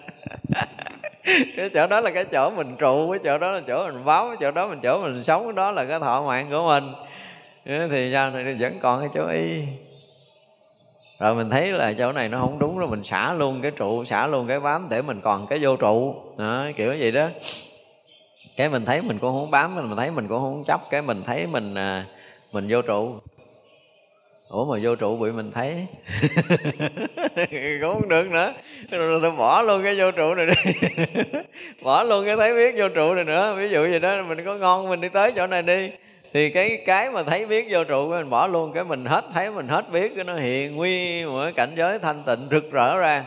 [1.56, 4.28] Cái chỗ đó là cái chỗ mình trụ cái chỗ đó là chỗ mình báo
[4.28, 6.94] cái chỗ đó mình chỗ mình sống cái đó là cái thọ mạng của mình.
[7.90, 8.32] Thì sao?
[8.32, 9.64] Này vẫn còn cái chỗ y.
[11.20, 14.06] Rồi mình thấy là chỗ này nó không đúng rồi mình xả luôn cái trụ
[14.06, 16.16] xả luôn cái bám để mình còn cái vô trụ.
[16.38, 17.28] Đó, kiểu vậy đó
[18.60, 20.82] cái mình thấy mình cũng không bám mình thấy mình cũng không chấp.
[20.90, 22.06] Cái mình thấy mình à,
[22.52, 23.16] mình vô trụ.
[24.50, 25.88] Ủa mà vô trụ bị mình thấy?
[27.82, 28.54] Cũng không được nữa.
[28.92, 30.72] Rồi, rồi bỏ luôn cái vô trụ này đi.
[31.84, 33.56] Bỏ luôn cái thấy biết vô trụ này nữa.
[33.60, 35.92] Ví dụ gì đó mình có ngon mình đi tới chỗ này đi.
[36.34, 38.74] Thì cái cái mà thấy biết vô trụ mình bỏ luôn.
[38.74, 42.24] Cái mình hết thấy mình hết biết cái nó hiện nguy một cảnh giới thanh
[42.24, 43.26] tịnh rực rỡ ra.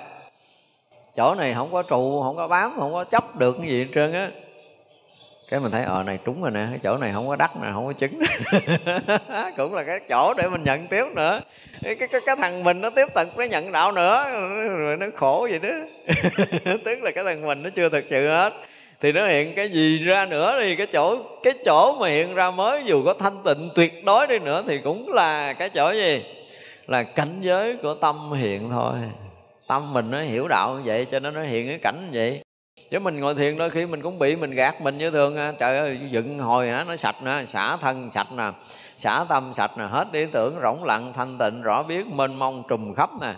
[1.17, 3.91] Chỗ này không có trụ không có bám không có chấp được cái gì hết
[3.95, 4.31] trơn á
[5.53, 7.69] cái mình thấy ờ này trúng rồi nè cái chỗ này không có đắt nè
[7.73, 8.19] không có trứng.
[9.57, 11.41] Cũng là cái chỗ để mình nhận tiếp nữa.
[11.83, 14.25] Cái cái, cái, thằng mình nó tiếp tục nó nhận đạo nữa.
[14.79, 15.69] Rồi nó khổ vậy đó.
[16.85, 18.53] Tức là cái thằng mình nó chưa thực sự hết.
[19.01, 22.51] Thì nó hiện cái gì ra nữa thì cái chỗ cái chỗ mà hiện ra
[22.51, 26.25] mới dù có thanh tịnh tuyệt đối đi nữa thì cũng là cái chỗ gì?
[26.87, 28.95] Là cảnh giới của tâm hiện thôi.
[29.69, 32.42] Tâm mình nó hiểu đạo như vậy cho nên nó hiện cái cảnh như vậy
[32.93, 35.53] chứ mình ngồi thiền đôi khi mình cũng bị mình gạt mình như thường à.
[35.59, 38.51] trời ơi dựng hồi hả nó sạch nè xả thân sạch nè
[38.97, 42.63] xả tâm sạch nè hết ý tưởng rỗng lặng thanh tịnh rõ biết mênh mông
[42.69, 43.33] trùm khắp nè.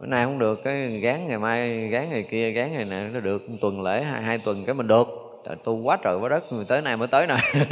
[0.00, 3.20] Bữa nay không được cái gán ngày mai gán ngày kia gán ngày này nó
[3.20, 5.08] được tuần lễ hai, hai tuần cái mình được.
[5.46, 7.36] Trời tu quá trời quá đất người tới nay mới tới nè.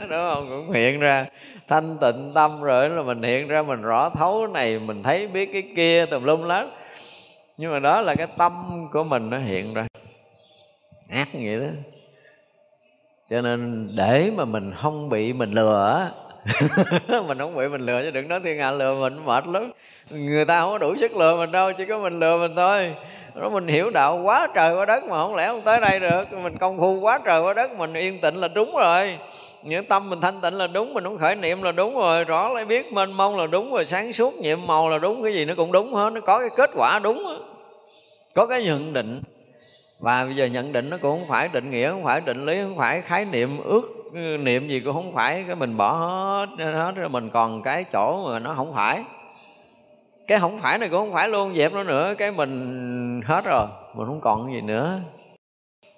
[0.00, 0.46] Đúng không?
[0.50, 1.26] Cũng hiện ra
[1.68, 5.50] thanh tịnh tâm rồi là mình hiện ra mình rõ thấu này mình thấy biết
[5.52, 6.70] cái kia tùm lum lắm
[7.62, 9.86] nhưng mà đó là cái tâm của mình nó hiện ra.
[11.10, 11.74] Ác như vậy đó.
[13.30, 16.10] Cho nên để mà mình không bị mình lừa
[17.26, 19.72] mình không bị mình lừa chứ đừng nói thiên hạ lừa mình mệt lắm.
[20.10, 22.94] Người ta không có đủ sức lừa mình đâu, chỉ có mình lừa mình thôi.
[23.34, 26.32] Đó mình hiểu đạo quá trời quá đất mà không lẽ không tới đây được.
[26.32, 29.18] Mình công phu quá trời quá đất, mình yên tĩnh là đúng rồi.
[29.62, 32.24] Những tâm mình thanh tịnh là đúng, mình không khởi niệm là đúng rồi.
[32.24, 35.34] Rõ lại biết mênh mông là đúng rồi, sáng suốt nhiệm màu là đúng, cái
[35.34, 37.51] gì nó cũng đúng hết, nó có cái kết quả đúng đó
[38.34, 39.20] có cái nhận định.
[40.00, 42.58] Và bây giờ nhận định nó cũng không phải định nghĩa, không phải định lý,
[42.62, 43.82] không phải khái niệm, ước
[44.14, 47.84] ừ, niệm gì cũng không phải, cái mình bỏ hết hết rồi mình còn cái
[47.84, 49.04] chỗ mà nó không phải.
[50.26, 53.66] Cái không phải này cũng không phải luôn, dẹp nó nữa, cái mình hết rồi,
[53.94, 55.00] mình không còn gì nữa.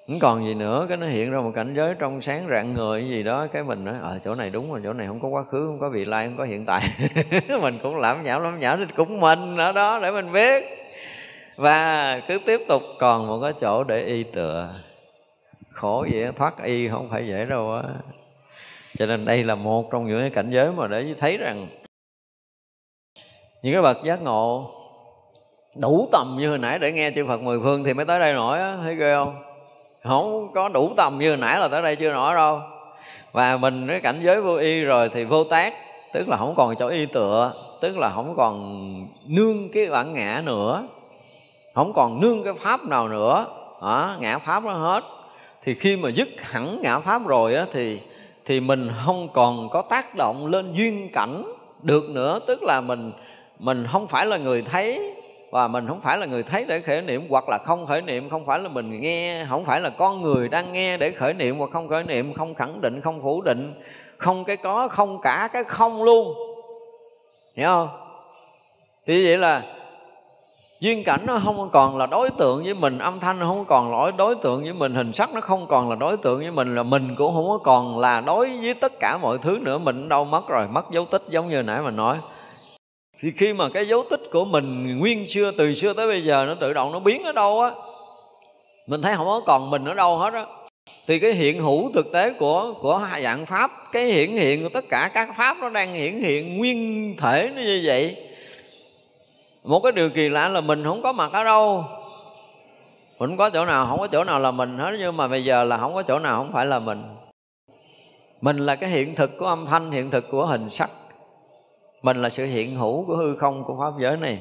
[0.06, 3.08] Không còn gì nữa, cái nó hiện ra một cảnh giới trong sáng rạng người
[3.08, 5.42] gì đó, cái mình nói ở chỗ này đúng rồi, chỗ này không có quá
[5.42, 6.82] khứ, không có vị lai, không có hiện tại.
[7.62, 10.83] Mình cũng làm nhảm lắm nhảm, thì cũng mình ở đó để mình biết
[11.56, 14.74] và cứ tiếp tục còn một cái chỗ để y tựa.
[15.70, 17.82] Khổ vậy, thoát y không phải dễ đâu á.
[18.98, 21.66] Cho nên đây là một trong những cái cảnh giới mà để thấy rằng
[23.62, 24.70] những cái bậc giác ngộ
[25.80, 28.32] đủ tầm như hồi nãy để nghe chư Phật mười phương thì mới tới đây
[28.32, 28.76] nổi á.
[28.82, 29.42] Thấy ghê không?
[30.02, 32.60] Không có đủ tầm như hồi nãy là tới đây chưa nổi đâu.
[33.32, 35.74] Và mình cái cảnh giới vô y rồi thì vô tác,
[36.12, 38.84] tức là không còn chỗ y tựa, tức là không còn
[39.26, 40.86] nương cái bản ngã nữa
[41.74, 43.46] không còn nương cái pháp nào nữa.
[43.82, 45.04] Đó, ngã pháp nó hết.
[45.62, 48.00] Thì khi mà dứt hẳn ngã pháp rồi á thì
[48.44, 51.44] thì mình không còn có tác động lên duyên cảnh
[51.82, 52.40] được nữa.
[52.46, 53.12] Tức là mình
[53.58, 55.14] mình không phải là người thấy
[55.50, 58.30] và mình không phải là người thấy để khởi niệm hoặc là không khởi niệm
[58.30, 61.58] không phải là mình nghe không phải là con người đang nghe để khởi niệm
[61.58, 63.74] hoặc không khởi niệm không khẳng định không phủ định
[64.18, 66.34] không cái có không cả cái không luôn.
[67.56, 67.88] Hiểu không?
[69.06, 69.62] Thì vậy là
[70.84, 74.04] duyên cảnh nó không còn là đối tượng với mình, âm thanh nó không còn
[74.04, 76.74] là đối tượng với mình, hình sắc nó không còn là đối tượng với mình,
[76.74, 79.78] là mình cũng không có còn là đối với tất cả mọi thứ nữa.
[79.78, 82.18] Mình đâu mất rồi, mất dấu tích giống như nãy mình nói.
[83.22, 86.44] Thì khi mà cái dấu tích của mình nguyên xưa, từ xưa tới bây giờ
[86.48, 87.70] nó tự động nó biến ở đâu á?
[88.86, 90.46] Mình thấy không có còn mình ở đâu hết á.
[91.06, 94.84] Thì cái hiện hữu thực tế của của dạng pháp, cái hiển hiện của tất
[94.88, 98.16] cả các pháp nó đang hiển hiện nguyên thể nó như vậy
[99.64, 101.84] một cái điều kỳ lạ là mình không có mặt ở đâu.
[103.18, 105.44] Mình không có chỗ nào, không có chỗ nào là mình hết, nhưng mà bây
[105.44, 107.02] giờ là không có chỗ nào không phải là mình.
[108.40, 110.90] Mình là cái hiện thực của âm thanh, hiện thực của hình sắc.
[112.02, 114.38] Mình là sự hiện hữu của hư không của pháp giới này.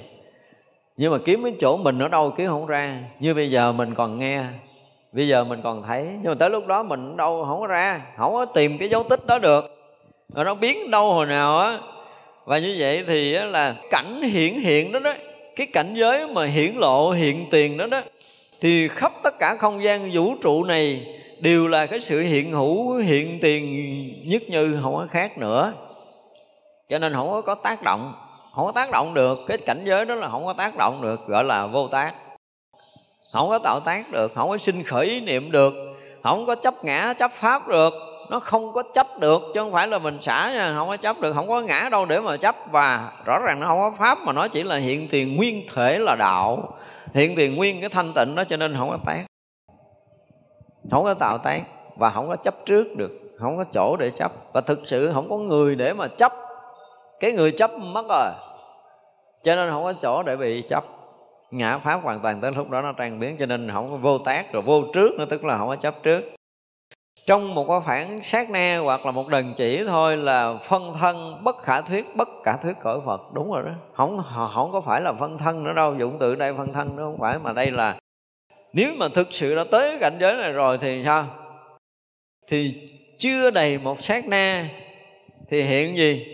[0.98, 3.00] Nhưng mà kiếm cái chỗ mình ở đâu kiếm không ra.
[3.20, 4.44] Như bây giờ mình còn nghe,
[5.14, 6.04] bây giờ mình còn thấy.
[6.04, 9.04] Nhưng mà tới lúc đó mình đâu, không có ra, không có tìm cái dấu
[9.04, 9.66] tích đó được.
[10.36, 11.80] Rồi nó biến đâu hồi nào á
[12.46, 15.14] và như vậy thì là cảnh hiển hiện đó đó,
[15.56, 18.02] cái cảnh giới mà hiển lộ hiện tiền đó đó,
[18.62, 21.06] thì khắp tất cả không gian vũ trụ này
[21.40, 25.74] đều là cái sự hiện hữu, hiện tiền nhất như không có khác nữa.
[26.90, 28.14] Cho nên không có tác động,
[28.56, 31.28] không có tác động được, cái cảnh giới đó là không có tác động được,
[31.28, 32.14] gọi là vô tác.
[33.34, 35.74] Không có tạo tác được, không có sinh khởi ý niệm được,
[36.24, 37.94] không có chấp ngã, chấp pháp được
[38.30, 41.20] nó không có chấp được chứ không phải là mình xả nha không có chấp
[41.20, 44.18] được không có ngã đâu để mà chấp và rõ ràng nó không có pháp
[44.26, 46.78] mà nó chỉ là hiện tiền nguyên thể là đạo
[47.14, 49.26] hiện tiền nguyên cái thanh tịnh đó cho nên không có tác
[50.92, 51.62] không có tạo tác
[51.96, 55.30] và không có chấp trước được không có chỗ để chấp và thực sự không
[55.30, 56.34] có người để mà chấp
[57.20, 58.32] cái người chấp mất rồi
[59.44, 60.84] cho nên không có chỗ để bị chấp
[61.52, 64.18] ngã pháp hoàn toàn tới lúc đó nó tan biến cho nên không có vô
[64.18, 66.24] tác rồi vô trước nữa tức là không có chấp trước
[67.26, 71.44] trong một cái phản sát na hoặc là một đần chỉ thôi là phân thân
[71.44, 73.22] bất khả thuyết, bất khả thuyết cõi phật.
[73.34, 73.72] Đúng rồi đó.
[73.94, 74.24] Không
[74.54, 75.96] không có phải là phân thân nữa đâu.
[76.00, 77.96] Dụng từ đây phân thân nữa không phải, mà đây là
[78.74, 81.26] nếu mà thực sự đã tới cảnh giới này rồi thì sao?
[82.48, 82.90] Thì
[83.20, 84.66] chưa đầy một sát na
[85.50, 86.26] thì hiện gì?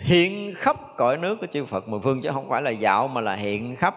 [0.00, 3.20] Hiện khắp cõi nước của chư Phật mười phương chứ không phải là dạo mà
[3.20, 3.94] là hiện khắp.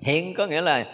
[0.00, 0.86] Hiện có nghĩa là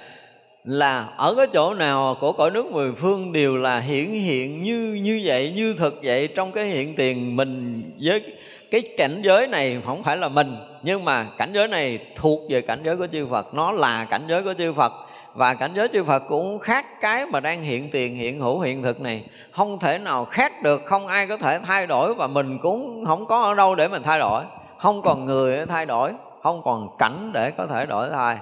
[0.64, 5.00] là ở cái chỗ nào của cõi nước mười phương đều là hiển hiện như
[5.02, 6.28] như vậy, như thực vậy.
[6.28, 8.22] Trong cái hiện tiền mình với
[8.70, 12.60] cái cảnh giới này không phải là mình, nhưng mà cảnh giới này thuộc về
[12.60, 13.54] cảnh giới của chư Phật.
[13.54, 14.92] Nó là cảnh giới của chư Phật,
[15.34, 18.82] và cảnh giới chư Phật cũng khác cái mà đang hiện tiền, hiện hữu, hiện
[18.82, 19.24] thực này.
[19.52, 23.26] Không thể nào khác được, không ai có thể thay đổi, và mình cũng không
[23.26, 24.44] có ở đâu để mình thay đổi.
[24.78, 26.12] Không còn người để thay đổi,
[26.42, 28.36] không còn cảnh để có thể đổi thay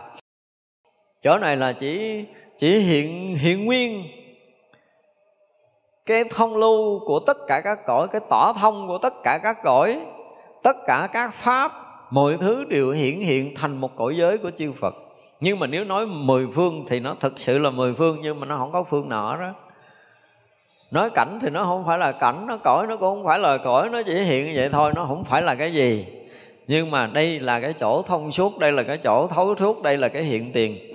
[1.23, 2.25] chỗ này là chỉ
[2.59, 4.05] chỉ hiện hiện nguyên.
[6.07, 9.57] Cái thông lưu của tất cả các cõi, cái tỏ thông của tất cả các
[9.63, 10.01] cõi,
[10.63, 11.73] tất cả các pháp,
[12.11, 14.95] mọi thứ đều hiển hiện thành một cõi giới của chư Phật.
[15.41, 18.47] Nhưng mà nếu nói mười phương thì nó thực sự là mười phương, nhưng mà
[18.47, 19.55] nó không có phương nọ đó
[20.91, 23.59] nói cảnh thì nó không phải là cảnh, nó cõi nó cũng không phải là
[23.59, 26.07] cõi, nó chỉ hiện như vậy thôi, nó không phải là cái gì.
[26.67, 29.97] Nhưng mà đây là cái chỗ thông suốt, đây là cái chỗ thấu suốt, đây
[29.97, 30.90] là cái hiện tiền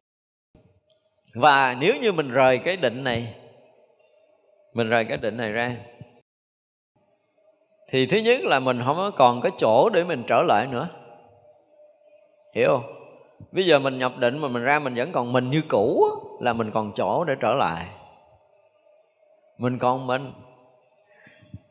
[1.36, 3.36] và nếu như mình rời cái định này
[4.74, 5.76] mình rời cái định này ra
[7.88, 10.88] thì thứ nhất là mình không còn cái chỗ để mình trở lại nữa.
[12.56, 12.84] Hiểu không?
[13.52, 16.06] Bây giờ mình nhập định mà mình ra mình vẫn còn mình như cũ
[16.40, 17.86] là mình còn chỗ để trở lại.
[19.58, 20.34] Mình còn mình.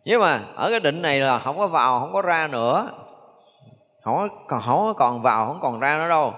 [0.04, 2.88] Nhưng mà ở cái định này là không có vào không có ra nữa.
[4.02, 6.34] Không có, không có còn vào không còn ra nữa đâu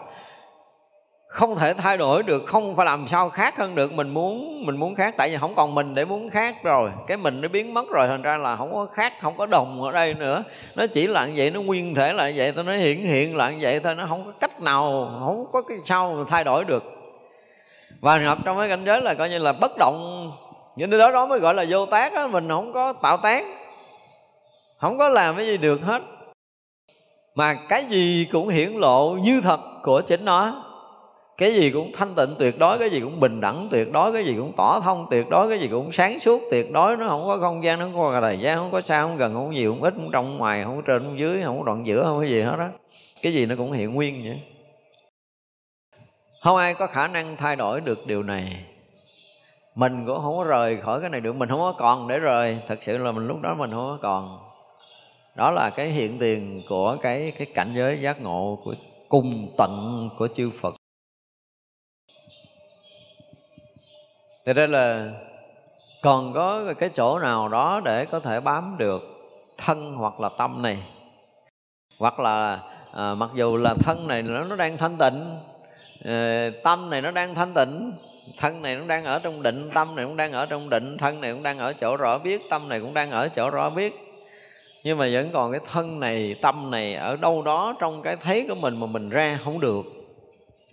[1.36, 3.92] không thể thay đổi được, không phải làm sao khác hơn được.
[3.92, 6.90] Mình muốn mình muốn khác, tại vì không còn mình để muốn khác rồi.
[7.06, 9.82] Cái mình nó biến mất rồi, thành ra là không có khác, không có đồng
[9.82, 10.42] ở đây nữa.
[10.74, 13.36] Nó chỉ là như vậy, nó nguyên thể là như vậy thôi, nó hiện hiện
[13.36, 16.44] là như vậy thôi, nó không có cách nào, không có cái sao mà thay
[16.44, 16.84] đổi được.
[18.00, 20.32] Và nhập trong cái cảnh giới là coi như là bất động.
[20.76, 23.44] Những đó đó mới gọi là vô tác á, mình không có tạo tác.
[24.80, 26.02] Không có làm cái gì được hết.
[27.34, 30.62] Mà cái gì cũng hiển lộ như thật của chính nó
[31.38, 34.24] cái gì cũng thanh tịnh tuyệt đối cái gì cũng bình đẳng tuyệt đối cái
[34.24, 37.26] gì cũng tỏ thông tuyệt đối cái gì cũng sáng suốt tuyệt đối nó không
[37.26, 39.72] có không gian nó không có thời gian không có xa không gần không nhiều
[39.72, 42.18] không ít không trong không ngoài không trên không dưới không có đoạn giữa không
[42.18, 42.68] có gì hết đó
[43.22, 44.40] cái gì nó cũng hiện nguyên vậy
[46.42, 48.64] không ai có khả năng thay đổi được điều này
[49.74, 52.58] mình cũng không có rời khỏi cái này được mình không có còn để rời
[52.68, 54.38] thật sự là mình lúc đó mình không có còn
[55.36, 58.74] đó là cái hiện tiền của cái cái cảnh giới giác ngộ của
[59.08, 60.74] cùng tận của chư Phật
[64.47, 65.10] Thế đây là
[66.02, 69.02] còn có cái chỗ nào đó để có thể bám được
[69.56, 70.82] thân hoặc là tâm này?
[71.98, 72.60] Hoặc là
[72.94, 75.39] à, mặc dù là thân này nó, nó đang thanh tịnh
[76.05, 77.93] à, tâm này nó đang thanh tịnh
[78.36, 81.20] thân này cũng đang ở trong định tâm này cũng đang ở trong định thân
[81.20, 83.94] này cũng đang ở chỗ rõ biết tâm này cũng đang ở chỗ rõ biết.
[84.85, 88.47] Nhưng mà vẫn còn cái thân này tâm này ở đâu đó trong cái thấy
[88.48, 89.86] của mình mà mình ra không được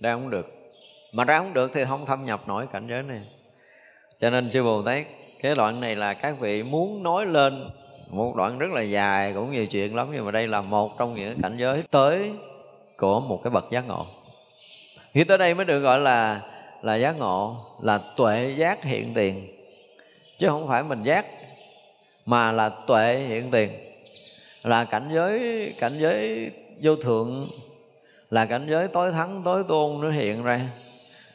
[0.02, 0.46] ra không được.
[1.14, 3.22] Mà ra không được thì không thâm nhập nổi cảnh giới này
[4.24, 5.06] cho nên sư bồ tát,
[5.42, 7.70] cái đoạn này là các vị muốn nói lên
[8.10, 11.16] một đoạn rất là dài, cũng nhiều chuyện lắm, nhưng mà đây là một trong
[11.16, 12.32] những cảnh giới tới
[12.98, 14.06] của một cái bậc giác ngộ.
[15.14, 16.42] Khi tới đây mới được gọi là
[16.82, 19.48] là giác ngộ, là tuệ giác hiện tiền.
[20.38, 21.26] Chứ không phải mình giác,
[22.26, 23.72] mà là tuệ hiện tiền.
[24.64, 26.52] Là cảnh giới cảnh giới
[26.82, 27.50] vô thượng,
[28.30, 30.70] là cảnh giới tối thắng, tối tôn nó hiện ra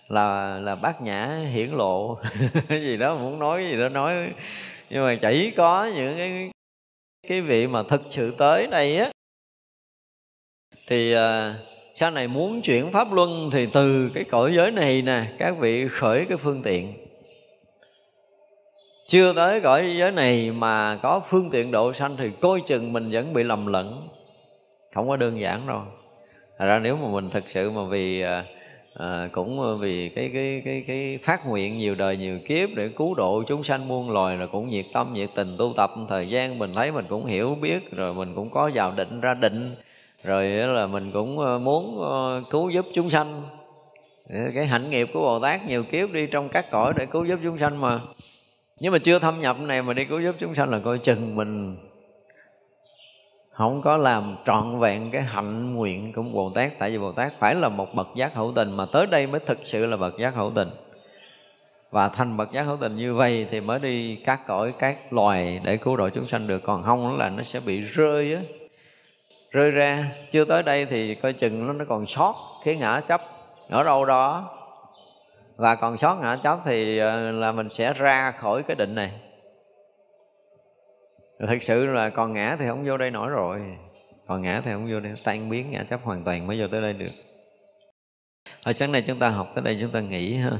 [0.09, 2.19] là là bát nhã hiển lộ.
[2.69, 4.15] Cái gì đó muốn nói cái gì đó nói.
[4.91, 6.51] Nhưng mà chỉ có những cái
[7.29, 9.11] cái vị mà thực sự tới đây á.
[10.87, 11.55] Thì à,
[11.95, 15.89] sau này muốn chuyển pháp luân thì từ cái cõi giới này nè các vị
[15.89, 16.93] khởi cái phương tiện.
[19.09, 23.11] Chưa tới cõi giới này mà có phương tiện độ sanh thì coi chừng mình
[23.13, 24.09] vẫn bị lầm lẫn.
[24.95, 25.83] Không có đơn giản đâu.
[26.59, 28.45] Thật ra nếu mà mình thực sự mà vì à,
[28.99, 32.89] à, cũng ờ, vì cái cái cái cái phát nguyện nhiều đời nhiều kiếp để
[32.89, 36.29] cứu độ chúng sanh muôn loài là cũng nhiệt tâm nhiệt tình tu tập thời
[36.29, 36.59] gian.
[36.59, 39.75] Mình thấy mình cũng hiểu biết rồi mình cũng có vào định ra định.
[40.25, 42.03] Rồi là mình cũng ờ, muốn
[42.51, 43.43] cứu giúp chúng sanh.
[44.55, 47.39] Cái hạnh nghiệp của bồ tát nhiều kiếp đi trong các cõi để cứu giúp
[47.43, 48.01] chúng sanh mà.
[48.81, 51.37] Nhưng mà chưa thâm nhập này mà đi cứu giúp chúng sanh là coi chừng
[51.37, 51.77] mình
[53.59, 56.79] không có làm trọn vẹn cái hạnh nguyện của Bồ Tát.
[56.79, 59.41] Tại vì Bồ Tát phải là một bậc giác hữu tình mà tới đây mới
[59.41, 60.69] thực sự là bậc giác hữu tình.
[61.91, 65.61] Và thành bậc giác hữu tình như vậy thì mới đi cắt cõi các loài
[65.65, 66.63] để cứu độ chúng sanh được.
[66.65, 68.41] Còn không là nó sẽ bị rơi á,
[69.51, 70.13] rơi ra.
[70.31, 73.21] Chưa tới đây thì coi chừng nó nó còn sót, cái ngã chấp
[73.69, 74.51] ở đâu đó.
[75.57, 79.11] Và còn sót ngã chấp thì ờ, là mình sẽ ra khỏi cái định này
[81.47, 83.61] thực sự là còn ngã thì không vô đây nổi rồi.
[84.27, 86.81] Còn ngã thì không vô đây, tan biến, ngã chấp hoàn toàn mới vô tới
[86.81, 87.13] đây được.
[88.65, 90.51] Hồi sáng nay chúng ta học, tới đây chúng ta nghỉ ha.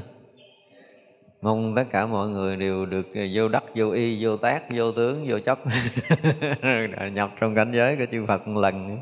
[1.41, 5.25] Mong tất cả mọi người đều được vô đắc, vô y, vô tác, vô tướng,
[5.29, 5.59] vô chấp.
[7.13, 8.99] Nhập trong cảnh giới của chư phật một lần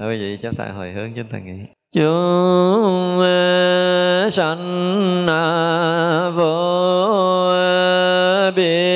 [0.00, 1.58] Thôi vậy chúng ta hồi hướng chúng ta nghĩ
[1.92, 3.20] chúng
[4.30, 5.26] sanh
[6.36, 6.78] vô
[8.56, 8.87] biên.